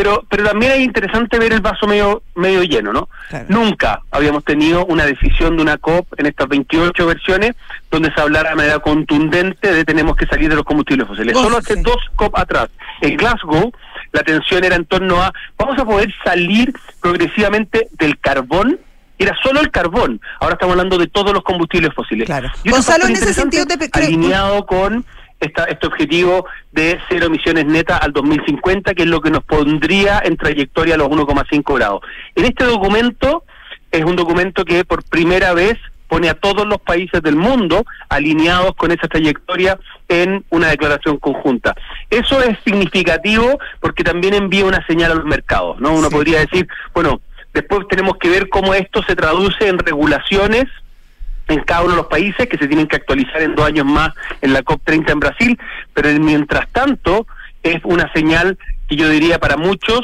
pero 0.00 0.24
pero 0.30 0.44
también 0.44 0.72
es 0.72 0.80
interesante 0.80 1.38
ver 1.38 1.52
el 1.52 1.60
vaso 1.60 1.86
medio 1.86 2.22
medio 2.34 2.62
lleno, 2.62 2.90
¿no? 2.90 3.10
Nunca 3.48 4.00
habíamos 4.10 4.44
tenido 4.44 4.86
una 4.86 5.04
decisión 5.04 5.58
de 5.58 5.62
una 5.62 5.76
COP 5.76 6.18
en 6.18 6.24
estas 6.24 6.48
28 6.48 7.06
versiones 7.06 7.54
donde 7.90 8.10
se 8.14 8.18
hablara 8.18 8.50
de 8.50 8.56
manera 8.56 8.78
contundente 8.78 9.74
de 9.74 9.84
tenemos 9.84 10.16
que 10.16 10.24
salir 10.24 10.48
de 10.48 10.56
los 10.56 10.64
combustibles 10.64 11.06
fósiles. 11.06 11.36
Solo 11.36 11.58
hace 11.58 11.76
dos 11.76 11.98
COP 12.16 12.34
atrás, 12.38 12.70
en 13.02 13.18
Glasgow, 13.18 13.70
la 14.12 14.22
tensión 14.22 14.64
era 14.64 14.76
en 14.76 14.86
torno 14.86 15.22
a 15.22 15.34
vamos 15.58 15.78
a 15.78 15.84
poder 15.84 16.10
salir 16.24 16.72
progresivamente 17.02 17.88
del 17.98 18.18
carbón 18.18 18.78
era 19.18 19.36
solo 19.42 19.60
el 19.60 19.70
carbón. 19.70 20.18
Ahora 20.40 20.54
estamos 20.54 20.72
hablando 20.72 20.96
de 20.96 21.06
todos 21.06 21.34
los 21.34 21.42
combustibles 21.42 21.92
fósiles. 21.92 22.24
Claro. 22.24 22.48
Gonzalo, 22.64 23.04
en 23.06 23.12
ese 23.12 23.34
sentido, 23.34 23.66
te... 23.66 23.90
alineado 23.92 24.64
con 24.64 25.04
este 25.40 25.86
objetivo 25.86 26.46
de 26.72 26.98
cero 27.08 27.26
emisiones 27.26 27.64
netas 27.66 28.00
al 28.02 28.12
2050, 28.12 28.94
que 28.94 29.02
es 29.02 29.08
lo 29.08 29.20
que 29.20 29.30
nos 29.30 29.42
pondría 29.44 30.20
en 30.24 30.36
trayectoria 30.36 30.94
a 30.94 30.98
los 30.98 31.08
1,5 31.08 31.74
grados. 31.74 32.02
En 32.34 32.44
este 32.44 32.64
documento 32.64 33.44
es 33.90 34.04
un 34.04 34.16
documento 34.16 34.64
que 34.64 34.84
por 34.84 35.02
primera 35.04 35.52
vez 35.54 35.78
pone 36.08 36.28
a 36.28 36.34
todos 36.34 36.66
los 36.66 36.78
países 36.80 37.22
del 37.22 37.36
mundo 37.36 37.84
alineados 38.08 38.74
con 38.74 38.90
esa 38.90 39.06
trayectoria 39.06 39.78
en 40.08 40.44
una 40.50 40.68
declaración 40.68 41.18
conjunta. 41.18 41.74
Eso 42.10 42.42
es 42.42 42.58
significativo 42.64 43.58
porque 43.80 44.02
también 44.02 44.34
envía 44.34 44.66
una 44.66 44.84
señal 44.86 45.12
a 45.12 45.14
los 45.14 45.24
mercados, 45.24 45.80
¿no? 45.80 45.94
Uno 45.94 46.10
podría 46.10 46.40
decir, 46.40 46.66
bueno, 46.92 47.20
después 47.54 47.86
tenemos 47.88 48.16
que 48.18 48.28
ver 48.28 48.48
cómo 48.48 48.74
esto 48.74 49.02
se 49.04 49.14
traduce 49.14 49.68
en 49.68 49.78
regulaciones 49.78 50.64
en 51.50 51.60
cada 51.64 51.82
uno 51.82 51.90
de 51.90 51.96
los 51.96 52.06
países 52.06 52.48
que 52.48 52.56
se 52.56 52.66
tienen 52.66 52.86
que 52.86 52.96
actualizar 52.96 53.42
en 53.42 53.54
dos 53.54 53.66
años 53.66 53.84
más 53.84 54.10
en 54.40 54.52
la 54.52 54.62
COP30 54.62 55.10
en 55.10 55.20
Brasil, 55.20 55.58
pero 55.92 56.08
mientras 56.20 56.68
tanto 56.70 57.26
es 57.62 57.80
una 57.84 58.10
señal 58.12 58.56
que 58.88 58.96
yo 58.96 59.08
diría 59.08 59.38
para 59.38 59.56
muchos 59.56 60.00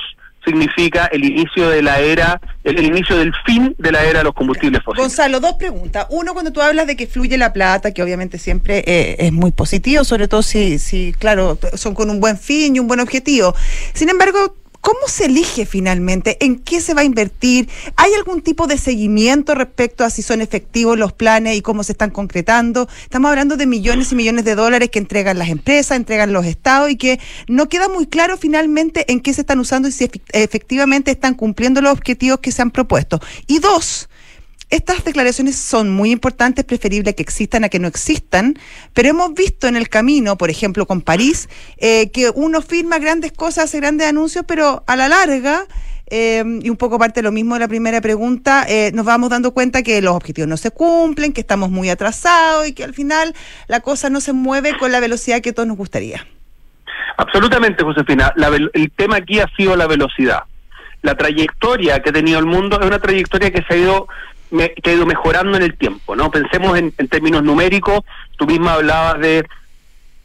significa 0.47 1.07
el 1.07 1.25
inicio 1.25 1.69
de 1.69 1.83
la 1.83 1.99
era, 1.99 2.41
el, 2.63 2.83
inicio 2.85 3.17
del 3.17 3.33
fin 3.45 3.75
de 3.79 3.91
la 3.91 4.05
era 4.05 4.21
de 4.21 4.25
los 4.25 4.35
combustibles 4.35 4.81
fósiles. 4.83 5.09
Gonzalo, 5.09 5.41
dos 5.41 5.55
preguntas. 5.55 6.07
Uno, 6.11 6.35
cuando 6.35 6.53
tú 6.53 6.63
hablas 6.63 6.87
de 6.87 6.97
que 6.97 7.09
fluye 7.09 7.37
la 7.37 7.53
plata, 7.53 7.93
que 7.93 8.03
obviamente 8.03 8.39
siempre 8.39 8.85
eh, 8.87 9.17
es 9.19 9.33
muy 9.33 9.51
positivo, 9.51 10.05
sobre 10.05 10.29
todo 10.29 10.43
si, 10.43 10.79
si, 10.79 11.13
claro, 11.19 11.59
son 11.75 11.95
con 11.95 12.11
un 12.11 12.21
buen 12.21 12.39
fin 12.39 12.77
y 12.77 12.79
un 12.79 12.87
buen 12.87 13.01
objetivo. 13.01 13.57
Sin 13.93 14.09
embargo, 14.09 14.55
¿Cómo 14.87 15.09
se 15.09 15.25
elige 15.25 15.67
finalmente? 15.67 16.37
¿En 16.39 16.61
qué 16.61 16.81
se 16.81 16.95
va 16.95 17.01
a 17.01 17.05
invertir? 17.05 17.69
¿Hay 17.97 18.15
algún 18.15 18.41
tipo 18.41 18.69
de 18.69 18.79
seguimiento 18.79 19.57
respecto 19.57 20.05
a 20.05 20.11
si 20.11 20.23
son 20.23 20.41
efectivos 20.41 20.97
los 20.97 21.13
planes 21.13 21.57
y 21.57 21.61
cómo 21.61 21.83
se 21.83 21.91
están 21.91 22.11
concretando? 22.11 22.89
Estamos 23.03 23.31
hablando 23.31 23.57
de 23.57 23.67
millones 23.67 24.13
y 24.13 24.15
millones 24.15 24.45
de 24.45 24.55
dólares 24.55 24.91
que 24.91 25.01
entregan 25.01 25.41
las 25.41 25.49
empresas, 25.49 25.97
entregan 25.97 26.33
los 26.33 26.47
estados 26.47 26.89
y 26.89 26.95
que 26.95 27.19
no 27.49 27.69
queda 27.69 27.89
muy 27.89 28.07
claro 28.07 28.37
finalmente 28.37 29.11
en 29.11 29.19
qué 29.19 29.35
se 29.35 29.41
están 29.41 29.59
usando 29.59 29.89
y 29.89 29.91
si 29.91 30.09
efectivamente 30.33 31.11
están 31.11 31.35
cumpliendo 31.35 31.81
los 31.81 31.93
objetivos 31.93 32.39
que 32.39 32.53
se 32.53 32.63
han 32.63 32.71
propuesto. 32.71 33.19
Y 33.49 33.59
dos, 33.59 34.09
estas 34.69 35.05
declaraciones 35.05 35.57
son 35.57 35.91
muy 35.91 36.11
importantes, 36.11 36.65
preferible 36.65 37.15
que 37.15 37.23
existan 37.23 37.65
a 37.65 37.69
que 37.69 37.79
no 37.79 37.87
existan, 37.87 38.59
pero 38.95 39.09
hemos 39.09 39.33
visto 39.35 39.69
en 39.69 39.77
el 39.77 39.89
camino, 39.89 40.37
por 40.37 40.51
ejemplo 40.51 40.87
con 40.87 41.03
París, 41.03 41.49
eh, 41.77 42.11
que 42.11 42.31
uno 42.31 42.61
firma 42.63 42.99
grandes 42.99 43.33
cosas, 43.33 43.65
hace 43.65 43.79
grandes 43.79 44.09
anuncios, 44.09 44.45
pero 44.47 44.83
a 44.87 44.97
la 44.97 45.09
larga, 45.09 45.65
eh, 46.09 46.43
y 46.63 46.71
un 46.71 46.77
poco 46.77 46.99
parte 46.99 47.21
de 47.21 47.25
lo 47.25 47.33
mismo 47.33 47.55
de 47.55 47.61
la 47.61 47.69
primera 47.69 48.01
pregunta, 48.01 48.65
eh, 48.69 48.91
nos 48.93 49.05
vamos 49.05 49.31
dando 49.31 49.53
cuenta 49.53 49.83
que 49.83 50.03
los 50.03 50.15
objetivos 50.15 50.49
no 50.49 50.57
se 50.57 50.73
cumplen, 50.73 51.33
que 51.33 51.41
estamos 51.41 51.71
muy 51.71 51.89
atrasados 51.89 52.67
y 52.67 52.73
que 52.73 52.83
al 52.83 52.95
final 52.95 53.35
la 53.69 53.81
cosa 53.81 54.11
no 54.11 54.21
se 54.21 54.33
mueve 54.33 54.77
con 54.79 54.91
la 54.91 54.99
velocidad 54.99 55.41
que 55.43 55.53
todos 55.53 55.69
nos 55.69 55.77
gustaría. 55.77 56.27
Absolutamente, 57.19 57.85
Josefina. 57.85 58.33
el 58.73 58.93
tema 58.97 59.17
aquí 59.17 59.39
ha 59.39 59.47
sido 59.57 59.77
la 59.77 59.87
velocidad. 59.87 60.43
La 61.03 61.15
trayectoria 61.15 62.01
que 62.01 62.11
ha 62.11 62.13
tenido 62.13 62.39
el 62.39 62.47
mundo 62.47 62.81
es 62.81 62.87
una 62.87 62.99
trayectoria 62.99 63.51
que 63.51 63.63
se 63.63 63.75
ha 63.75 63.77
ido 63.77 64.09
me, 64.51 64.71
que 64.71 64.91
ha 64.91 64.95
ido 64.95 65.07
mejorando 65.07 65.57
en 65.57 65.63
el 65.63 65.77
tiempo, 65.77 66.17
¿no? 66.17 66.31
Pensemos 66.31 66.79
en, 66.79 66.93
términos 67.09 67.43
numéricos, 67.43 68.01
tú 68.37 68.47
misma 68.47 68.75
hablabas 68.75 69.21
de, 69.21 69.45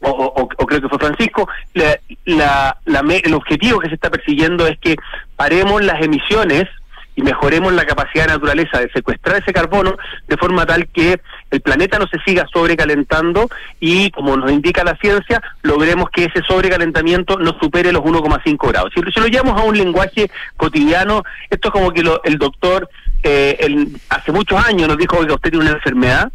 o, 0.00 0.48
creo 0.48 0.80
que 0.80 0.88
fue 0.88 0.98
Francisco, 0.98 1.48
la, 1.74 1.98
la, 2.24 2.76
el 3.22 3.34
objetivo 3.34 3.80
que 3.80 3.88
se 3.88 3.94
está 3.94 4.10
persiguiendo 4.10 4.66
es 4.66 4.78
que 4.78 4.96
paremos 5.36 5.82
las 5.82 6.02
emisiones 6.02 6.68
y 7.14 7.22
mejoremos 7.22 7.72
la 7.72 7.84
capacidad 7.84 8.24
de 8.24 8.28
la 8.28 8.34
naturaleza 8.34 8.80
de 8.80 8.90
secuestrar 8.90 9.42
ese 9.42 9.52
carbono 9.52 9.96
de 10.28 10.36
forma 10.36 10.64
tal 10.64 10.88
que 10.88 11.20
el 11.50 11.60
planeta 11.60 11.98
no 11.98 12.06
se 12.06 12.18
siga 12.24 12.46
sobrecalentando 12.52 13.50
y, 13.80 14.10
como 14.10 14.36
nos 14.36 14.50
indica 14.50 14.82
la 14.82 14.96
ciencia, 14.96 15.42
logremos 15.62 16.08
que 16.10 16.24
ese 16.24 16.42
sobrecalentamiento 16.42 17.38
no 17.38 17.52
supere 17.60 17.92
los 17.92 18.02
1,5 18.02 18.68
grados. 18.68 18.92
Si, 18.94 19.20
lo 19.20 19.26
llevamos 19.26 19.60
a 19.60 19.64
un 19.64 19.76
lenguaje 19.76 20.30
cotidiano, 20.56 21.22
esto 21.50 21.68
es 21.68 21.72
como 21.72 21.92
que 21.92 22.02
el 22.24 22.38
doctor 22.38 22.88
eh, 23.22 23.88
hace 24.08 24.32
muchos 24.32 24.64
años 24.64 24.88
nos 24.88 24.98
dijo 24.98 25.24
que 25.24 25.32
usted 25.32 25.50
tiene 25.50 25.64
una 25.64 25.74
enfermedad 25.74 26.32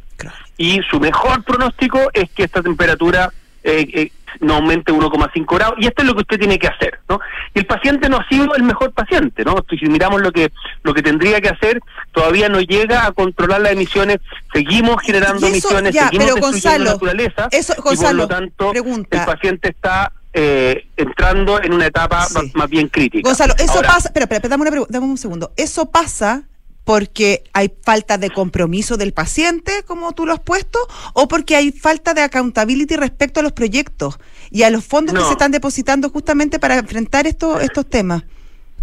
y 0.57 0.81
su 0.89 0.99
mejor 0.99 1.43
pronóstico 1.43 1.99
es 2.13 2.29
que 2.31 2.43
esta 2.43 2.63
temperatura 2.63 3.31
eh, 3.63 3.87
eh, 3.93 4.11
no 4.39 4.55
aumente 4.55 4.91
1,5 4.91 5.55
grados 5.55 5.75
y 5.79 5.87
esto 5.87 6.01
es 6.01 6.07
lo 6.07 6.13
que 6.13 6.21
usted 6.21 6.39
tiene 6.39 6.59
que 6.59 6.67
hacer, 6.67 6.99
¿no? 7.09 7.19
Y 7.53 7.59
el 7.59 7.65
paciente 7.65 8.07
no 8.09 8.17
ha 8.17 8.27
sido 8.27 8.55
el 8.55 8.63
mejor 8.63 8.91
paciente, 8.91 9.43
¿no? 9.43 9.55
Si 9.69 9.85
miramos 9.87 10.21
lo 10.21 10.31
que 10.31 10.51
lo 10.83 10.93
que 10.93 11.01
tendría 11.01 11.41
que 11.41 11.49
hacer, 11.49 11.79
todavía 12.11 12.49
no 12.49 12.59
llega 12.59 13.05
a 13.05 13.11
controlar 13.11 13.61
las 13.61 13.73
emisiones, 13.73 14.19
seguimos 14.53 15.01
generando 15.01 15.47
emisiones, 15.47 15.95
seguimos 15.95 16.35
destruyendo 16.35 16.85
la 16.85 16.91
naturaleza 16.91 17.47
eso, 17.51 17.73
y 17.77 17.97
por 17.97 18.15
lo 18.15 18.27
tanto 18.27 18.73
el 18.73 19.25
paciente 19.25 19.69
está 19.69 20.11
eh, 20.33 20.87
entrando 20.95 21.61
en 21.61 21.73
una 21.73 21.87
etapa 21.87 22.27
más, 22.53 22.69
bien 22.69 22.89
crítica. 22.89 23.27
Gonzalo, 23.27 23.55
eso 23.57 23.81
pasa, 23.81 24.11
pero, 24.13 24.27
pero, 24.27 24.47
dame, 24.47 24.69
una 24.69 24.85
dame 24.87 25.05
un 25.05 25.17
segundo, 25.17 25.51
eso 25.57 25.89
pasa 25.89 26.43
porque 26.87 27.43
hay 27.51 27.69
falta 27.83 28.17
de 28.17 28.29
compromiso 28.29 28.95
del 28.95 29.11
paciente, 29.11 29.83
como 29.85 30.13
tú 30.13 30.25
lo 30.25 30.31
has 30.31 30.39
puesto, 30.39 30.79
o 31.11 31.27
porque 31.27 31.57
hay 31.57 31.73
falta 31.73 32.13
de 32.13 32.21
accountability 32.21 32.95
respecto 32.95 33.41
a 33.41 33.43
los 33.43 33.51
proyectos 33.51 34.17
y 34.51 34.63
a 34.63 34.69
los 34.69 34.85
fondos 34.85 35.13
que 35.13 35.21
se 35.21 35.31
están 35.33 35.51
depositando 35.51 36.09
justamente 36.09 36.59
para 36.59 36.75
enfrentar 36.75 37.27
estos 37.27 37.61
estos 37.61 37.89
temas. 37.89 38.23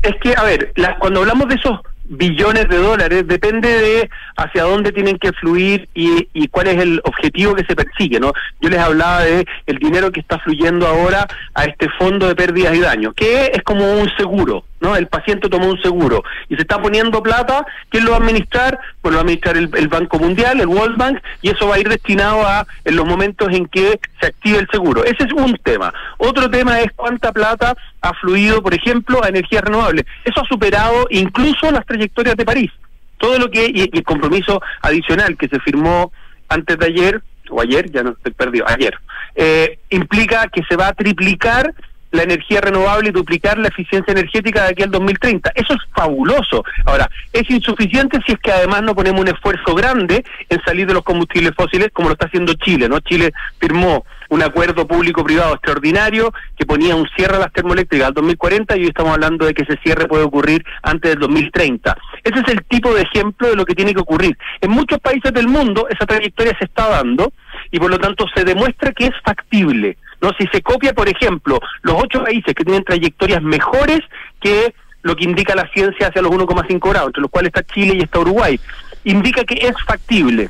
Es 0.03 0.17
que, 0.23 0.35
a 0.37 0.43
ver, 0.43 0.75
cuando 0.99 1.21
hablamos 1.21 1.49
de 1.49 1.55
esos 1.55 1.81
billones 2.05 2.69
de 2.69 2.77
dólares, 2.77 3.27
depende 3.27 3.71
de 3.71 4.11
hacia 4.37 4.65
dónde 4.65 4.93
tienen 4.93 5.17
que 5.17 5.33
fluir 5.33 5.89
y, 5.95 6.29
y, 6.35 6.49
cuál 6.49 6.67
es 6.67 6.83
el 6.83 7.01
objetivo 7.05 7.55
que 7.55 7.65
se 7.65 7.75
persigue, 7.75 8.21
¿no? 8.21 8.35
Yo 8.61 8.69
les 8.69 8.81
hablaba 8.81 9.23
de 9.23 9.47
el 9.65 9.79
dinero 9.79 10.13
que 10.13 10.21
está 10.21 10.39
fluyendo 10.41 10.87
ahora 10.87 11.27
a 11.55 11.65
este 11.65 11.89
fondo 11.99 12.29
de 12.29 12.35
pérdidas 12.35 12.75
y 12.77 12.81
daños, 12.81 13.15
que 13.15 13.51
es 13.55 13.63
como 13.63 13.95
un 13.95 14.11
seguro, 14.19 14.65
¿no? 14.85 14.95
El 14.95 15.07
paciente 15.07 15.49
tomó 15.49 15.67
un 15.69 15.81
seguro 15.81 16.23
y 16.49 16.57
se 16.57 16.63
está 16.63 16.81
poniendo 16.81 17.23
plata, 17.23 17.67
¿quién 17.89 18.05
lo 18.05 18.11
va 18.11 18.19
a 18.19 18.21
administrar? 18.21 18.79
Pues 19.01 19.13
lo 19.13 19.17
va 19.17 19.23
a 19.23 19.23
administrar 19.23 19.57
el, 19.57 19.89
Banco 19.89 20.19
Mundial, 20.19 20.61
el 20.61 20.67
World 20.67 20.97
Bank, 20.97 21.19
y 21.41 21.51
eso 21.51 21.67
va 21.67 21.77
a 21.77 21.79
ir 21.79 21.89
destinado 21.89 22.47
a 22.47 22.67
en 22.85 22.97
los 22.97 23.07
momentos 23.07 23.49
en 23.51 23.67
que 23.67 23.99
se 24.21 24.27
active 24.27 24.59
el 24.59 24.69
seguro. 24.71 25.05
Ese 25.05 25.25
es 25.25 25.33
un 25.33 25.57
tema. 25.63 25.93
Otro 26.19 26.51
tema 26.51 26.81
es 26.81 26.93
cuánta 26.95 27.33
plata 27.33 27.75
ha 28.03 28.13
fluido, 28.15 28.63
por 28.63 28.75
ejemplo, 28.75 29.25
a 29.25 29.29
energías 29.29 29.63
renovables. 29.63 30.05
Eso 30.25 30.43
ha 30.43 30.45
superado 30.47 31.07
incluso 31.11 31.71
las 31.71 31.87
trayectorias 31.87 32.37
de 32.37 32.45
París. 32.45 32.71
Todo 33.19 33.39
lo 33.39 33.51
que, 33.51 33.71
y, 33.73 33.91
el 33.91 34.05
compromiso 34.05 34.61
adicional 34.83 35.37
que 35.39 35.49
se 35.49 35.61
firmó 35.61 36.13
antes 36.49 36.79
de 36.79 36.87
ayer, 36.87 37.23
o 37.49 37.61
ayer, 37.61 37.91
ya 37.91 38.03
no 38.03 38.11
estoy 38.11 38.33
perdido, 38.33 38.67
ayer, 38.69 38.95
eh, 39.35 39.79
implica 39.91 40.47
que 40.49 40.63
se 40.69 40.77
va 40.77 40.89
a 40.89 40.93
triplicar 40.93 41.73
la 42.15 42.23
energía 42.23 42.61
renovable 42.61 43.09
y 43.09 43.13
duplicar 43.13 43.59
la 43.59 43.69
eficiencia 43.69 44.13
energética 44.13 44.63
de 44.63 44.69
aquí 44.71 44.83
al 44.83 44.91
2030. 44.91 45.51
Eso 45.55 45.75
es 45.75 45.81
fabuloso. 45.95 46.65
Ahora, 46.85 47.11
es 47.33 47.49
insuficiente 47.51 48.21
si 48.25 48.33
es 48.33 48.39
que 48.39 48.53
además 48.53 48.83
no 48.83 48.95
ponemos 48.95 49.21
un 49.21 49.29
esfuerzo 49.29 49.75
grande 49.75 50.25
en 50.49 50.63
salir 50.65 50.87
de 50.87 50.95
los 50.95 51.03
combustibles 51.03 51.53
fósiles 51.57 51.89
como 51.93 52.09
lo 52.09 52.15
está 52.15 52.27
haciendo 52.27 52.55
Chile, 52.55 52.89
¿no? 52.89 53.01
Chile 53.01 53.33
firmó 53.59 54.05
un 54.29 54.43
acuerdo 54.43 54.87
público-privado 54.87 55.55
extraordinario 55.55 56.33
que 56.57 56.67
ponía 56.67 56.97
un 56.97 57.07
cierre 57.17 57.37
a 57.37 57.41
las 57.41 57.53
termoeléctricas 57.53 58.09
al 58.09 58.15
2040 58.15 58.77
y 58.77 58.81
hoy 58.83 58.89
estamos 58.89 59.13
hablando 59.13 59.47
de 59.47 59.55
que 59.55 59.63
ese 59.63 59.79
cierre 59.83 60.07
puede 60.07 60.25
ocurrir 60.25 60.65
antes 60.83 61.11
del 61.11 61.21
2030. 61.21 61.97
Ese 62.23 62.41
es 62.41 62.49
el 62.49 62.65
tipo 62.65 62.95
de 62.95 63.03
ejemplo 63.03 63.49
de 63.49 63.57
lo 63.57 63.65
que 63.65 63.75
tiene 63.75 63.93
que 63.93 64.01
ocurrir. 64.01 64.37
En 64.61 64.71
muchos 64.71 65.01
países 65.01 65.33
del 65.33 65.49
mundo 65.49 65.87
esa 65.91 66.07
trayectoria 66.07 66.57
se 66.59 66.65
está 66.65 66.89
dando 66.89 67.33
y 67.71 67.79
por 67.79 67.91
lo 67.91 67.99
tanto 67.99 68.27
se 68.35 68.45
demuestra 68.45 68.93
que 68.93 69.07
es 69.07 69.15
factible. 69.25 69.97
¿No? 70.25 70.33
Si 70.39 70.47
se 70.49 70.63
copia, 70.63 70.93
por 70.93 71.09
ejemplo, 71.09 71.61
los 71.83 72.03
ocho 72.03 72.23
países 72.25 72.55
que 72.55 72.65
tienen 72.65 72.85
trayectorias 72.85 73.43
mejores 73.43 74.01
que 74.41 74.75
lo 75.03 75.15
que 75.15 75.25
indica 75.25 75.55
la 75.55 75.69
ciencia 75.69 76.09
hacia 76.09 76.23
los 76.23 76.33
1,5 76.33 76.91
grados, 76.91 77.09
entre 77.09 77.23
los 77.23 77.31
cuales 77.31 77.53
está 77.55 77.63
Chile 77.75 77.95
y 77.95 78.03
está 78.03 78.21
Uruguay, 78.21 78.59
indica 79.05 79.45
que 79.45 79.67
es 79.67 79.75
factible 79.85 80.49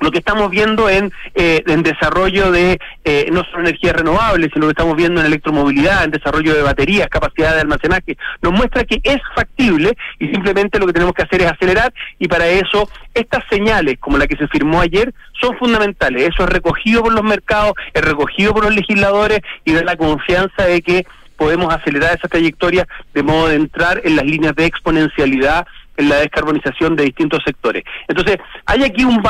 lo 0.00 0.10
que 0.10 0.18
estamos 0.18 0.50
viendo 0.50 0.88
en, 0.88 1.12
eh, 1.34 1.62
en 1.66 1.82
desarrollo 1.82 2.50
de 2.50 2.78
eh, 3.04 3.28
no 3.32 3.44
solo 3.44 3.60
energías 3.60 3.96
renovables, 3.96 4.50
sino 4.52 4.66
que 4.66 4.72
estamos 4.72 4.96
viendo 4.96 5.20
en 5.20 5.26
electromovilidad, 5.26 6.04
en 6.04 6.10
desarrollo 6.10 6.54
de 6.54 6.62
baterías, 6.62 7.08
capacidad 7.08 7.54
de 7.54 7.62
almacenaje, 7.62 8.16
nos 8.42 8.52
muestra 8.52 8.84
que 8.84 9.00
es 9.02 9.20
factible 9.34 9.96
y 10.18 10.28
simplemente 10.28 10.78
lo 10.78 10.86
que 10.86 10.92
tenemos 10.92 11.14
que 11.14 11.22
hacer 11.22 11.42
es 11.42 11.50
acelerar 11.50 11.92
y 12.18 12.28
para 12.28 12.46
eso 12.48 12.88
estas 13.14 13.44
señales, 13.50 13.98
como 13.98 14.18
la 14.18 14.26
que 14.26 14.36
se 14.36 14.48
firmó 14.48 14.80
ayer, 14.80 15.12
son 15.40 15.56
fundamentales. 15.56 16.28
Eso 16.28 16.44
es 16.44 16.50
recogido 16.50 17.02
por 17.02 17.12
los 17.12 17.24
mercados, 17.24 17.72
es 17.92 18.02
recogido 18.02 18.54
por 18.54 18.64
los 18.64 18.74
legisladores 18.74 19.40
y 19.64 19.72
da 19.72 19.82
la 19.82 19.96
confianza 19.96 20.64
de 20.64 20.82
que 20.82 21.06
podemos 21.36 21.72
acelerar 21.72 22.16
esa 22.16 22.28
trayectoria 22.28 22.86
de 23.14 23.22
modo 23.22 23.48
de 23.48 23.56
entrar 23.56 24.00
en 24.04 24.16
las 24.16 24.24
líneas 24.24 24.54
de 24.56 24.66
exponencialidad 24.66 25.66
en 25.98 26.08
la 26.08 26.16
descarbonización 26.16 26.96
de 26.96 27.04
distintos 27.04 27.42
sectores. 27.44 27.84
Entonces, 28.06 28.38
hay 28.64 28.84
aquí 28.84 29.04
un, 29.04 29.20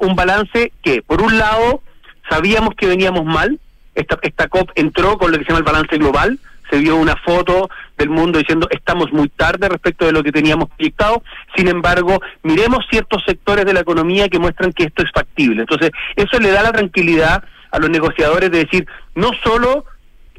un, 0.00 0.16
balance 0.16 0.72
que, 0.82 1.02
por 1.02 1.22
un 1.22 1.38
lado, 1.38 1.82
sabíamos 2.28 2.74
que 2.74 2.86
veníamos 2.86 3.24
mal, 3.24 3.60
esta, 3.94 4.18
esta 4.22 4.48
COP 4.48 4.70
entró 4.74 5.18
con 5.18 5.30
lo 5.30 5.38
que 5.38 5.44
se 5.44 5.50
llama 5.50 5.58
el 5.58 5.64
balance 5.64 5.96
global, 5.98 6.38
se 6.70 6.78
vio 6.78 6.96
una 6.96 7.14
foto 7.16 7.68
del 7.98 8.08
mundo 8.08 8.38
diciendo 8.38 8.66
estamos 8.70 9.12
muy 9.12 9.28
tarde 9.28 9.68
respecto 9.68 10.06
de 10.06 10.12
lo 10.12 10.22
que 10.22 10.32
teníamos 10.32 10.70
proyectado, 10.70 11.22
sin 11.54 11.68
embargo, 11.68 12.20
miremos 12.42 12.86
ciertos 12.90 13.22
sectores 13.26 13.66
de 13.66 13.74
la 13.74 13.80
economía 13.80 14.28
que 14.28 14.38
muestran 14.38 14.72
que 14.72 14.84
esto 14.84 15.04
es 15.04 15.12
factible. 15.12 15.60
Entonces, 15.60 15.90
eso 16.16 16.40
le 16.40 16.50
da 16.50 16.62
la 16.62 16.72
tranquilidad 16.72 17.44
a 17.70 17.78
los 17.78 17.90
negociadores 17.90 18.50
de 18.50 18.64
decir, 18.64 18.86
no 19.14 19.32
solo 19.42 19.84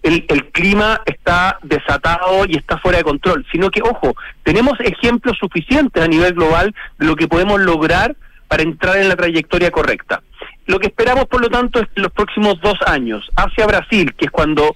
el, 0.05 0.51
clima 0.51 1.01
está 1.05 1.57
desatado 1.63 2.45
y 2.47 2.57
está 2.57 2.77
fuera 2.77 2.99
de 2.99 3.03
control, 3.03 3.45
sino 3.51 3.71
que, 3.71 3.81
ojo, 3.81 4.15
tenemos 4.43 4.79
ejemplos 4.79 5.37
suficientes 5.39 6.01
a 6.01 6.07
nivel 6.07 6.33
global 6.33 6.73
de 6.99 7.05
lo 7.07 7.15
que 7.15 7.27
podemos 7.27 7.59
lograr 7.59 8.15
para 8.47 8.63
entrar 8.63 8.97
en 8.97 9.09
la 9.09 9.15
trayectoria 9.15 9.71
correcta. 9.71 10.21
Lo 10.67 10.79
que 10.79 10.87
esperamos, 10.87 11.25
por 11.25 11.41
lo 11.41 11.49
tanto, 11.49 11.79
es 11.79 11.87
que 11.89 12.01
los 12.01 12.11
próximos 12.11 12.59
dos 12.61 12.77
años, 12.85 13.29
hacia 13.35 13.65
Brasil, 13.65 14.13
que 14.15 14.25
es 14.25 14.31
cuando 14.31 14.75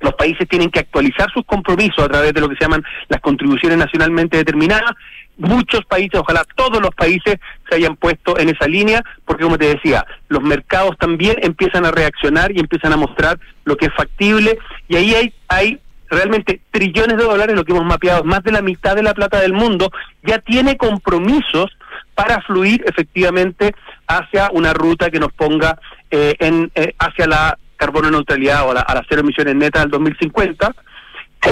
los 0.00 0.14
países 0.14 0.48
tienen 0.48 0.70
que 0.70 0.80
actualizar 0.80 1.30
sus 1.32 1.44
compromisos 1.44 2.04
a 2.04 2.08
través 2.08 2.32
de 2.32 2.40
lo 2.40 2.48
que 2.48 2.56
se 2.56 2.62
llaman 2.62 2.84
las 3.08 3.20
contribuciones 3.20 3.78
nacionalmente 3.78 4.38
determinadas, 4.38 4.92
muchos 5.36 5.84
países, 5.86 6.20
ojalá 6.20 6.44
todos 6.54 6.80
los 6.80 6.94
países 6.94 7.36
se 7.68 7.76
hayan 7.76 7.96
puesto 7.96 8.38
en 8.38 8.50
esa 8.50 8.66
línea, 8.66 9.02
porque 9.24 9.44
como 9.44 9.58
te 9.58 9.74
decía, 9.74 10.06
los 10.28 10.42
mercados 10.42 10.96
también 10.98 11.36
empiezan 11.42 11.86
a 11.86 11.90
reaccionar 11.90 12.52
y 12.52 12.60
empiezan 12.60 12.92
a 12.92 12.96
mostrar 12.96 13.38
lo 13.64 13.76
que 13.76 13.86
es 13.86 13.94
factible 13.94 14.58
y 14.88 14.96
ahí 14.96 15.14
hay, 15.14 15.34
hay 15.48 15.80
realmente 16.10 16.60
trillones 16.70 17.16
de 17.16 17.24
dólares, 17.24 17.56
lo 17.56 17.64
que 17.64 17.72
hemos 17.72 17.84
mapeado, 17.84 18.24
más 18.24 18.42
de 18.42 18.52
la 18.52 18.62
mitad 18.62 18.96
de 18.96 19.02
la 19.02 19.14
plata 19.14 19.40
del 19.40 19.52
mundo, 19.52 19.90
ya 20.22 20.38
tiene 20.38 20.76
compromisos 20.76 21.70
para 22.14 22.42
fluir 22.42 22.84
efectivamente 22.86 23.74
hacia 24.06 24.50
una 24.52 24.74
ruta 24.74 25.10
que 25.10 25.20
nos 25.20 25.32
ponga 25.32 25.78
eh, 26.10 26.34
en, 26.40 26.70
eh, 26.74 26.94
hacia 26.98 27.26
la 27.26 27.58
carbono 27.80 28.10
neutralidad 28.10 28.66
o 28.66 28.72
a 28.72 28.74
la, 28.74 29.04
cero 29.08 29.22
emisiones 29.22 29.56
netas 29.56 29.82
del 29.82 29.92
2050. 29.92 30.74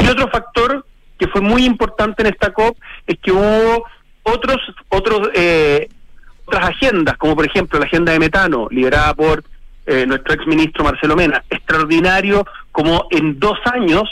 Y 0.03 0.07
otro 0.09 0.29
factor 0.29 0.85
que 1.19 1.27
fue 1.29 1.41
muy 1.41 1.65
importante 1.65 2.23
en 2.23 2.29
esta 2.29 2.53
COP 2.53 2.77
es 3.07 3.19
que 3.19 3.33
hubo 3.33 3.87
otros 4.23 4.59
otros 4.91 5.31
eh, 5.35 5.89
otras 6.45 6.69
agendas, 6.69 7.17
como 7.17 7.35
por 7.35 7.47
ejemplo 7.47 7.79
la 7.79 7.87
agenda 7.87 8.13
de 8.13 8.19
metano, 8.19 8.69
liderada 8.71 9.15
por 9.15 9.43
eh, 9.87 10.05
nuestro 10.07 10.35
exministro 10.35 10.85
Marcelo 10.85 11.17
Mena. 11.17 11.43
Extraordinario 11.49 12.47
como 12.73 13.07
en 13.11 13.39
dos 13.39 13.59
años 13.65 14.05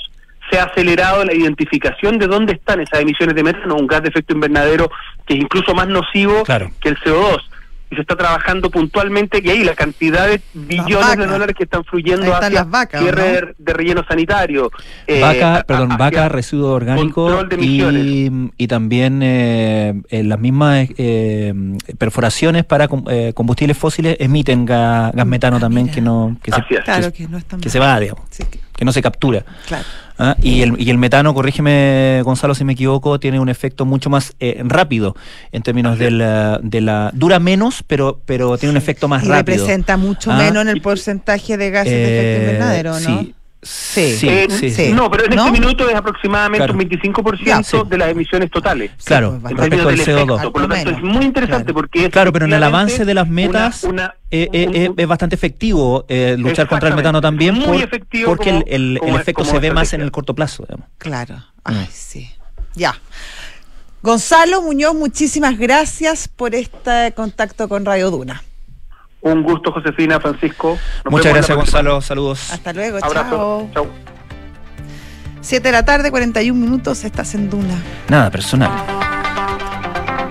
se 0.51 0.59
ha 0.59 0.65
acelerado 0.65 1.25
la 1.25 1.35
identificación 1.35 2.19
de 2.19 2.29
dónde 2.29 2.55
están 2.55 2.81
esas 2.81 3.01
emisiones 3.01 3.35
de 3.35 3.43
metano, 3.43 3.75
un 3.75 3.87
gas 3.87 4.03
de 4.03 4.09
efecto 4.09 4.33
invernadero 4.33 4.91
que 5.27 5.35
es 5.35 5.41
incluso 5.41 5.75
más 5.75 5.89
nocivo 5.89 6.45
que 6.81 6.89
el 6.89 6.97
CO2 6.99 7.43
y 7.91 7.95
se 7.95 8.01
está 8.01 8.17
trabajando 8.17 8.71
puntualmente 8.71 9.41
y 9.43 9.51
ahí 9.51 9.65
la 9.65 9.75
cantidad 9.75 10.27
de 10.27 10.41
billones 10.55 11.17
de 11.17 11.27
dólares 11.27 11.55
que 11.57 11.65
están 11.65 11.85
fluyendo 11.85 12.35
hacia 12.35 12.51
las 12.51 12.69
vacas, 12.71 13.01
cierre 13.01 13.55
de, 13.59 13.73
relleno 13.73 14.05
sanitario 14.09 14.71
eh, 15.07 15.21
vaca 15.21 15.65
perdón 15.67 15.97
vaca 15.97 16.29
residuo 16.29 16.73
orgánico 16.73 17.45
y, 17.59 18.51
y, 18.57 18.67
también 18.67 19.21
eh, 19.23 20.03
las 20.11 20.39
mismas 20.41 20.89
eh, 20.97 21.55
perforaciones 21.99 22.65
para 22.65 22.89
eh, 23.09 23.33
combustibles 23.35 23.79
fósiles 23.79 24.17
emiten 24.19 24.65
gas, 24.65 25.15
metano 25.27 25.61
también 25.61 25.89
que 25.89 26.01
no 26.01 26.37
que 26.43 26.51
se, 26.53 26.63
que, 27.61 27.71
se 27.71 27.79
va 27.79 27.99
digamos. 28.01 28.25
Que 28.29 28.61
no 28.85 28.93
se 28.93 29.03
captura 29.03 29.45
claro 29.67 29.85
¿ah? 30.19 30.37
y, 30.43 30.63
el, 30.63 30.75
y 30.81 30.91
el 30.91 30.99
metano, 30.99 31.35
corrígeme 31.35 32.21
Gonzalo 32.25 32.55
si 32.55 32.65
me 32.65 32.73
equivoco, 32.73 33.19
tiene 33.21 33.41
un 33.41 33.49
efecto 33.49 33.85
mucho 33.85 34.11
más 34.11 34.35
eh, 34.41 34.61
rápido 34.65 35.17
en 35.53 35.63
términos 35.63 35.99
de 35.99 36.11
la, 36.11 36.61
de 36.63 36.81
la... 36.81 37.11
Dura 37.15 37.39
menos, 37.39 37.83
pero, 37.87 38.21
pero 38.25 38.57
tiene 38.59 38.71
un 38.71 38.77
efecto 38.77 39.09
más 39.09 39.25
y 39.25 39.29
rápido. 39.29 39.59
representa 39.59 39.97
mucho 39.97 40.31
¿Ah? 40.33 40.37
menos 40.39 40.63
en 40.63 40.69
el 40.69 40.81
porcentaje 40.81 41.57
de 41.57 41.71
gases 41.71 41.93
de 41.93 42.05
efecto 42.05 42.43
eh, 42.43 42.45
invernadero, 42.45 42.93
¿no? 43.01 43.21
Sí, 43.21 43.35
Sí. 43.69 44.17
Sí, 44.17 44.29
Eh, 44.29 44.47
sí, 44.51 44.71
sí. 44.71 44.93
No, 44.93 45.11
pero 45.11 45.25
en 45.25 45.37
¿No? 45.37 45.47
este 45.47 45.61
minuto 45.61 45.89
es 45.89 45.95
aproximadamente 45.97 46.59
Claro. 46.59 46.73
un 46.75 46.79
25% 46.81 47.45
Ya, 47.45 47.63
sí. 47.63 47.77
de 47.89 47.99
las 47.99 48.09
emisiones 48.11 48.51
totales. 48.51 48.91
Claro, 49.05 49.35
En 49.49 49.57
respecto 49.57 49.89
al 49.89 49.97
del 49.97 50.07
CO2. 50.07 50.37
efecto. 50.37 50.53
Por 50.53 50.63
lo 50.63 50.69
tanto, 50.69 50.91
es 50.91 51.03
muy 51.03 51.25
interesante 51.25 51.65
menos, 51.73 51.75
porque 51.75 52.05
es 52.07 52.11
Claro, 52.11 52.33
pero 52.33 52.45
en 52.47 52.53
el 52.53 52.63
avance 52.63 53.05
de 53.05 53.15
las 53.15 53.29
metas 53.29 53.85
una- 53.85 53.93
una- 53.93 54.15
eh, 54.31 54.49
eh, 54.53 54.67
un- 54.69 54.77
eh, 54.77 54.89
un- 54.91 55.01
es 55.01 55.07
bastante 55.07 55.35
efectivo 55.37 56.05
eh, 56.09 56.37
luchar 56.39 56.69
contra 56.69 56.89
el 56.89 56.95
metano 56.95 57.21
también 57.21 57.55
Muy 57.55 57.65
por- 57.67 57.77
efectivo 57.77 58.27
porque 58.29 58.51
como- 58.51 58.65
el, 58.67 58.93
el- 58.93 58.99
como- 59.01 59.15
el 59.15 59.21
efecto 59.21 59.45
se 59.45 59.59
ve 59.59 59.73
más 59.73 59.93
en 59.93 60.01
el 60.01 60.11
corto 60.11 60.35
plazo. 60.35 60.65
digamos. 60.69 60.87
Claro. 60.99 61.43
Ay, 61.65 61.75
Mm. 61.77 61.89
sí. 61.91 62.31
Ya. 62.75 62.95
Gonzalo 64.03 64.63
Muñoz, 64.63 64.95
muchísimas 64.95 65.59
gracias 65.59 66.29
por 66.29 66.55
este 66.55 67.13
contacto 67.17 67.69
con 67.69 67.85
Radio 67.85 68.11
Duna. 68.11 68.43
Un 69.27 69.43
gusto, 69.43 69.73
Josefina, 69.73 70.21
Francisco. 70.21 70.79
Nos 71.05 71.11
Muchas 71.13 71.33
gracias. 71.33 71.57
Gonzalo. 71.57 72.01
Saludos. 72.01 72.53
Hasta 72.53 72.73
luego, 72.73 72.99
Abrazo. 73.03 73.29
chao. 73.31 73.69
Chao. 73.75 73.87
7 75.41 75.69
de 75.69 75.73
la 75.73 75.85
tarde, 75.85 76.11
41 76.11 76.59
minutos, 76.61 77.05
estás 77.05 77.35
en 77.35 77.51
Duna. 77.51 77.75
Nada 78.09 78.31
personal. 78.31 78.71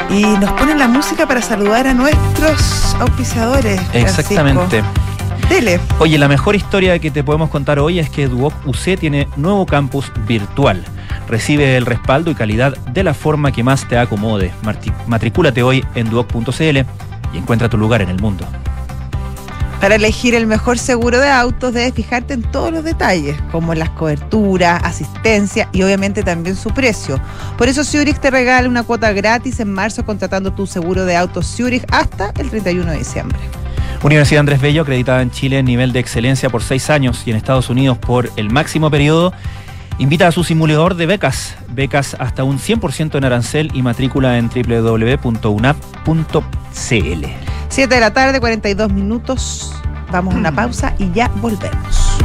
Y 0.09 0.21
nos 0.23 0.51
ponen 0.53 0.77
la 0.79 0.87
música 0.87 1.25
para 1.27 1.41
saludar 1.41 1.87
a 1.87 1.93
nuestros 1.93 2.95
auspiciadores. 2.99 3.81
Francisco. 3.81 3.97
Exactamente. 4.21 4.83
Dele. 5.49 5.79
Oye, 5.99 6.17
la 6.17 6.27
mejor 6.27 6.55
historia 6.55 6.97
que 6.99 7.11
te 7.11 7.23
podemos 7.23 7.49
contar 7.49 7.79
hoy 7.79 7.99
es 7.99 8.09
que 8.09 8.27
Duoc 8.27 8.53
UC 8.65 8.97
tiene 8.99 9.27
nuevo 9.35 9.65
campus 9.65 10.11
virtual. 10.27 10.83
Recibe 11.27 11.75
el 11.75 11.85
respaldo 11.85 12.31
y 12.31 12.35
calidad 12.35 12.77
de 12.77 13.03
la 13.03 13.13
forma 13.13 13.51
que 13.51 13.63
más 13.63 13.87
te 13.87 13.97
acomode. 13.97 14.51
Marti- 14.63 14.93
Matricúlate 15.07 15.63
hoy 15.63 15.85
en 15.95 16.09
duoc.cl 16.09 16.77
y 17.33 17.37
encuentra 17.37 17.67
tu 17.69 17.77
lugar 17.77 18.01
en 18.01 18.09
el 18.09 18.19
mundo. 18.21 18.45
Para 19.81 19.95
elegir 19.95 20.33
el 20.33 20.47
mejor 20.47 20.77
seguro 20.77 21.19
de 21.19 21.29
autos 21.29 21.73
debes 21.73 21.93
fijarte 21.93 22.33
en 22.33 22.41
todos 22.41 22.71
los 22.71 22.83
detalles, 22.83 23.37
como 23.51 23.75
las 23.75 23.89
coberturas, 23.91 24.81
asistencia 24.83 25.69
y 25.73 25.83
obviamente 25.83 26.23
también 26.23 26.55
su 26.55 26.69
precio. 26.71 27.19
Por 27.57 27.67
eso 27.67 27.83
Zurich 27.83 28.19
te 28.19 28.31
regala 28.31 28.67
una 28.69 28.83
cuota 28.83 29.11
gratis 29.11 29.59
en 29.59 29.71
marzo 29.71 30.05
contratando 30.05 30.53
tu 30.53 30.65
seguro 30.65 31.05
de 31.05 31.15
autos 31.15 31.45
Zurich 31.45 31.85
hasta 31.91 32.31
el 32.39 32.49
31 32.49 32.91
de 32.91 32.97
diciembre. 32.97 33.39
Universidad 34.03 34.41
Andrés 34.41 34.61
Bello, 34.61 34.83
acreditada 34.83 35.21
en 35.21 35.31
Chile 35.31 35.59
en 35.59 35.65
nivel 35.65 35.91
de 35.91 35.99
excelencia 35.99 36.49
por 36.49 36.63
seis 36.63 36.89
años 36.89 37.23
y 37.25 37.31
en 37.31 37.37
Estados 37.37 37.69
Unidos 37.69 37.97
por 37.97 38.31
el 38.35 38.49
máximo 38.51 38.91
periodo, 38.91 39.33
invita 39.97 40.27
a 40.27 40.31
su 40.31 40.43
simulador 40.43 40.95
de 40.95 41.05
becas. 41.05 41.55
Becas 41.69 42.15
hasta 42.19 42.43
un 42.43 42.59
100% 42.59 43.17
en 43.17 43.25
arancel 43.25 43.71
y 43.73 43.81
matrícula 43.81 44.37
en 44.37 44.49
www.unap.cl. 44.49 45.15
7 47.69 47.93
de 47.93 48.01
la 48.01 48.13
tarde, 48.13 48.39
42 48.39 48.91
minutos. 48.91 49.73
Vamos 50.11 50.33
a 50.33 50.37
una 50.37 50.51
pausa 50.55 50.93
y 50.97 51.11
ya 51.11 51.29
volvemos. 51.41 52.17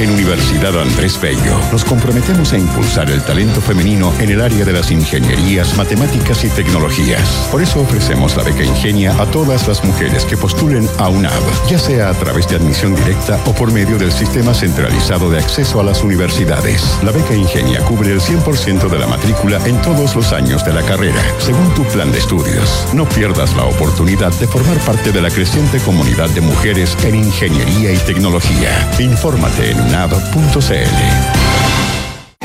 En 0.00 0.10
Universidad 0.12 0.80
Andrés 0.80 1.20
Bello 1.20 1.60
nos 1.70 1.84
comprometemos 1.84 2.54
a 2.54 2.58
impulsar 2.58 3.10
el 3.10 3.22
talento 3.22 3.60
femenino 3.60 4.14
en 4.18 4.30
el 4.30 4.40
área 4.40 4.64
de 4.64 4.72
las 4.72 4.90
ingenierías, 4.90 5.76
matemáticas 5.76 6.42
y 6.42 6.48
tecnologías. 6.48 7.20
Por 7.52 7.60
eso 7.60 7.80
ofrecemos 7.80 8.34
la 8.34 8.42
beca 8.42 8.64
Ingenia 8.64 9.12
a 9.20 9.26
todas 9.26 9.68
las 9.68 9.84
mujeres 9.84 10.24
que 10.24 10.38
postulen 10.38 10.88
a 10.96 11.10
UNAV, 11.10 11.68
ya 11.68 11.78
sea 11.78 12.08
a 12.08 12.14
través 12.14 12.48
de 12.48 12.56
admisión 12.56 12.94
directa 12.94 13.38
o 13.44 13.52
por 13.52 13.72
medio 13.72 13.98
del 13.98 14.10
sistema 14.10 14.54
centralizado 14.54 15.28
de 15.28 15.38
acceso 15.38 15.80
a 15.80 15.84
las 15.84 16.02
universidades. 16.02 16.98
La 17.02 17.12
beca 17.12 17.34
Ingenia 17.34 17.84
cubre 17.84 18.10
el 18.10 18.22
100% 18.22 18.88
de 18.88 18.98
la 18.98 19.06
matrícula 19.06 19.60
en 19.66 19.82
todos 19.82 20.16
los 20.16 20.32
años 20.32 20.64
de 20.64 20.72
la 20.72 20.82
carrera, 20.82 21.22
según 21.38 21.74
tu 21.74 21.84
plan 21.84 22.10
de 22.10 22.20
estudios. 22.20 22.86
No 22.94 23.06
pierdas 23.06 23.54
la 23.54 23.64
oportunidad 23.66 24.32
de 24.40 24.46
formar 24.48 24.78
parte 24.78 25.12
de 25.12 25.20
la 25.20 25.28
creciente 25.28 25.78
comunidad 25.80 26.30
de 26.30 26.40
mujeres 26.40 26.96
en 27.04 27.16
ingeniería 27.16 27.92
y 27.92 27.98
tecnología. 27.98 28.90
Infórmate 28.98 29.72
en 29.72 29.89
unab.cl. 29.90 31.39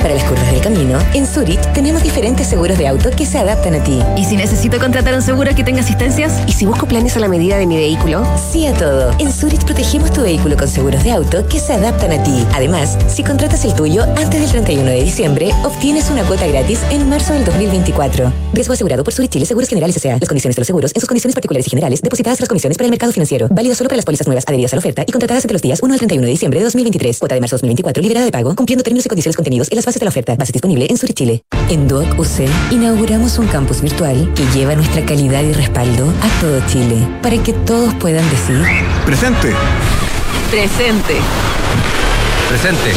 Para 0.06 0.14
las 0.14 0.24
curvas 0.26 0.52
del 0.52 0.62
camino, 0.62 1.00
en 1.16 1.26
Zurich 1.26 1.60
tenemos 1.74 2.04
diferentes 2.04 2.46
seguros 2.46 2.78
de 2.78 2.88
auto 2.88 3.10
que 3.10 3.26
se 3.26 3.40
adaptan 3.40 3.74
a 3.74 3.84
ti. 3.84 4.00
¿Y 4.16 4.24
si 4.24 4.38
necesito 4.38 4.78
contratar 4.78 5.16
un 5.16 5.22
seguro 5.24 5.56
que 5.56 5.64
tenga 5.64 5.82
asistencias? 5.82 6.44
¿Y 6.46 6.52
si 6.52 6.68
busco 6.68 6.86
planes 6.86 7.18
a 7.18 7.20
la 7.22 7.28
medida 7.28 7.58
de 7.58 7.66
mi 7.66 7.76
vehículo? 7.76 8.24
Sí 8.52 8.68
a 8.68 8.74
todo. 8.74 9.16
En 9.18 9.32
Zurich 9.32 9.66
protegemos 9.66 10.14
tu 10.14 10.22
vehículo 10.22 10.58
con 10.58 10.68
seguros 10.68 11.04
de 11.04 11.12
auto 11.12 11.48
que 11.48 11.60
se 11.60 11.74
adaptan 11.74 12.12
a 12.12 12.22
ti. 12.22 12.46
Además, 12.54 13.00
si 13.08 13.24
contratas 13.24 13.66
el 13.66 13.74
tuyo 13.74 14.04
antes 14.16 14.42
del 14.42 14.52
31 14.52 14.92
de 14.92 15.04
diciembre, 15.04 15.52
obtienes 15.64 16.12
una 16.12 16.24
cuota 16.24 16.46
gratis 16.46 16.82
en 16.92 17.10
marzo 17.10 17.34
del 17.34 17.44
2024. 17.46 18.32
Riesgo 18.54 18.74
asegurado 18.74 19.04
por 19.04 19.12
Zurich 19.12 19.32
Chile 19.32 19.48
Seguros 19.48 19.70
Generales 19.70 19.98
S.A. 19.98 20.20
Las 20.20 20.30
condiciones 20.30 20.56
de 20.56 20.60
los 20.60 20.68
seguros 20.68 20.92
en 20.94 21.02
sus 21.02 21.08
condiciones 21.08 21.34
particulares 21.34 21.66
y 21.66 21.72
generales 21.72 22.04
depositadas 22.04 22.38
en 22.38 22.44
las 22.44 22.50
comisiones 22.50 22.78
para 22.78 22.86
el 22.86 22.92
mercado 22.92 23.12
financiero. 23.12 23.48
Válido 23.50 23.74
solo 23.74 23.88
para 23.88 23.98
las 23.98 24.06
pólizas 24.06 24.28
nuevas 24.28 24.44
adheridas 24.48 24.72
a 24.72 24.76
la 24.76 24.82
oferta 24.82 25.04
y 25.08 25.12
contratadas 25.12 25.46
entre 25.46 25.54
los 25.54 25.64
días 25.64 25.80
1 25.82 25.92
al 25.92 25.98
31 25.98 26.26
de 26.28 26.32
diciembre 26.32 26.60
de 26.60 26.66
2023. 26.66 27.18
Cuota 27.18 27.34
de 27.34 27.42
marzo 27.42 27.56
2024 27.56 28.04
liberada 28.04 28.26
de 28.26 28.32
pago, 28.32 28.54
cumpliendo 28.56 28.84
términos 28.84 29.04
y 29.08 29.10
condiciones 29.10 29.36
contenidos 29.36 29.72
en 29.72 29.78
las 29.78 29.86
bases 29.86 29.95
de 30.00 30.06
la 30.06 30.10
oferta. 30.10 30.36
Base 30.36 30.52
disponible 30.52 30.88
en 30.90 30.98
Zurich 30.98 31.16
Chile. 31.16 31.44
En 31.70 31.88
Duoc 31.88 32.20
UC 32.20 32.48
inauguramos 32.72 33.38
un 33.40 33.48
campus 33.48 33.82
virtual 33.82 34.32
que 34.36 34.46
lleva 34.48 34.76
nuestra 34.76 35.06
calidad 35.06 35.44
y 35.44 35.54
respaldo 35.54 36.12
a 36.22 36.42
todo 36.42 36.62
Chile 36.68 36.98
para 37.22 37.42
que 37.42 37.54
todos 37.54 37.94
puedan 37.96 38.28
decir 38.30 38.62
Presente. 39.06 39.54
Presente. 40.52 41.16
Presente. 42.48 42.92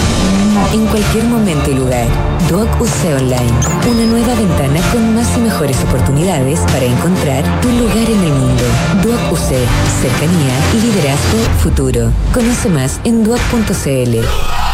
en 0.75 0.87
cualquier 0.87 1.25
momento 1.25 1.71
y 1.71 1.75
lugar. 1.75 2.07
Duoc 2.49 2.69
UC 2.81 3.17
Online, 3.17 3.53
una 3.91 4.05
nueva 4.07 4.35
ventana 4.35 4.81
con 4.93 5.15
más 5.15 5.37
y 5.37 5.41
mejores 5.41 5.83
oportunidades 5.85 6.61
para 6.61 6.85
encontrar 6.85 7.61
tu 7.61 7.69
lugar 7.69 8.09
en 8.09 8.25
el 8.25 8.33
mundo. 8.33 8.63
Duoc 9.03 9.33
UC, 9.33 9.57
cercanía, 10.03 10.55
liderazgo, 10.75 11.39
futuro. 11.63 12.13
Conoce 12.33 12.69
más 12.69 13.01
en 13.05 13.25
duoc.cl. 13.25 14.68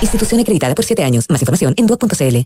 Institución 0.00 0.40
acreditada 0.40 0.74
por 0.74 0.84
7 0.84 1.02
años. 1.02 1.26
Más 1.28 1.42
información 1.42 1.74
en 1.76 1.86
duoc.cl. 1.86 2.36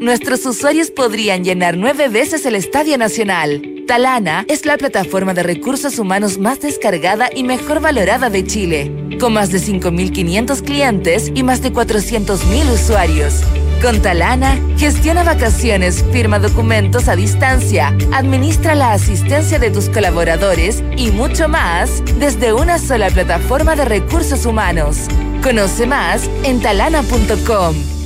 Nuestros 0.00 0.44
usuarios 0.46 0.90
podrían 0.90 1.44
llenar 1.44 1.76
nueve 1.76 2.08
veces 2.08 2.46
el 2.46 2.54
Estadio 2.54 2.96
Nacional. 2.98 3.62
Talana 3.86 4.44
es 4.48 4.64
la 4.64 4.78
plataforma 4.78 5.34
de 5.34 5.42
recursos 5.42 5.98
humanos 5.98 6.38
más 6.38 6.60
descargada 6.60 7.28
y 7.34 7.44
mejor 7.44 7.80
valorada 7.80 8.30
de 8.30 8.46
Chile, 8.46 9.16
con 9.20 9.34
más 9.34 9.50
de 9.52 9.58
5.500 9.58 10.62
clientes 10.62 11.30
y 11.34 11.42
más 11.42 11.60
de 11.60 11.72
400.000 11.72 12.72
usuarios. 12.72 13.42
Con 13.82 14.00
Talana, 14.00 14.58
gestiona 14.76 15.22
vacaciones, 15.22 16.04
firma 16.12 16.38
documentos 16.38 17.08
a 17.08 17.16
distancia, 17.16 17.88
administra 18.12 18.74
la 18.74 18.92
asistencia 18.92 19.58
de 19.58 19.70
tus 19.70 19.88
colaboradores 19.88 20.82
y 20.96 21.10
mucho 21.10 21.48
más 21.48 22.02
desde 22.18 22.52
una 22.52 22.78
sola 22.78 23.10
plataforma 23.10 23.76
de 23.76 23.84
recursos 23.84 24.46
humanos. 24.46 25.08
Conoce 25.42 25.86
más 25.86 26.28
en 26.44 26.60
talana.com. 26.60 27.99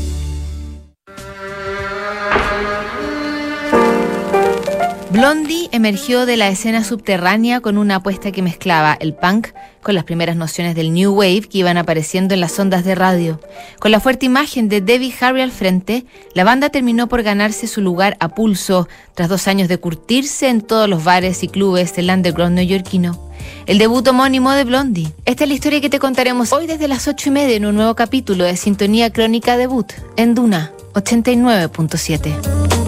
Blondie 5.14 5.68
emergió 5.70 6.26
de 6.26 6.36
la 6.36 6.48
escena 6.48 6.82
subterránea 6.82 7.60
con 7.60 7.78
una 7.78 7.94
apuesta 7.96 8.32
que 8.32 8.42
mezclaba 8.42 8.96
el 8.98 9.14
punk 9.14 9.50
con 9.80 9.94
las 9.94 10.02
primeras 10.02 10.34
nociones 10.34 10.74
del 10.74 10.92
new 10.92 11.12
wave 11.12 11.42
que 11.42 11.58
iban 11.58 11.76
apareciendo 11.76 12.34
en 12.34 12.40
las 12.40 12.58
ondas 12.58 12.84
de 12.84 12.96
radio. 12.96 13.40
Con 13.78 13.92
la 13.92 14.00
fuerte 14.00 14.26
imagen 14.26 14.68
de 14.68 14.80
Debbie 14.80 15.14
Harry 15.20 15.40
al 15.40 15.52
frente, 15.52 16.04
la 16.34 16.42
banda 16.42 16.70
terminó 16.70 17.06
por 17.06 17.22
ganarse 17.22 17.68
su 17.68 17.80
lugar 17.80 18.16
a 18.18 18.30
pulso 18.30 18.88
tras 19.14 19.28
dos 19.28 19.46
años 19.46 19.68
de 19.68 19.78
curtirse 19.78 20.48
en 20.48 20.62
todos 20.62 20.88
los 20.88 21.04
bares 21.04 21.44
y 21.44 21.48
clubes 21.48 21.94
del 21.94 22.10
underground 22.10 22.56
neoyorquino. 22.56 23.30
El 23.66 23.78
debut 23.78 24.08
homónimo 24.08 24.50
de 24.50 24.64
Blondie. 24.64 25.12
Esta 25.26 25.44
es 25.44 25.48
la 25.48 25.54
historia 25.54 25.80
que 25.80 25.90
te 25.90 26.00
contaremos 26.00 26.52
hoy 26.52 26.66
desde 26.66 26.88
las 26.88 27.06
ocho 27.06 27.28
y 27.28 27.32
media 27.32 27.54
en 27.54 27.66
un 27.66 27.76
nuevo 27.76 27.94
capítulo 27.94 28.42
de 28.42 28.56
Sintonía 28.56 29.12
Crónica 29.12 29.56
Debut 29.56 29.92
en 30.16 30.34
Duna 30.34 30.72
89.7. 30.94 32.83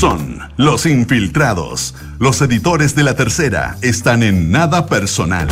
Son 0.00 0.38
los 0.56 0.86
infiltrados. 0.86 1.94
Los 2.18 2.40
editores 2.40 2.94
de 2.94 3.02
la 3.02 3.16
tercera 3.16 3.76
están 3.82 4.22
en 4.22 4.50
nada 4.50 4.86
personal. 4.86 5.46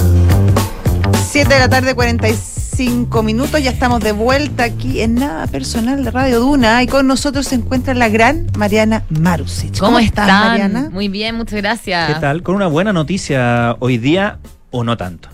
7 1.31 1.53
de 1.53 1.61
la 1.61 1.69
tarde, 1.69 1.95
45 1.95 3.23
minutos. 3.23 3.63
Ya 3.63 3.71
estamos 3.71 4.01
de 4.01 4.13
vuelta 4.13 4.65
aquí 4.65 5.03
en 5.03 5.17
Nada 5.17 5.47
Personal 5.49 6.03
de 6.03 6.11
Radio 6.11 6.41
Duna. 6.41 6.83
Y 6.83 6.87
con 6.87 7.07
nosotros 7.07 7.47
se 7.47 7.57
encuentra 7.57 7.93
la 7.93 8.09
gran 8.09 8.47
Mariana 8.57 9.05
Marusic. 9.11 9.79
¿Cómo, 9.81 9.99
estás? 9.99 10.27
Mariana? 10.27 10.89
Muy 10.91 11.09
bien, 11.09 11.35
muchas 11.35 11.61
gracias. 11.61 12.15
¿Qué 12.15 12.19
tal? 12.19 12.43
Con 12.43 12.55
una 12.55 12.69
buena 12.69 12.95
noticia 12.95 13.77
hoy 13.81 13.99
día 13.99 14.39
o 14.71 14.83
no 14.83 14.97
tanto. 14.97 15.29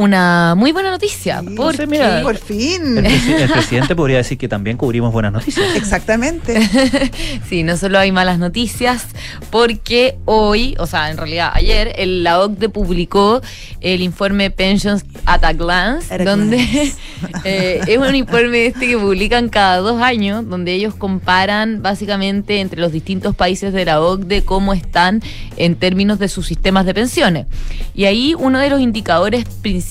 Una 0.00 0.54
muy 0.56 0.72
buena 0.72 0.90
noticia. 0.90 1.40
Sí, 1.40 1.54
porque 1.56 1.86
mira. 1.86 2.22
Por 2.22 2.36
fin. 2.36 2.98
El, 2.98 3.04
presi- 3.04 3.40
el 3.40 3.50
presidente 3.50 3.94
podría 3.94 4.16
decir 4.18 4.38
que 4.38 4.48
también 4.48 4.76
cubrimos 4.76 5.12
buenas 5.12 5.32
noticias. 5.32 5.66
Exactamente. 5.76 6.60
Sí, 7.48 7.62
no 7.64 7.76
solo 7.76 7.98
hay 7.98 8.12
malas 8.12 8.38
noticias, 8.38 9.06
porque 9.50 10.16
hoy, 10.24 10.76
o 10.78 10.86
sea, 10.86 11.10
en 11.10 11.16
realidad 11.16 11.50
ayer, 11.52 11.92
el, 11.96 12.22
la 12.22 12.40
OCDE 12.40 12.68
publicó 12.68 13.40
el 13.80 14.00
informe 14.02 14.50
Pensions 14.50 15.04
at 15.26 15.42
a 15.44 15.52
Glance, 15.52 16.12
At 16.14 16.20
a 16.20 16.24
donde 16.24 16.56
glance. 16.58 16.94
eh, 17.44 17.80
es 17.86 17.98
un 17.98 18.14
informe 18.14 18.66
este 18.66 18.86
que 18.86 18.96
publican 18.96 19.48
cada 19.48 19.78
dos 19.78 20.00
años, 20.00 20.48
donde 20.48 20.72
ellos 20.74 20.94
comparan 20.94 21.82
básicamente 21.82 22.60
entre 22.60 22.80
los 22.80 22.92
distintos 22.92 23.34
países 23.34 23.72
de 23.72 23.84
la 23.84 24.00
OCDE 24.00 24.44
cómo 24.44 24.72
están 24.72 25.22
en 25.56 25.74
términos 25.74 26.18
de 26.18 26.28
sus 26.28 26.46
sistemas 26.46 26.86
de 26.86 26.94
pensiones. 26.94 27.46
Y 27.94 28.04
ahí 28.04 28.34
uno 28.38 28.58
de 28.58 28.70
los 28.70 28.80
indicadores 28.80 29.44
principales 29.44 29.89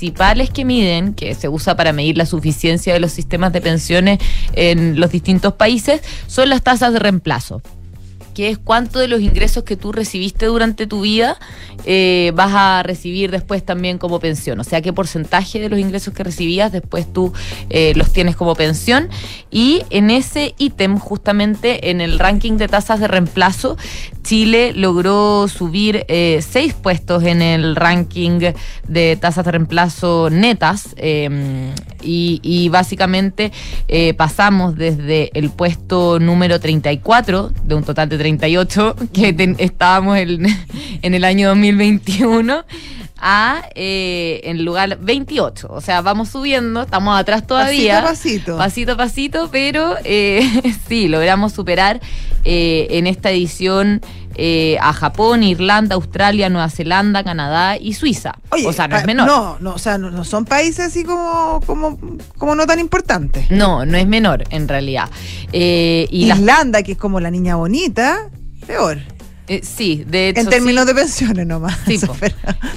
que 0.53 0.65
miden, 0.65 1.13
que 1.13 1.35
se 1.35 1.49
usa 1.49 1.75
para 1.75 1.93
medir 1.93 2.17
la 2.17 2.25
suficiencia 2.25 2.93
de 2.93 2.99
los 2.99 3.11
sistemas 3.11 3.53
de 3.53 3.61
pensiones 3.61 4.19
en 4.53 4.99
los 4.99 5.11
distintos 5.11 5.53
países, 5.53 6.01
son 6.27 6.49
las 6.49 6.61
tasas 6.61 6.93
de 6.93 6.99
reemplazo 6.99 7.61
que 8.39 8.49
es 8.49 8.57
cuánto 8.57 8.99
de 8.99 9.09
los 9.09 9.19
ingresos 9.19 9.63
que 9.63 9.75
tú 9.75 9.91
recibiste 9.91 10.45
durante 10.45 10.87
tu 10.87 11.01
vida 11.01 11.37
eh, 11.83 12.31
vas 12.35 12.51
a 12.53 12.83
recibir 12.83 13.31
después 13.31 13.65
también 13.65 13.97
como 13.97 14.19
pensión. 14.21 14.59
O 14.61 14.63
sea, 14.63 14.81
qué 14.81 14.93
porcentaje 14.93 15.59
de 15.59 15.67
los 15.67 15.77
ingresos 15.77 16.13
que 16.13 16.23
recibías 16.23 16.71
después 16.71 17.11
tú 17.11 17.33
eh, 17.69 17.91
los 17.95 18.13
tienes 18.13 18.37
como 18.37 18.55
pensión. 18.55 19.09
Y 19.51 19.83
en 19.89 20.09
ese 20.09 20.55
ítem, 20.57 20.99
justamente 20.99 21.89
en 21.89 21.99
el 21.99 22.17
ranking 22.17 22.53
de 22.53 22.69
tasas 22.69 23.01
de 23.01 23.09
reemplazo, 23.09 23.77
Chile 24.23 24.73
logró 24.75 25.47
subir 25.47 26.05
eh, 26.07 26.43
seis 26.47 26.73
puestos 26.73 27.23
en 27.23 27.41
el 27.41 27.75
ranking 27.75 28.51
de 28.87 29.15
tasas 29.15 29.45
de 29.45 29.51
reemplazo 29.51 30.29
netas. 30.29 30.95
eh, 30.97 31.73
y, 32.01 32.39
y 32.43 32.69
básicamente 32.69 33.51
eh, 33.87 34.13
pasamos 34.13 34.75
desde 34.75 35.31
el 35.37 35.49
puesto 35.49 36.19
número 36.19 36.59
34 36.59 37.51
de 37.63 37.75
un 37.75 37.83
total 37.83 38.09
de 38.09 38.17
38 38.17 38.95
que 39.13 39.55
estábamos 39.57 40.17
en, 40.17 40.45
en 41.01 41.13
el 41.13 41.23
año 41.23 41.49
2021 41.49 42.63
a 43.21 43.63
eh, 43.75 44.41
en 44.43 44.63
lugar 44.65 44.97
28. 44.99 45.67
O 45.69 45.81
sea, 45.81 46.01
vamos 46.01 46.29
subiendo, 46.29 46.83
estamos 46.83 47.19
atrás 47.19 47.45
todavía. 47.45 48.01
Pasito 48.01 48.07
a 48.07 48.11
pasito. 48.11 48.57
Pasito 48.57 48.91
a 48.93 48.97
pasito, 48.97 49.49
pero 49.51 49.95
eh, 50.03 50.73
sí, 50.87 51.07
logramos 51.07 51.53
superar 51.53 51.99
eh, 52.45 52.87
en 52.91 53.07
esta 53.07 53.31
edición 53.31 54.01
eh, 54.35 54.77
a 54.79 54.93
Japón, 54.93 55.43
Irlanda, 55.43 55.95
Australia, 55.95 56.49
Nueva 56.49 56.69
Zelanda, 56.69 57.23
Canadá 57.25 57.75
y 57.77 57.93
Suiza. 57.93 58.35
Oye, 58.51 58.65
o 58.65 58.71
sea, 58.71 58.87
no 58.87 58.95
es 58.97 59.05
menor. 59.05 59.27
No, 59.27 59.57
no, 59.59 59.73
o 59.73 59.77
sea, 59.77 59.97
no, 59.97 60.11
no 60.11 60.23
son 60.23 60.45
países 60.45 60.85
así 60.87 61.03
como, 61.03 61.61
como, 61.65 61.99
como 62.37 62.55
no 62.55 62.65
tan 62.65 62.79
importantes. 62.79 63.51
No, 63.51 63.85
no 63.85 63.97
es 63.97 64.07
menor 64.07 64.45
en 64.49 64.67
realidad. 64.69 65.09
Eh, 65.51 66.07
y 66.09 66.27
las- 66.27 66.39
Irlanda, 66.39 66.83
que 66.83 66.93
es 66.93 66.97
como 66.97 67.19
la 67.19 67.29
niña 67.31 67.57
bonita, 67.57 68.29
peor. 68.65 68.99
Eh, 69.49 69.61
sí, 69.63 70.05
de 70.07 70.29
hecho. 70.29 70.41
En 70.41 70.45
sí. 70.45 70.51
términos 70.51 70.85
de 70.85 70.95
pensiones 70.95 71.47
nomás. 71.47 71.77
Sí, 71.85 71.99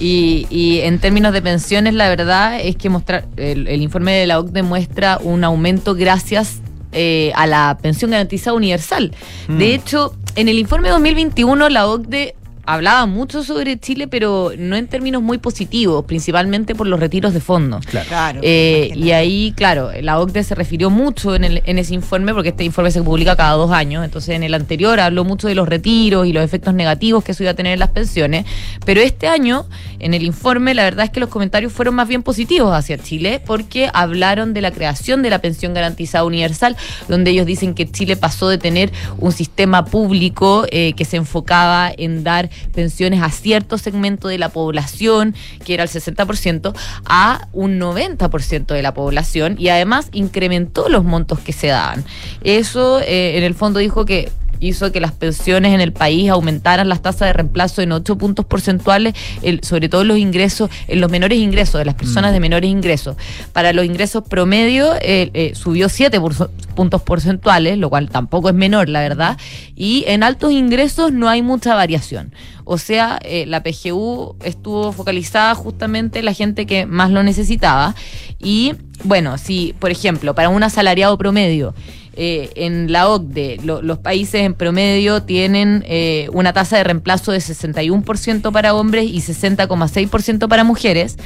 y, 0.00 0.46
y 0.50 0.80
en 0.80 0.98
términos 0.98 1.32
de 1.32 1.42
pensiones, 1.42 1.94
la 1.94 2.08
verdad 2.08 2.58
es 2.60 2.76
que 2.76 2.88
mostrar, 2.88 3.26
el, 3.36 3.68
el 3.68 3.82
informe 3.82 4.12
de 4.14 4.26
la 4.26 4.40
OCDE 4.40 4.62
muestra 4.62 5.18
un 5.22 5.44
aumento 5.44 5.94
gracias 5.94 6.62
eh, 6.92 7.32
a 7.34 7.46
la 7.46 7.78
pensión 7.80 8.10
garantizada 8.10 8.54
universal. 8.54 9.12
Mm. 9.48 9.58
De 9.58 9.74
hecho, 9.74 10.14
en 10.34 10.48
el 10.48 10.58
informe 10.58 10.88
2021 10.88 11.68
la 11.68 11.86
OCDE 11.86 12.34
hablaba 12.64 13.06
mucho 13.06 13.42
sobre 13.42 13.78
Chile, 13.78 14.06
pero 14.08 14.52
no 14.56 14.76
en 14.76 14.86
términos 14.86 15.20
muy 15.22 15.38
positivos, 15.38 16.04
principalmente 16.04 16.74
por 16.74 16.86
los 16.86 17.00
retiros 17.00 17.34
de 17.34 17.40
fondos. 17.40 17.84
Claro. 17.86 18.40
Eh, 18.42 18.92
y 18.94 19.10
ahí, 19.10 19.52
claro, 19.56 19.90
la 20.00 20.20
OCDE 20.20 20.44
se 20.44 20.54
refirió 20.54 20.88
mucho 20.90 21.34
en, 21.34 21.44
el- 21.44 21.62
en 21.66 21.78
ese 21.78 21.94
informe, 21.94 22.32
porque 22.34 22.50
este 22.50 22.64
informe 22.64 22.90
se 22.90 23.02
publica 23.02 23.34
cada 23.36 23.52
dos 23.54 23.72
años, 23.72 24.04
entonces 24.04 24.34
en 24.36 24.42
el 24.42 24.54
anterior 24.54 25.00
habló 25.00 25.24
mucho 25.24 25.48
de 25.48 25.54
los 25.54 25.68
retiros 25.68 26.26
y 26.26 26.32
los 26.32 26.44
efectos 26.44 26.72
negativos 26.74 27.24
que 27.24 27.32
eso 27.32 27.42
iba 27.42 27.50
a 27.52 27.54
tener 27.54 27.72
en 27.72 27.78
las 27.80 27.90
pensiones, 27.90 28.46
pero 28.86 29.00
este 29.00 29.26
año, 29.28 29.66
en 29.98 30.14
el 30.14 30.22
informe, 30.22 30.74
la 30.74 30.84
verdad 30.84 31.04
es 31.06 31.10
que 31.10 31.20
los 31.20 31.28
comentarios 31.28 31.72
fueron 31.72 31.94
más 31.96 32.06
bien 32.06 32.22
positivos 32.22 32.72
hacia 32.74 32.96
Chile, 32.98 33.40
porque 33.44 33.90
hablaron 33.92 34.54
de 34.54 34.60
la 34.60 34.70
creación 34.70 35.22
de 35.22 35.30
la 35.30 35.40
pensión 35.40 35.74
garantizada 35.74 36.24
universal, 36.24 36.76
donde 37.08 37.32
ellos 37.32 37.46
dicen 37.46 37.74
que 37.74 37.90
Chile 37.90 38.16
pasó 38.16 38.48
de 38.48 38.58
tener 38.58 38.92
un 39.18 39.32
sistema 39.32 39.84
público 39.84 40.64
eh, 40.70 40.92
que 40.96 41.04
se 41.04 41.16
enfocaba 41.16 41.90
en 41.96 42.22
dar 42.22 42.50
pensiones 42.74 43.22
a 43.22 43.30
cierto 43.30 43.78
segmento 43.78 44.28
de 44.28 44.38
la 44.38 44.48
población, 44.48 45.34
que 45.64 45.74
era 45.74 45.84
el 45.84 45.88
60%, 45.88 46.74
a 47.04 47.48
un 47.52 47.78
90% 47.78 48.66
de 48.66 48.82
la 48.82 48.94
población 48.94 49.56
y 49.58 49.68
además 49.68 50.08
incrementó 50.12 50.88
los 50.88 51.04
montos 51.04 51.38
que 51.40 51.52
se 51.52 51.68
daban. 51.68 52.04
Eso 52.42 53.00
eh, 53.00 53.38
en 53.38 53.44
el 53.44 53.54
fondo 53.54 53.78
dijo 53.78 54.04
que 54.04 54.30
hizo 54.62 54.92
que 54.92 55.00
las 55.00 55.12
pensiones 55.12 55.74
en 55.74 55.80
el 55.80 55.92
país 55.92 56.30
aumentaran 56.30 56.88
las 56.88 57.02
tasas 57.02 57.28
de 57.28 57.32
reemplazo 57.32 57.82
en 57.82 57.92
8 57.92 58.16
puntos 58.16 58.46
porcentuales, 58.46 59.14
el- 59.42 59.60
sobre 59.64 59.88
todo 59.88 60.04
los 60.04 60.18
ingresos, 60.18 60.70
en 60.88 61.00
los 61.00 61.10
menores 61.10 61.38
ingresos, 61.38 61.78
de 61.78 61.84
las 61.84 61.94
personas 61.96 62.32
de 62.32 62.40
menores 62.40 62.70
ingresos. 62.70 63.16
Para 63.52 63.72
los 63.72 63.84
ingresos 63.84 64.22
promedio 64.28 64.94
eh, 65.00 65.30
eh, 65.34 65.52
subió 65.54 65.88
7 65.88 66.20
por- 66.20 66.50
puntos 66.74 67.02
porcentuales, 67.02 67.76
lo 67.76 67.90
cual 67.90 68.08
tampoco 68.08 68.48
es 68.48 68.54
menor, 68.54 68.88
la 68.88 69.00
verdad, 69.00 69.36
y 69.76 70.04
en 70.06 70.22
altos 70.22 70.52
ingresos 70.52 71.12
no 71.12 71.28
hay 71.28 71.42
mucha 71.42 71.74
variación. 71.74 72.32
O 72.64 72.78
sea, 72.78 73.18
eh, 73.24 73.44
la 73.46 73.62
PGU 73.64 74.36
estuvo 74.44 74.92
focalizada 74.92 75.54
justamente 75.56 76.20
en 76.20 76.24
la 76.26 76.32
gente 76.32 76.64
que 76.64 76.86
más 76.86 77.10
lo 77.10 77.24
necesitaba. 77.24 77.94
Y 78.38 78.74
bueno, 79.02 79.36
si, 79.38 79.74
por 79.80 79.90
ejemplo, 79.90 80.34
para 80.36 80.48
un 80.48 80.62
asalariado 80.62 81.18
promedio, 81.18 81.74
eh, 82.14 82.50
en 82.56 82.92
la 82.92 83.08
OCDE, 83.08 83.58
lo- 83.64 83.82
los 83.82 83.98
países 83.98 84.42
en 84.42 84.54
promedio 84.54 85.22
tienen 85.22 85.84
eh, 85.86 86.28
una 86.32 86.52
tasa 86.52 86.76
de 86.76 86.84
reemplazo 86.84 87.32
de 87.32 87.38
61% 87.38 88.52
para 88.52 88.74
hombres 88.74 89.06
y 89.06 89.18
60,6% 89.20 90.48
para 90.48 90.64
mujeres. 90.64 91.16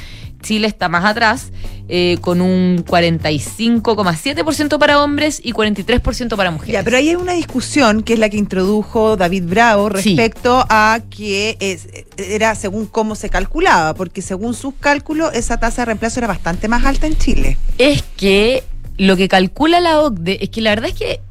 Chile 0.43 0.67
está 0.67 0.87
más 0.87 1.03
atrás, 1.03 1.51
eh, 1.89 2.17
con 2.21 2.41
un 2.41 2.85
45,7% 2.85 4.77
para 4.79 5.01
hombres 5.03 5.41
y 5.43 5.51
43% 5.53 6.35
para 6.35 6.51
mujeres. 6.51 6.73
Ya, 6.73 6.83
pero 6.83 6.97
ahí 6.97 7.09
hay 7.09 7.15
una 7.15 7.33
discusión 7.33 8.03
que 8.03 8.13
es 8.13 8.19
la 8.19 8.29
que 8.29 8.37
introdujo 8.37 9.17
David 9.17 9.43
Bravo 9.47 9.89
Sí. 9.97 10.15
respecto 10.15 10.65
a 10.69 10.99
que 11.09 11.57
es, 11.59 11.87
era 12.17 12.55
según 12.55 12.85
cómo 12.85 13.15
se 13.15 13.29
calculaba, 13.29 13.93
porque 13.93 14.21
según 14.21 14.53
sus 14.53 14.73
cálculos 14.79 15.33
esa 15.33 15.57
tasa 15.59 15.81
de 15.83 15.85
reemplazo 15.87 16.19
era 16.19 16.27
bastante 16.27 16.67
más 16.67 16.85
alta 16.85 17.07
en 17.07 17.17
Chile. 17.17 17.57
es 17.77 18.03
que 18.15 18.63
lo 18.97 19.15
que 19.17 19.27
calcula 19.27 19.79
la 19.79 19.99
OCDE 20.01 20.43
es 20.43 20.49
que 20.49 20.61
la 20.61 20.71
verdad 20.71 20.89
es 20.89 20.95
que 20.95 21.21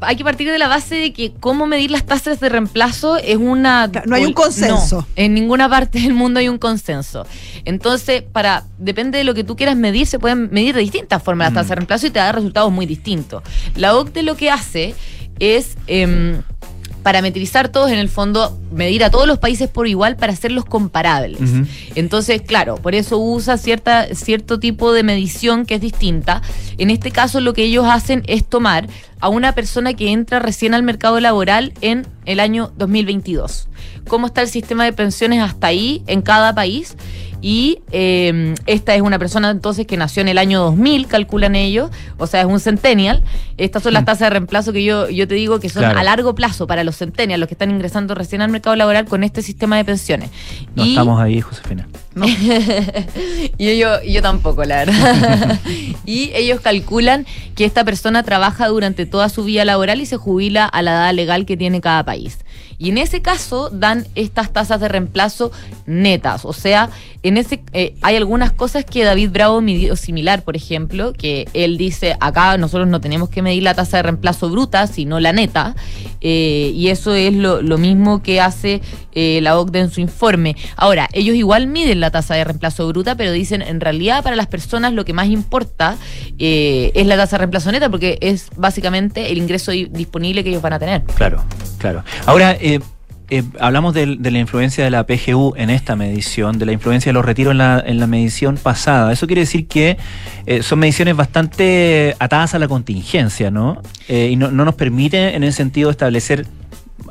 hay 0.00 0.16
que 0.16 0.24
partir 0.24 0.50
de 0.50 0.58
la 0.58 0.68
base 0.68 0.96
de 0.96 1.12
que 1.12 1.32
cómo 1.32 1.66
medir 1.66 1.90
las 1.90 2.04
tasas 2.04 2.38
de 2.40 2.48
reemplazo 2.48 3.16
es 3.16 3.36
una... 3.36 3.90
No 4.04 4.16
hay 4.16 4.24
un 4.24 4.32
consenso. 4.32 5.00
No, 5.00 5.06
en 5.16 5.34
ninguna 5.34 5.68
parte 5.68 6.00
del 6.00 6.12
mundo 6.12 6.40
hay 6.40 6.48
un 6.48 6.58
consenso. 6.58 7.26
Entonces, 7.64 8.22
para 8.22 8.64
depende 8.78 9.18
de 9.18 9.24
lo 9.24 9.34
que 9.34 9.44
tú 9.44 9.56
quieras 9.56 9.76
medir, 9.76 10.06
se 10.06 10.18
pueden 10.18 10.50
medir 10.50 10.74
de 10.74 10.82
distintas 10.82 11.22
formas 11.22 11.46
las 11.46 11.54
tasas 11.54 11.68
de 11.70 11.74
reemplazo 11.76 12.06
y 12.06 12.10
te 12.10 12.18
da 12.18 12.32
resultados 12.32 12.70
muy 12.70 12.86
distintos. 12.86 13.42
La 13.76 13.96
OCDE 13.96 14.22
lo 14.22 14.36
que 14.36 14.50
hace 14.50 14.94
es... 15.38 15.76
em, 15.86 16.42
parametrizar 17.04 17.68
todos 17.68 17.92
en 17.92 17.98
el 17.98 18.08
fondo, 18.08 18.58
medir 18.72 19.04
a 19.04 19.10
todos 19.10 19.28
los 19.28 19.38
países 19.38 19.68
por 19.68 19.86
igual 19.86 20.16
para 20.16 20.32
hacerlos 20.32 20.64
comparables. 20.64 21.38
Entonces, 21.94 22.40
claro, 22.40 22.76
por 22.76 22.94
eso 22.94 23.18
usa 23.18 23.58
cierta, 23.58 24.06
cierto 24.14 24.58
tipo 24.58 24.92
de 24.92 25.02
medición 25.02 25.66
que 25.66 25.74
es 25.74 25.82
distinta. 25.82 26.40
En 26.78 26.88
este 26.88 27.12
caso, 27.12 27.40
lo 27.40 27.52
que 27.52 27.64
ellos 27.64 27.84
hacen 27.86 28.22
es 28.26 28.44
tomar 28.44 28.88
a 29.20 29.28
una 29.28 29.52
persona 29.52 29.92
que 29.92 30.12
entra 30.12 30.38
recién 30.38 30.72
al 30.72 30.82
mercado 30.82 31.20
laboral 31.20 31.74
en 31.82 32.06
el 32.24 32.40
año 32.40 32.72
2022. 32.78 33.68
¿Cómo 34.08 34.26
está 34.26 34.40
el 34.40 34.48
sistema 34.48 34.84
de 34.84 34.94
pensiones 34.94 35.42
hasta 35.42 35.66
ahí 35.66 36.02
en 36.06 36.22
cada 36.22 36.54
país? 36.54 36.96
Y 37.46 37.80
eh, 37.92 38.54
esta 38.64 38.94
es 38.94 39.02
una 39.02 39.18
persona 39.18 39.50
entonces 39.50 39.86
que 39.86 39.98
nació 39.98 40.22
en 40.22 40.28
el 40.28 40.38
año 40.38 40.60
2000, 40.62 41.06
calculan 41.08 41.54
ellos, 41.56 41.90
o 42.16 42.26
sea, 42.26 42.40
es 42.40 42.46
un 42.46 42.58
centennial. 42.58 43.22
Estas 43.58 43.82
son 43.82 43.92
las 43.92 44.06
tasas 44.06 44.20
de 44.20 44.30
reemplazo 44.30 44.72
que 44.72 44.82
yo, 44.82 45.10
yo 45.10 45.28
te 45.28 45.34
digo 45.34 45.60
que 45.60 45.68
son 45.68 45.82
Claro. 45.82 45.98
a 45.98 46.04
largo 46.04 46.34
plazo 46.34 46.66
para 46.66 46.84
los 46.84 46.96
centennials, 46.96 47.38
los 47.40 47.46
que 47.48 47.52
están 47.54 47.70
ingresando 47.70 48.14
recién 48.14 48.40
al 48.40 48.50
mercado 48.50 48.76
laboral 48.76 49.04
con 49.04 49.24
este 49.24 49.42
sistema 49.42 49.76
de 49.76 49.84
pensiones. 49.84 50.30
No 50.74 50.86
Y- 50.86 50.92
estamos 50.92 51.20
ahí, 51.20 51.42
Josefina. 51.42 51.86
y 53.58 53.78
yo, 53.78 54.02
y 54.02 54.12
yo 54.14 54.22
tampoco, 54.22 54.64
la 54.64 54.76
verdad. 54.84 55.58
y 56.06 56.30
ellos 56.34 56.60
calculan 56.60 57.26
que 57.54 57.64
esta 57.64 57.84
persona 57.84 58.22
trabaja 58.22 58.68
durante 58.68 59.06
toda 59.06 59.28
su 59.28 59.44
vida 59.44 59.66
laboral 59.66 60.00
y 60.00 60.06
se 60.06 60.16
jubila 60.16 60.64
a 60.64 60.82
la 60.82 60.92
edad 60.92 61.12
legal 61.14 61.44
que 61.46 61.56
tiene 61.56 61.80
cada 61.80 62.04
país. 62.04 62.38
Y 62.78 62.90
en 62.90 62.98
ese 62.98 63.22
caso 63.22 63.70
dan 63.70 64.06
estas 64.14 64.52
tasas 64.52 64.80
de 64.80 64.88
reemplazo 64.88 65.52
netas. 65.86 66.44
O 66.44 66.52
sea, 66.52 66.90
en 67.24 67.36
ese 67.38 67.62
eh, 67.72 67.94
hay 68.02 68.14
algunas 68.16 68.52
cosas 68.52 68.84
que 68.84 69.02
David 69.02 69.30
Bravo 69.32 69.60
midió 69.60 69.96
similar, 69.96 70.42
por 70.44 70.54
ejemplo, 70.56 71.12
que 71.12 71.48
él 71.54 71.76
dice, 71.78 72.16
acá 72.20 72.56
nosotros 72.58 72.86
no 72.88 73.00
tenemos 73.00 73.28
que 73.30 73.42
medir 73.42 73.62
la 73.64 73.74
tasa 73.74 73.96
de 73.96 74.04
reemplazo 74.04 74.48
bruta, 74.50 74.86
sino 74.86 75.18
la 75.18 75.32
neta. 75.32 75.74
eh, 76.20 76.70
y 76.74 76.88
eso 76.88 77.14
es 77.14 77.34
lo, 77.34 77.60
lo 77.62 77.78
mismo 77.78 78.22
que 78.22 78.40
hace 78.40 78.80
eh, 79.12 79.40
la 79.42 79.58
OCDE 79.58 79.80
en 79.80 79.90
su 79.90 80.00
informe. 80.00 80.56
Ahora, 80.76 81.08
ellos 81.12 81.34
igual 81.36 81.66
miden 81.66 82.00
la 82.00 82.10
tasa 82.10 82.34
de 82.34 82.44
reemplazo 82.44 82.86
bruta, 82.88 83.14
pero 83.16 83.32
dicen, 83.32 83.62
en 83.62 83.80
realidad 83.80 84.22
para 84.22 84.36
las 84.36 84.46
personas 84.46 84.92
lo 84.92 85.04
que 85.04 85.12
más 85.12 85.28
importa 85.28 85.96
eh, 86.38 86.92
es 86.94 87.06
la 87.06 87.16
tasa 87.16 87.36
de 87.36 87.38
reemplazo 87.38 87.72
neta, 87.72 87.88
porque 87.90 88.18
es 88.20 88.48
básicamente 88.56 89.30
el 89.32 89.38
ingreso 89.38 89.70
di- 89.72 89.86
disponible 89.90 90.42
que 90.44 90.50
ellos 90.50 90.62
van 90.62 90.74
a 90.74 90.78
tener. 90.78 91.02
Claro, 91.16 91.42
claro. 91.78 92.02
Ahora, 92.26 92.56
eh, 93.30 93.42
hablamos 93.58 93.94
de, 93.94 94.06
la 94.06 94.38
influencia 94.38 94.84
de 94.84 94.90
la 94.90 95.06
PGU 95.06 95.54
en 95.56 95.70
esta 95.70 95.96
medición, 95.96 96.58
de 96.58 96.66
la 96.66 96.72
influencia 96.72 97.10
de 97.10 97.14
los 97.14 97.24
retiros 97.24 97.52
en 97.52 97.58
la, 97.58 97.82
en 97.84 97.98
la 97.98 98.06
medición 98.06 98.56
pasada. 98.56 99.12
Eso 99.12 99.26
quiere 99.26 99.40
decir 99.40 99.66
que 99.66 99.96
eh, 100.46 100.62
son 100.62 100.78
mediciones 100.78 101.16
bastante 101.16 102.16
atadas 102.18 102.54
a 102.54 102.58
la 102.58 102.68
contingencia, 102.68 103.50
¿no? 103.50 103.80
Eh, 104.08 104.28
y 104.30 104.36
no, 104.36 104.50
no 104.50 104.64
nos 104.64 104.74
permite 104.74 105.34
en 105.34 105.42
ese 105.42 105.56
sentido 105.56 105.90
establecer 105.90 106.46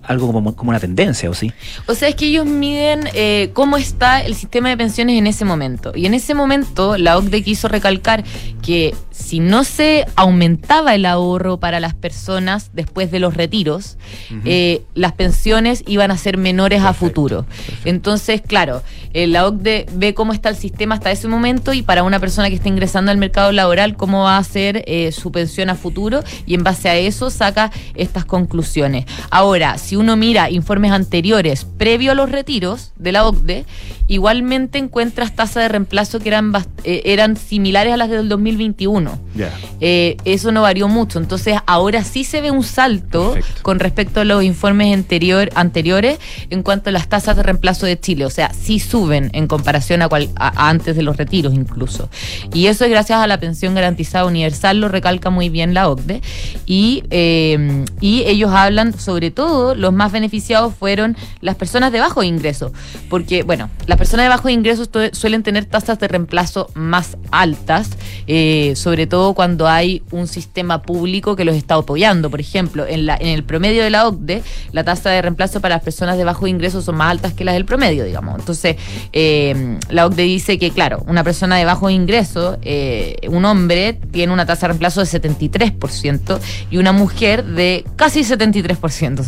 algo 0.04 0.32
como, 0.32 0.56
como 0.56 0.70
una 0.70 0.80
tendencia, 0.80 1.30
¿o 1.30 1.34
sí? 1.34 1.52
O 1.88 1.96
sea, 1.96 2.10
es 2.10 2.16
que 2.16 2.26
ellos 2.28 2.46
miden 2.46 3.10
eh, 3.14 3.52
cómo 3.54 3.78
está 3.78 4.22
el 4.22 4.36
sistema 4.36 4.70
de 4.70 4.78
pensiones 4.78 5.18
en 5.18 5.28
ese 5.28 5.46
momento. 5.46 5.92
Y 5.96 6.06
en 6.06 6.14
ese 6.14 6.34
momento 6.34 6.98
la 6.98 7.18
OCDE 7.18 7.44
quiso 7.44 7.68
recalcar 7.68 8.24
que 8.62 8.96
si 9.12 9.40
no 9.40 9.64
se 9.64 10.06
aumentaba 10.16 10.96
el 10.96 11.06
ahorro 11.06 11.58
para 11.58 11.80
las 11.80 11.94
personas 11.94 12.72
después 12.74 13.12
de 13.12 13.20
los 13.20 13.36
retiros, 13.36 13.98
eh, 14.46 14.84
las 14.96 15.14
pensiones 15.14 15.84
iban 15.88 16.12
a 16.12 16.18
ser 16.18 16.38
menores 16.38 16.82
a 16.82 16.94
futuro. 16.94 17.46
Entonces, 17.86 18.42
claro, 18.42 18.82
eh, 19.14 19.28
la 19.28 19.46
OCDE 19.46 19.86
ve 19.94 20.14
cómo 20.14 20.34
está 20.34 20.50
el 20.50 20.56
sistema 20.56 20.96
hasta 20.96 21.12
ese 21.12 21.28
momento 21.28 21.74
y 21.74 21.84
para 21.84 22.04
una 22.04 22.20
persona 22.20 22.50
que 22.50 22.56
está 22.56 22.70
ingresando 22.70 23.12
al 23.12 23.18
mercado 23.18 23.52
laboral, 23.52 23.96
cómo 23.96 24.24
va 24.24 24.38
a 24.38 24.44
ser 24.44 24.84
eh, 24.88 25.12
su 25.12 25.32
pensión 25.32 25.70
a 25.70 25.76
futuro 25.76 26.24
y 26.46 26.56
en 26.56 26.64
base 26.64 26.90
a 26.90 26.96
eso 26.96 27.30
saca 27.30 27.72
estas 27.94 28.26
conclusiones. 28.26 29.06
Ahora, 29.30 29.78
si 29.78 29.93
uno 29.96 30.16
mira 30.16 30.50
informes 30.50 30.92
anteriores, 30.92 31.66
previo 31.78 32.12
a 32.12 32.16
los 32.16 32.32
retiros 32.32 32.92
de 32.98 33.12
la 33.12 33.26
OCDE, 33.28 33.66
igualmente 34.08 34.78
encuentras 34.78 35.34
tasas 35.36 35.64
de 35.64 35.70
reemplazo 35.70 36.20
que 36.20 36.30
eran, 36.30 36.52
eh, 36.84 37.02
eran 37.06 37.38
similares 37.38 37.94
a 37.94 37.98
las 37.98 38.10
del 38.10 38.28
2021. 38.30 39.18
Ya. 39.36 39.52
Eh, 39.80 40.18
eso 40.26 40.52
no 40.52 40.62
varió 40.62 40.88
mucho. 40.88 41.20
Entonces, 41.20 41.58
ahora 41.66 42.04
sí 42.04 42.24
se 42.24 42.42
ve 42.42 42.52
un 42.52 42.64
salto 42.64 43.36
con 43.62 43.80
respecto 43.80 44.22
a 44.22 44.26
los 44.26 44.44
informes 44.44 44.94
anterior, 44.94 45.50
anteriores 45.56 46.20
en 46.50 46.64
cuanto 46.64 46.90
a 46.90 46.94
las 46.94 47.08
tasas 47.08 47.36
de 47.38 47.44
reemplazo 47.44 47.86
de 47.86 48.00
Chile. 48.00 48.26
O 48.26 48.30
sea, 48.30 48.52
sí 48.54 48.80
suben 48.80 49.30
en 49.34 49.48
comparación 49.48 50.02
a, 50.02 50.10
cual- 50.10 50.30
a- 50.36 50.66
a 50.66 50.70
antes 50.70 50.96
de 50.96 51.04
los 51.04 51.18
retiros 51.18 51.54
incluso. 51.54 52.10
Y 52.54 52.68
eso 52.68 52.84
es 52.86 52.92
gracias 52.92 53.20
a 53.20 53.28
la 53.28 53.40
pensión 53.40 53.74
garantizada 53.74 54.26
universal, 54.26 54.80
lo 54.80 54.90
recalca 54.90 55.30
muy 55.30 55.50
bien 55.50 55.74
la 55.74 55.90
OCDE. 55.90 56.22
Y, 56.66 57.04
eh, 57.10 57.86
y 58.02 58.24
ellos 58.26 58.52
hablan, 58.52 58.98
sobre 59.00 59.32
todo, 59.32 59.76
los 59.84 59.94
más 59.94 60.12
beneficiados 60.12 60.74
fueron 60.74 61.16
las 61.42 61.56
personas 61.56 61.92
de 61.92 62.00
bajo 62.00 62.24
ingreso. 62.24 62.72
Porque, 63.10 63.44
bueno, 63.44 63.70
las 63.86 63.98
personas 63.98 64.26
de 64.26 64.30
bajo 64.30 64.50
ingreso 64.50 64.86
suelen 65.12 65.44
tener 65.44 65.66
tasas 65.66 66.00
de 66.00 66.08
reemplazo 66.08 66.70
más 66.74 67.18
altas, 67.32 67.90
eh, 68.26 68.74
sobre 68.76 69.08
todo 69.08 69.34
cuando 69.34 69.68
hay 69.68 70.02
un 70.12 70.28
sistema 70.28 70.82
público 70.82 71.36
que 71.36 71.44
los 71.46 71.56
está 71.56 71.76
apoyando. 71.76 72.30
Por 72.30 72.40
ejemplo, 72.40 72.88
en, 72.88 73.06
la, 73.06 73.18
en 73.18 73.28
el 73.28 73.44
promedio 73.44 73.84
de 73.84 73.90
la 73.90 74.08
OCDE, 74.08 74.42
la 74.72 74.84
tasa 74.86 75.10
de 75.10 75.22
reemplazo 75.22 75.60
para 75.60 75.76
las 75.76 75.84
personas 75.84 76.18
de 76.18 76.24
bajo 76.24 76.48
ingreso 76.48 76.82
son 76.82 76.96
más 76.96 77.12
altas 77.12 77.34
que 77.34 77.44
las 77.44 77.56
del 77.56 77.66
promedio, 77.66 78.06
digamos. 78.06 78.40
Entonces, 78.40 78.78
eh, 79.12 79.78
la 79.90 80.06
OCDE 80.06 80.24
dice 80.24 80.58
que, 80.58 80.72
claro, 80.72 81.04
una 81.08 81.26
persona 81.26 81.58
de 81.58 81.66
bajo 81.66 81.90
ingreso, 81.90 82.58
eh, 82.62 83.18
un 83.30 83.44
hombre, 83.44 84.00
tiene 84.12 84.32
una 84.32 84.46
tasa 84.46 84.62
de 84.62 84.68
reemplazo 84.70 85.02
de 85.02 85.08
73% 85.08 86.40
y 86.72 86.78
una 86.78 86.94
mujer 86.94 87.44
de 87.44 87.84
casi 87.98 88.22
73%, 88.22 89.24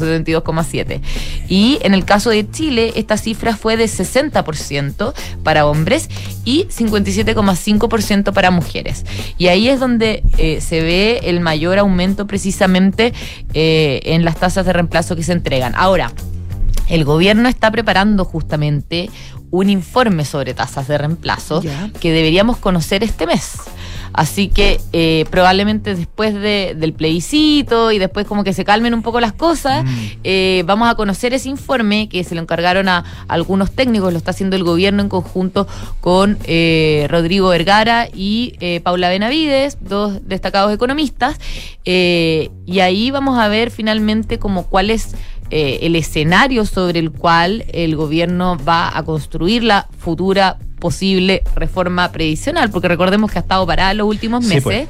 72,7%. 0.46 1.02
Y 1.48 1.80
en 1.82 1.93
el 1.93 2.06
caso 2.06 2.30
de 2.30 2.50
Chile, 2.50 2.93
esta 2.96 3.18
cifra 3.18 3.56
fue 3.56 3.78
de 3.78 3.86
60% 3.86 5.14
para 5.43 5.66
hombres 5.66 6.10
y 6.43 6.66
57,5% 6.66 8.34
para 8.34 8.52
mujeres. 8.52 9.06
Y 9.38 9.48
ahí 9.48 9.68
es 9.68 9.80
donde 9.80 10.24
eh, 10.38 10.62
se 10.62 10.82
ve 10.82 11.22
el 11.24 11.39
mayor 11.39 11.80
aumento 11.80 12.28
precisamente 12.28 13.14
eh, 13.54 14.02
en 14.06 14.26
las 14.26 14.38
tasas 14.38 14.66
de 14.66 14.74
reemplazo 14.74 15.16
que 15.16 15.24
se 15.24 15.34
entregan. 15.34 15.74
Ahora, 15.76 16.12
el 16.88 17.04
gobierno 17.04 17.50
está 17.50 17.72
preparando 17.72 18.26
justamente 18.26 19.10
un 19.52 19.70
informe 19.70 20.26
sobre 20.26 20.54
tasas 20.54 20.88
de 20.88 20.98
reemplazo 20.98 21.64
que 22.00 22.12
deberíamos 22.12 22.58
conocer 22.58 23.04
este 23.04 23.26
mes. 23.26 23.54
Así 24.18 24.47
que 24.47 24.80
eh, 24.93 25.26
probablemente 25.30 25.93
después 25.93 26.34
de- 26.34 26.74
del 26.78 26.93
plebiscito 26.93 27.91
y 27.91 27.99
después 27.99 28.26
como 28.26 28.45
que 28.45 28.53
se 28.53 28.63
calmen 28.63 28.93
un 28.93 29.01
poco 29.01 29.20
las 29.20 29.34
cosas, 29.34 29.84
eh, 30.24 30.63
vamos 30.66 30.88
a 30.89 30.95
conocer 30.95 31.34
ese 31.34 31.49
informe 31.49 32.07
que 32.07 32.24
se 32.24 32.34
lo 32.34 32.41
encargaron 32.41 32.88
a, 32.88 33.03
algunos 33.28 33.72
técnicos, 33.72 34.13
lo 34.13 34.18
está 34.18 34.32
haciendo 34.32 34.55
el 34.55 34.63
gobierno 34.63 35.01
en 35.01 35.09
conjunto 35.09 35.68
con 35.99 36.38
eh, 36.45 37.07
Rodrigo 37.09 37.49
Vergara 37.49 38.07
y 38.13 38.53
eh, 38.61 38.80
Paula 38.82 39.09
Benavides, 39.09 39.80
dos 39.82 40.26
destacados 40.26 40.74
economistas, 40.74 41.38
y 41.84 42.80
ahí 42.80 43.11
vamos 43.11 43.38
a 43.38 43.47
ver 43.49 43.70
finalmente 43.70 44.39
como 44.39 44.68
cuál 44.68 44.89
es 44.91 45.13
el 45.51 45.95
escenario 45.95 46.66
sobre 46.66 46.99
el 46.99 47.11
cual 47.11 47.66
el 47.72 47.95
gobierno 47.95 48.57
va 48.68 48.97
a 48.97 49.03
construir 49.03 49.63
la 49.63 49.88
futura 49.99 50.57
posible 50.89 51.41
reforma 51.55 52.11
previsional, 52.11 52.69
porque 52.69 52.88
recordemos 52.88 53.31
que 53.31 53.39
ha 53.39 53.41
estado 53.41 53.65
parada 53.65 53.93
los 53.95 54.07
últimos 54.07 54.43
Sí, 54.43 54.49
meses 54.49 54.63
pues. 54.63 54.88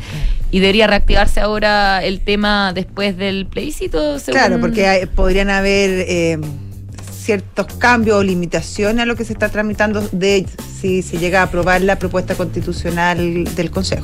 y 0.51 0.59
debería 0.59 0.87
reactivarse 0.87 1.39
ahora 1.39 2.03
el 2.03 2.19
tema 2.19 2.73
después 2.73 3.15
del 3.15 3.45
plebiscito. 3.45 4.19
según- 4.19 4.39
Claro, 4.39 4.59
porque 4.59 4.87
hay- 4.87 5.05
podrían 5.05 5.49
haber 5.49 5.89
eh, 6.09 6.37
ciertos 7.25 7.67
cambios 7.79 8.17
o 8.17 8.23
limitaciones 8.23 9.01
a 9.01 9.05
lo 9.05 9.15
que 9.15 9.23
se 9.25 9.33
está 9.33 9.47
tramitando 9.49 10.01
de 10.11 10.45
si 10.81 11.01
se 11.01 11.17
llega 11.17 11.39
a 11.39 11.43
aprobar 11.45 11.81
la 11.81 11.97
propuesta 11.97 12.35
constitucional 12.35 13.45
del 13.55 13.71
Consejo. 13.71 14.03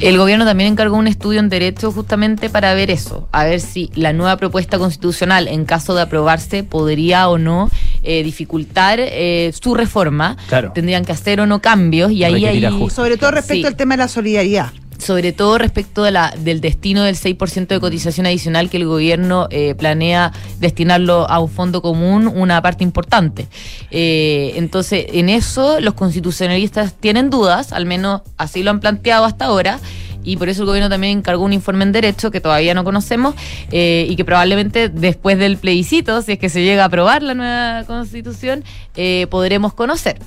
El 0.00 0.16
gobierno 0.16 0.44
también 0.46 0.72
encargó 0.72 0.96
un 0.96 1.06
estudio 1.06 1.40
en 1.40 1.48
derecho 1.50 1.92
justamente 1.92 2.48
para 2.50 2.72
ver 2.74 2.90
eso, 2.90 3.28
a 3.32 3.44
ver 3.44 3.60
si 3.60 3.90
la 3.94 4.12
nueva 4.12 4.36
propuesta 4.38 4.78
constitucional, 4.78 5.48
en 5.48 5.64
caso 5.66 5.94
de 5.94 6.02
aprobarse, 6.02 6.64
podría 6.64 7.28
o 7.28 7.36
no 7.36 7.68
eh, 8.02 8.22
dificultar 8.22 8.98
eh, 9.00 9.52
su 9.60 9.74
reforma. 9.74 10.36
Claro. 10.48 10.72
Tendrían 10.72 11.04
que 11.04 11.12
hacer 11.12 11.40
o 11.40 11.46
no 11.46 11.60
cambios 11.60 12.12
y 12.12 12.24
ahí 12.24 12.44
hay... 12.44 12.62
Sobre 12.90 13.16
todo 13.16 13.30
respecto 13.30 13.62
Sí. 13.62 13.66
al 13.66 13.76
tema 13.76 13.94
de 13.94 13.98
la 13.98 14.08
solidaridad. 14.08 14.72
sobre 14.98 15.32
todo 15.32 15.58
respecto 15.58 16.04
de 16.04 16.12
la, 16.12 16.32
del 16.38 16.60
destino 16.60 17.02
del 17.02 17.16
6% 17.16 17.66
de 17.66 17.80
cotización 17.80 18.24
adicional 18.26 18.70
que 18.70 18.76
el 18.76 18.86
gobierno 18.86 19.48
eh, 19.50 19.74
planea 19.74 20.30
destinarlo 20.60 21.28
a 21.28 21.40
un 21.40 21.48
fondo 21.48 21.82
común, 21.82 22.28
una 22.32 22.62
parte 22.62 22.84
importante. 22.84 23.48
Eh, 23.90 24.52
entonces, 24.54 25.06
en 25.12 25.28
eso 25.28 25.80
los 25.80 25.94
constitucionalistas 25.94 26.94
tienen 26.94 27.30
dudas, 27.30 27.72
al 27.72 27.84
menos 27.84 28.20
así 28.36 28.62
lo 28.62 28.70
han 28.70 28.78
planteado 28.78 29.24
hasta 29.24 29.46
ahora. 29.46 29.80
Y 30.24 30.36
por 30.36 30.48
eso 30.48 30.62
el 30.62 30.66
gobierno 30.66 30.88
también 30.88 31.18
encargó 31.18 31.44
un 31.44 31.52
informe 31.52 31.84
en 31.84 31.92
derecho 31.92 32.30
que 32.30 32.40
todavía 32.40 32.74
no 32.74 32.84
conocemos 32.84 33.34
eh, 33.70 34.06
y 34.08 34.16
que 34.16 34.24
probablemente 34.24 34.88
después 34.88 35.38
del 35.38 35.56
plebiscito, 35.56 36.22
si 36.22 36.32
es 36.32 36.38
que 36.38 36.48
se 36.48 36.62
llega 36.62 36.82
a 36.82 36.86
aprobar 36.86 37.22
la 37.22 37.34
nueva 37.34 37.84
constitución, 37.84 38.64
eh, 38.96 39.26
podremos 39.30 39.74
conocer. 39.74 40.18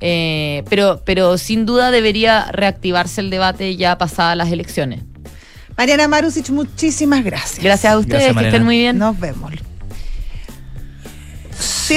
Eh, 0.00 0.64
pero, 0.68 1.00
pero 1.04 1.38
sin 1.38 1.64
duda 1.64 1.90
debería 1.90 2.50
reactivarse 2.50 3.20
el 3.20 3.30
debate 3.30 3.76
ya 3.76 3.98
pasadas 3.98 4.36
las 4.36 4.50
elecciones. 4.50 5.04
Mariana 5.76 6.08
Marusic, 6.08 6.50
muchísimas 6.50 7.24
gracias. 7.24 7.62
Gracias 7.62 7.92
a 7.92 7.98
ustedes, 7.98 8.24
Gracias, 8.24 8.42
que 8.42 8.48
estén 8.48 8.64
muy 8.64 8.78
bien. 8.78 8.98
Nos 8.98 9.18
vemos. 9.18 9.52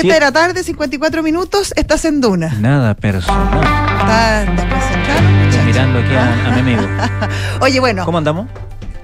7 0.02 0.14
de 0.14 0.20
la 0.20 0.32
tarde, 0.32 0.64
54 0.64 1.24
minutos, 1.24 1.74
estás 1.76 2.06
en 2.06 2.20
Duna. 2.22 2.54
Nada 2.60 2.94
personal. 2.96 3.64
Está 4.00 4.40
desconcentrado. 4.46 5.50
Estoy 5.50 5.66
mirando 5.66 6.00
aquí 6.00 6.14
a, 6.16 6.48
a 6.48 6.52
mi 6.52 6.60
amigo. 6.60 6.82
Oye, 7.62 7.80
bueno. 7.80 8.06
¿Cómo 8.06 8.18
andamos? 8.18 8.48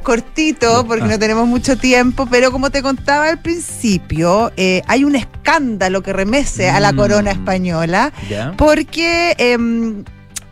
cortito 0.04 0.84
porque 0.88 1.04
Ah. 1.04 1.08
no 1.10 1.20
tenemos 1.20 1.48
mucho 1.48 1.78
tiempo, 1.78 2.26
pero 2.30 2.52
como 2.52 2.72
te 2.72 2.82
contaba 2.82 3.28
al 3.30 3.40
principio, 3.40 4.52
eh, 4.58 4.82
hay 4.88 5.04
un 5.04 5.16
escándalo 5.16 6.02
que 6.02 6.12
remece 6.12 6.72
a 6.72 6.80
la 6.80 6.92
Mm. 6.92 6.96
corona 6.96 7.32
española 7.32 8.12
porque 8.58 9.36
em, 9.38 10.04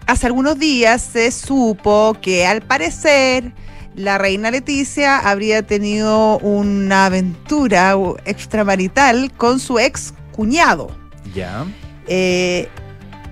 hace 0.06 0.28
algunos 0.28 0.60
días 0.60 1.02
se 1.02 1.32
supo 1.32 2.16
que 2.22 2.46
al 2.46 2.62
parecer 2.62 3.52
la 3.96 4.20
reina 4.20 4.52
Leticia 4.52 5.18
habría 5.18 5.64
tenido 5.64 6.38
una 6.40 7.08
aventura 7.08 7.96
extramarital 8.26 9.32
con 9.36 9.60
su 9.60 9.80
ex 9.80 10.14
cuñado. 10.40 10.88
Ya. 11.36 11.66
Eh, 12.08 12.70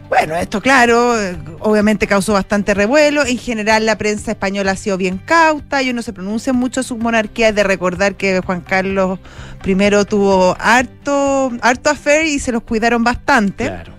Bueno, 0.09 0.35
esto 0.35 0.61
claro, 0.61 1.15
obviamente 1.59 2.05
causó 2.05 2.33
bastante 2.33 2.73
revuelo. 2.73 3.25
En 3.25 3.37
general 3.37 3.85
la 3.85 3.97
prensa 3.97 4.31
española 4.31 4.71
ha 4.71 4.75
sido 4.75 4.97
bien 4.97 5.17
cauta, 5.17 5.81
ellos 5.81 5.95
no 5.95 6.01
se 6.01 6.11
pronuncian 6.11 6.55
mucho 6.55 6.83
su 6.83 6.97
monarquía, 6.97 7.53
de 7.53 7.63
recordar 7.63 8.15
que 8.15 8.41
Juan 8.41 8.61
Carlos 8.61 9.19
I 9.65 9.75
tuvo 10.05 10.55
harto, 10.59 11.51
harto 11.61 11.89
affair 11.89 12.25
y 12.25 12.39
se 12.39 12.51
los 12.51 12.63
cuidaron 12.63 13.03
bastante. 13.03 13.65
Claro. 13.65 13.93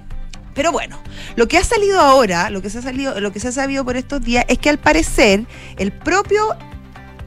Pero 0.54 0.72
bueno, 0.72 0.98
lo 1.36 1.46
que 1.46 1.56
ha 1.56 1.64
salido 1.64 2.00
ahora, 2.00 2.50
lo 2.50 2.60
que 2.60 2.68
se 2.68 2.78
ha 2.78 2.82
salido, 2.82 3.20
lo 3.20 3.30
que 3.32 3.40
se 3.40 3.48
ha 3.48 3.52
sabido 3.52 3.84
por 3.84 3.96
estos 3.96 4.20
días 4.22 4.44
es 4.48 4.58
que 4.58 4.68
al 4.68 4.78
parecer 4.78 5.44
el 5.76 5.92
propio 5.92 6.56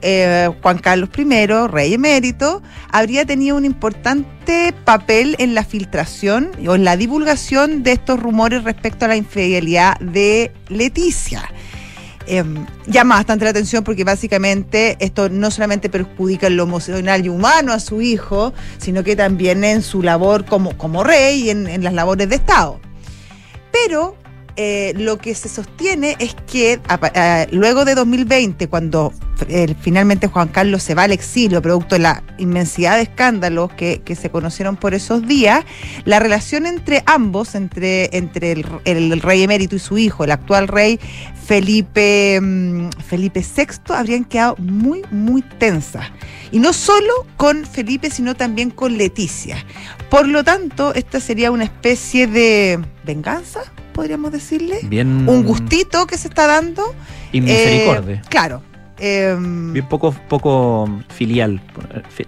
eh, 0.02 0.50
Juan 0.62 0.78
Carlos 0.80 1.10
I, 1.18 1.46
rey 1.68 1.94
emérito, 1.94 2.62
habría 2.92 3.26
tenido 3.26 3.58
un 3.58 3.66
importante 3.66 4.74
papel 4.86 5.36
en 5.40 5.54
la 5.56 5.64
filtración 5.64 6.52
o 6.68 6.76
en 6.76 6.84
la 6.84 6.98
divulgación 6.98 7.84
de 7.84 7.94
estos 7.94 8.20
rumores 8.20 8.64
respecto 8.64 9.06
a 9.06 9.10
la 9.10 9.16
infidelidad 9.16 10.00
de 10.00 10.52
Leticia. 10.70 11.44
Eh, 12.28 12.44
llama 12.86 13.16
bastante 13.16 13.46
la 13.46 13.52
atención 13.52 13.84
porque 13.84 14.04
básicamente 14.04 14.96
esto 15.00 15.30
no 15.30 15.50
solamente 15.50 15.90
perjudica 15.90 16.48
en 16.48 16.56
lo 16.56 16.64
emocional 16.64 17.26
y 17.26 17.30
humano 17.30 17.74
a 17.74 17.80
su 17.80 18.02
hijo, 18.02 18.54
sino 18.78 19.04
que 19.04 19.16
también 19.16 19.64
en 19.64 19.82
su 19.82 20.04
labor 20.04 20.46
como, 20.46 20.78
como 20.78 21.04
rey 21.04 21.46
y 21.46 21.50
en, 21.50 21.68
en 21.68 21.84
las 21.84 21.94
labores 21.94 22.30
de 22.30 22.36
Estado. 22.36 22.80
Pero 23.72 24.21
eh, 24.56 24.94
lo 24.96 25.18
que 25.18 25.36
se 25.36 25.50
sostiene 25.50 26.16
es 26.20 26.36
que 26.48 26.80
a, 26.88 26.96
a, 26.96 27.48
luego 27.52 27.86
de 27.86 27.96
2020, 27.96 28.68
cuando 28.68 29.14
eh, 29.48 29.74
finalmente 29.82 30.28
Juan 30.28 30.50
Carlos 30.50 30.84
se 30.84 30.94
va 30.94 31.04
al 31.04 31.12
exilio, 31.12 31.62
producto 31.62 31.96
de 31.96 32.00
la 32.00 32.24
inmensidad 32.38 32.98
de 32.98 33.04
escándalos 33.04 33.72
que, 33.74 34.02
se 34.12 34.30
conocieron 34.30 34.76
por 34.76 34.94
esos 34.94 35.26
días, 35.26 35.64
la 36.06 36.20
relación 36.20 36.66
entre 36.66 37.02
ambos, 37.06 37.56
entre, 37.56 38.16
entre 38.16 38.52
el, 38.52 39.22
rey 39.22 39.44
emérito 39.44 39.76
y 39.76 39.80
su 39.80 39.98
hijo, 39.98 40.24
el 40.24 40.32
actual 40.32 40.68
rey 40.68 41.00
Felipe, 41.46 42.40
um, 42.40 42.90
Felipe 42.92 43.42
VI, 43.42 43.94
habrían 43.94 44.26
quedado 44.26 44.56
muy, 44.58 45.04
muy 45.12 45.42
tensas. 45.42 46.12
Y 46.52 46.60
no 46.60 46.74
solo 46.74 47.26
con 47.38 47.66
Felipe, 47.66 48.10
sino 48.10 48.36
también 48.36 48.70
con 48.70 48.98
Leticia. 48.98 49.58
Por 50.10 50.28
lo 50.28 50.44
tanto, 50.44 50.94
esta 50.94 51.20
sería 51.20 51.52
una 51.52 51.64
especie 51.64 52.28
de 52.28 52.80
venganza, 53.06 53.64
podríamos 53.92 54.32
decirle. 54.32 54.80
Bien. 54.84 55.28
Un 55.28 55.44
gustito 55.44 56.08
que 56.08 56.18
se 56.18 56.28
está 56.28 56.48
dando. 56.48 56.84
Y 57.32 57.42
misericordia. 57.42 58.16
Eh, 58.16 58.22
claro. 58.30 58.62
Eh, 59.04 59.36
Bien 59.40 59.88
poco, 59.90 60.14
poco 60.30 60.88
filial. 61.10 61.60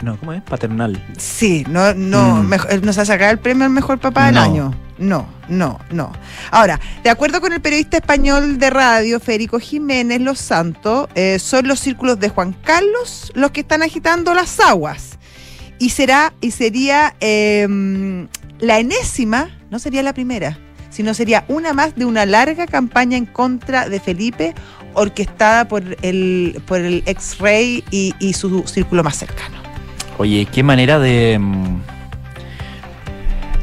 No, 0.01 0.17
¿cómo 0.17 0.33
es? 0.33 0.41
Paternal. 0.41 1.01
Sí, 1.17 1.63
no, 1.69 1.93
no, 1.93 2.37
mm. 2.37 2.47
mejor, 2.47 2.83
nos 2.83 2.97
ha 2.97 3.05
sacado 3.05 3.31
el 3.31 3.37
premio 3.37 3.65
al 3.65 3.69
mejor 3.69 3.99
papá 3.99 4.25
del 4.25 4.35
No. 4.35 4.41
año. 4.41 4.73
No, 4.97 5.27
no, 5.49 5.79
no. 5.91 6.11
Ahora, 6.49 6.79
de 7.03 7.09
acuerdo 7.11 7.41
con 7.41 7.53
el 7.53 7.61
periodista 7.61 7.97
español 7.97 8.57
de 8.57 8.69
radio, 8.69 9.19
Federico 9.19 9.59
Jiménez 9.59 10.21
Los 10.21 10.39
Santos, 10.39 11.09
eh, 11.13 11.37
son 11.39 11.67
los 11.67 11.79
círculos 11.79 12.19
de 12.19 12.29
Juan 12.29 12.53
Carlos 12.63 13.31
los 13.35 13.51
que 13.51 13.61
están 13.61 13.83
agitando 13.83 14.33
las 14.33 14.59
aguas. 14.59 15.19
Y 15.77 15.89
será, 15.89 16.33
y 16.41 16.51
sería 16.51 17.15
eh, 17.19 18.27
la 18.59 18.79
enésima, 18.79 19.49
no 19.69 19.77
sería 19.77 20.01
la 20.01 20.13
primera, 20.13 20.57
sino 20.93 21.13
sería 21.13 21.43
una 21.47 21.73
más 21.73 21.95
de 21.95 22.05
una 22.05 22.25
larga 22.25 22.67
campaña 22.67 23.17
en 23.17 23.25
contra 23.25 23.89
de 23.89 23.99
Felipe, 23.99 24.53
orquestada 24.93 25.67
por 25.67 25.83
el, 26.03 26.61
por 26.67 26.79
el 26.79 27.03
ex 27.07 27.39
rey 27.39 27.83
y, 27.89 28.13
y 28.19 28.33
su 28.33 28.63
círculo 28.67 29.03
más 29.03 29.17
cercano. 29.17 29.57
Oye, 30.19 30.45
qué 30.45 30.61
manera 30.61 30.99
de. 30.99 31.39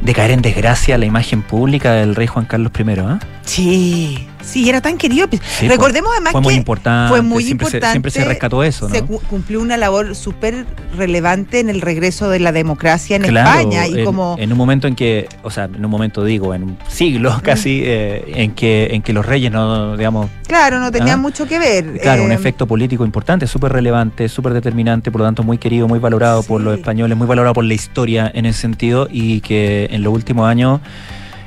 de 0.02 0.14
caer 0.14 0.32
en 0.32 0.42
desgracia 0.42 0.98
la 0.98 1.06
imagen 1.06 1.42
pública 1.42 1.92
del 1.92 2.16
rey 2.16 2.26
Juan 2.26 2.46
Carlos 2.46 2.72
I, 2.76 2.82
¿eh? 2.90 3.18
Sí, 3.50 4.28
sí, 4.44 4.68
era 4.68 4.80
tan 4.80 4.96
querido. 4.96 5.26
Sí, 5.58 5.66
Recordemos 5.66 6.12
además 6.14 6.30
fue 6.30 6.40
que 6.40 6.44
muy 6.44 6.54
importante. 6.54 7.08
fue 7.10 7.20
muy 7.20 7.42
siempre 7.42 7.64
importante. 7.66 7.86
Se, 7.86 7.90
siempre 7.92 8.10
se 8.12 8.24
rescató 8.24 8.62
eso, 8.62 8.88
¿no? 8.88 8.94
Se 8.94 9.02
cu- 9.02 9.20
cumplió 9.28 9.60
una 9.60 9.76
labor 9.76 10.14
súper 10.14 10.66
relevante 10.96 11.58
en 11.58 11.68
el 11.68 11.80
regreso 11.80 12.28
de 12.28 12.38
la 12.38 12.52
democracia 12.52 13.16
en 13.16 13.22
Claro, 13.22 13.50
España 13.58 13.88
y 13.88 13.98
en, 13.98 14.04
como 14.04 14.36
en 14.38 14.52
un 14.52 14.56
momento 14.58 14.86
en 14.86 14.94
que, 14.94 15.28
o 15.42 15.50
sea, 15.50 15.64
en 15.64 15.84
un 15.84 15.90
momento 15.90 16.22
digo, 16.24 16.54
en 16.54 16.62
un 16.62 16.78
siglo 16.88 17.40
casi, 17.42 17.80
eh, 17.84 18.22
en 18.36 18.52
que 18.52 18.88
en 18.92 19.02
que 19.02 19.12
los 19.12 19.26
reyes 19.26 19.50
no, 19.50 19.96
digamos, 19.96 20.28
claro 20.46 20.78
no 20.78 20.92
tenían 20.92 21.18
Ah, 21.18 21.22
mucho 21.22 21.48
que 21.48 21.58
ver. 21.58 21.98
claro, 22.00 22.22
un 22.22 22.30
Eh, 22.30 22.36
efecto 22.36 22.68
político 22.68 23.04
importante, 23.04 23.48
súper 23.48 23.72
relevante, 23.72 24.28
súper 24.28 24.52
determinante, 24.52 25.10
por 25.10 25.22
lo 25.22 25.24
tanto 25.26 25.42
muy 25.42 25.58
querido, 25.58 25.88
muy 25.88 25.98
valorado 25.98 26.44
por 26.44 26.60
los 26.60 26.78
españoles, 26.78 27.18
muy 27.18 27.26
valorado 27.26 27.54
por 27.54 27.64
la 27.64 27.74
historia 27.74 28.30
en 28.32 28.46
ese 28.46 28.60
sentido 28.60 29.08
y 29.10 29.40
que 29.40 29.88
en 29.90 30.04
los 30.04 30.14
últimos 30.14 30.48
años 30.48 30.80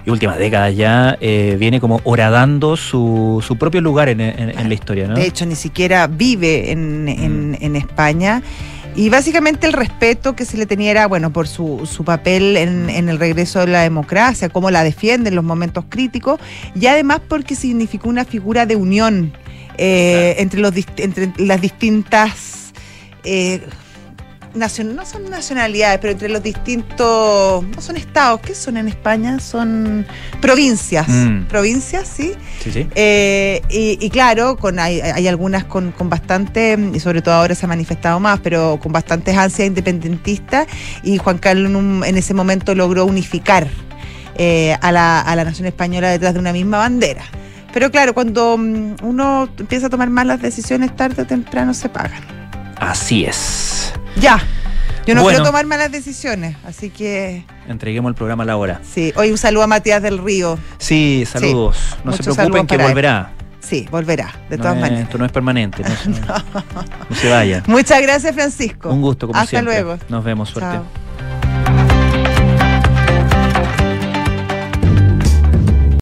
y 0.05 0.09
últimas 0.09 0.37
décadas 0.37 0.75
ya 0.75 1.17
eh, 1.21 1.55
viene 1.59 1.79
como 1.79 2.01
horadando 2.03 2.75
su, 2.77 3.43
su 3.45 3.55
propio 3.57 3.81
lugar 3.81 4.09
en, 4.09 4.19
en- 4.21 4.57
en 4.59 4.67
la 4.67 4.73
historia, 4.73 5.07
¿no? 5.07 5.15
De 5.15 5.25
hecho, 5.25 5.45
ni 5.45 5.55
siquiera 5.55 6.07
vive 6.07 6.71
en, 6.71 7.07
en- 7.07 7.57
en 7.61 7.75
España. 7.75 8.41
Y 8.95 9.09
básicamente 9.09 9.65
el 9.65 9.73
respeto 9.73 10.35
que 10.35 10.45
se 10.45 10.55
le 10.55 10.67
tenía 10.67 10.91
era, 10.91 11.07
bueno, 11.07 11.33
por 11.33 11.47
su, 11.47 11.89
su 11.91 12.03
papel 12.03 12.57
en, 12.57 12.91
en 12.91 13.09
el 13.09 13.17
regreso 13.17 13.59
de 13.61 13.67
la 13.67 13.81
democracia, 13.81 14.49
cómo 14.49 14.69
la 14.69 14.83
defiende 14.83 15.29
en 15.29 15.35
los 15.35 15.43
momentos 15.43 15.85
críticos, 15.89 16.39
y 16.79 16.85
además 16.85 17.19
porque 17.27 17.55
significó 17.55 18.09
una 18.09 18.23
figura 18.23 18.67
de 18.67 18.75
unión 18.75 19.33
eh, 19.79 20.35
entre, 20.37 20.59
los, 20.59 20.73
entre 20.97 21.31
las 21.37 21.59
distintas... 21.59 22.71
eh, 23.23 23.61
nacion- 24.55 24.93
no 24.95 25.05
son 25.05 25.29
nacionalidades, 25.29 25.99
pero 25.99 26.11
entre 26.13 26.29
los 26.29 26.41
distintos, 26.43 27.63
no 27.63 27.81
son 27.81 27.97
estados, 27.97 28.39
¿qué 28.41 28.53
son 28.55 28.77
en 28.77 28.87
España? 28.87 29.39
Son 29.39 30.05
provincias, 30.41 31.07
Mm. 31.07 31.43
provincias, 31.45 32.07
sí. 32.07 32.33
Sí, 32.63 32.71
sí. 32.71 32.87
Eh, 32.95 33.61
y, 33.69 33.97
y 34.05 34.09
claro, 34.09 34.55
con 34.57 34.79
hay, 34.79 35.01
hay 35.01 35.27
algunas 35.27 35.63
con, 35.65 35.91
con 35.91 36.09
bastante, 36.09 36.77
y 36.93 36.99
sobre 36.99 37.21
todo 37.21 37.35
ahora 37.35 37.55
se 37.55 37.65
ha 37.65 37.69
manifestado 37.69 38.19
más, 38.19 38.39
pero 38.41 38.79
con 38.81 38.91
bastantes 38.91 39.37
ansias 39.37 39.67
independentistas, 39.67 40.67
y 41.03 41.17
Juan 41.17 41.37
Carlos 41.37 41.69
en, 41.69 41.75
un- 41.75 42.03
en 42.05 42.17
ese 42.17 42.33
momento 42.33 42.75
logró 42.75 43.05
unificar 43.05 43.67
eh, 44.35 44.75
a, 44.81 44.91
la, 44.91 45.21
a 45.21 45.35
la 45.35 45.43
nación 45.43 45.67
española 45.67 46.09
detrás 46.09 46.33
de 46.33 46.39
una 46.39 46.53
misma 46.53 46.77
bandera. 46.79 47.23
Pero 47.71 47.89
claro, 47.91 48.13
cuando 48.13 48.57
mm, 48.57 48.95
uno 49.03 49.49
empieza 49.59 49.87
a 49.87 49.89
tomar 49.89 50.09
malas 50.09 50.41
decisiones 50.41 50.95
tarde 50.95 51.21
o 51.23 51.25
temprano 51.25 51.73
se 51.73 51.89
pagan. 51.89 52.21
Así 52.77 53.25
es. 53.25 53.72
Ya. 54.19 54.39
Yo 55.05 55.15
no 55.15 55.21
Bueno. 55.23 55.37
quiero 55.39 55.45
tomar 55.51 55.65
malas 55.65 55.91
decisiones, 55.91 56.55
así 56.65 56.89
que 56.89 57.45
Entreguemos 57.67 58.09
el 58.09 58.15
programa 58.15 58.43
a 58.43 58.45
la 58.45 58.55
hora. 58.57 58.79
sí. 58.89 59.11
Hoy 59.17 59.31
un 59.31 59.37
saludo 59.37 59.63
a 59.63 59.67
Matías 59.67 60.01
del 60.01 60.17
Río. 60.17 60.57
Sí, 60.77 61.25
saludos. 61.29 61.77
no 62.05 62.13
se 62.13 62.23
preocupen 62.23 62.65
que 62.67 62.75
él. 62.75 62.81
volverá. 62.83 63.31
Sí, 63.59 63.87
volverá, 63.91 64.33
de 64.49 64.57
No 64.57 64.63
todas 64.63 64.75
es- 64.77 64.81
maneras. 64.81 65.03
Esto 65.05 65.17
no 65.17 65.25
es 65.25 65.31
permanente, 65.31 65.83
no, 65.83 65.95
se- 65.95 66.09
no 67.09 67.15
se 67.15 67.29
vaya. 67.29 67.63
Muchas 67.67 68.01
gracias, 68.01 68.33
Francisco. 68.33 68.89
Un 68.89 69.01
gusto, 69.01 69.27
como 69.27 69.39
Hasta 69.39 69.49
siempre. 69.51 69.81
luego. 69.83 69.97
Nos 70.09 70.23
vemos, 70.23 70.49
suerte. 70.49 70.75
Chao. 70.75 70.83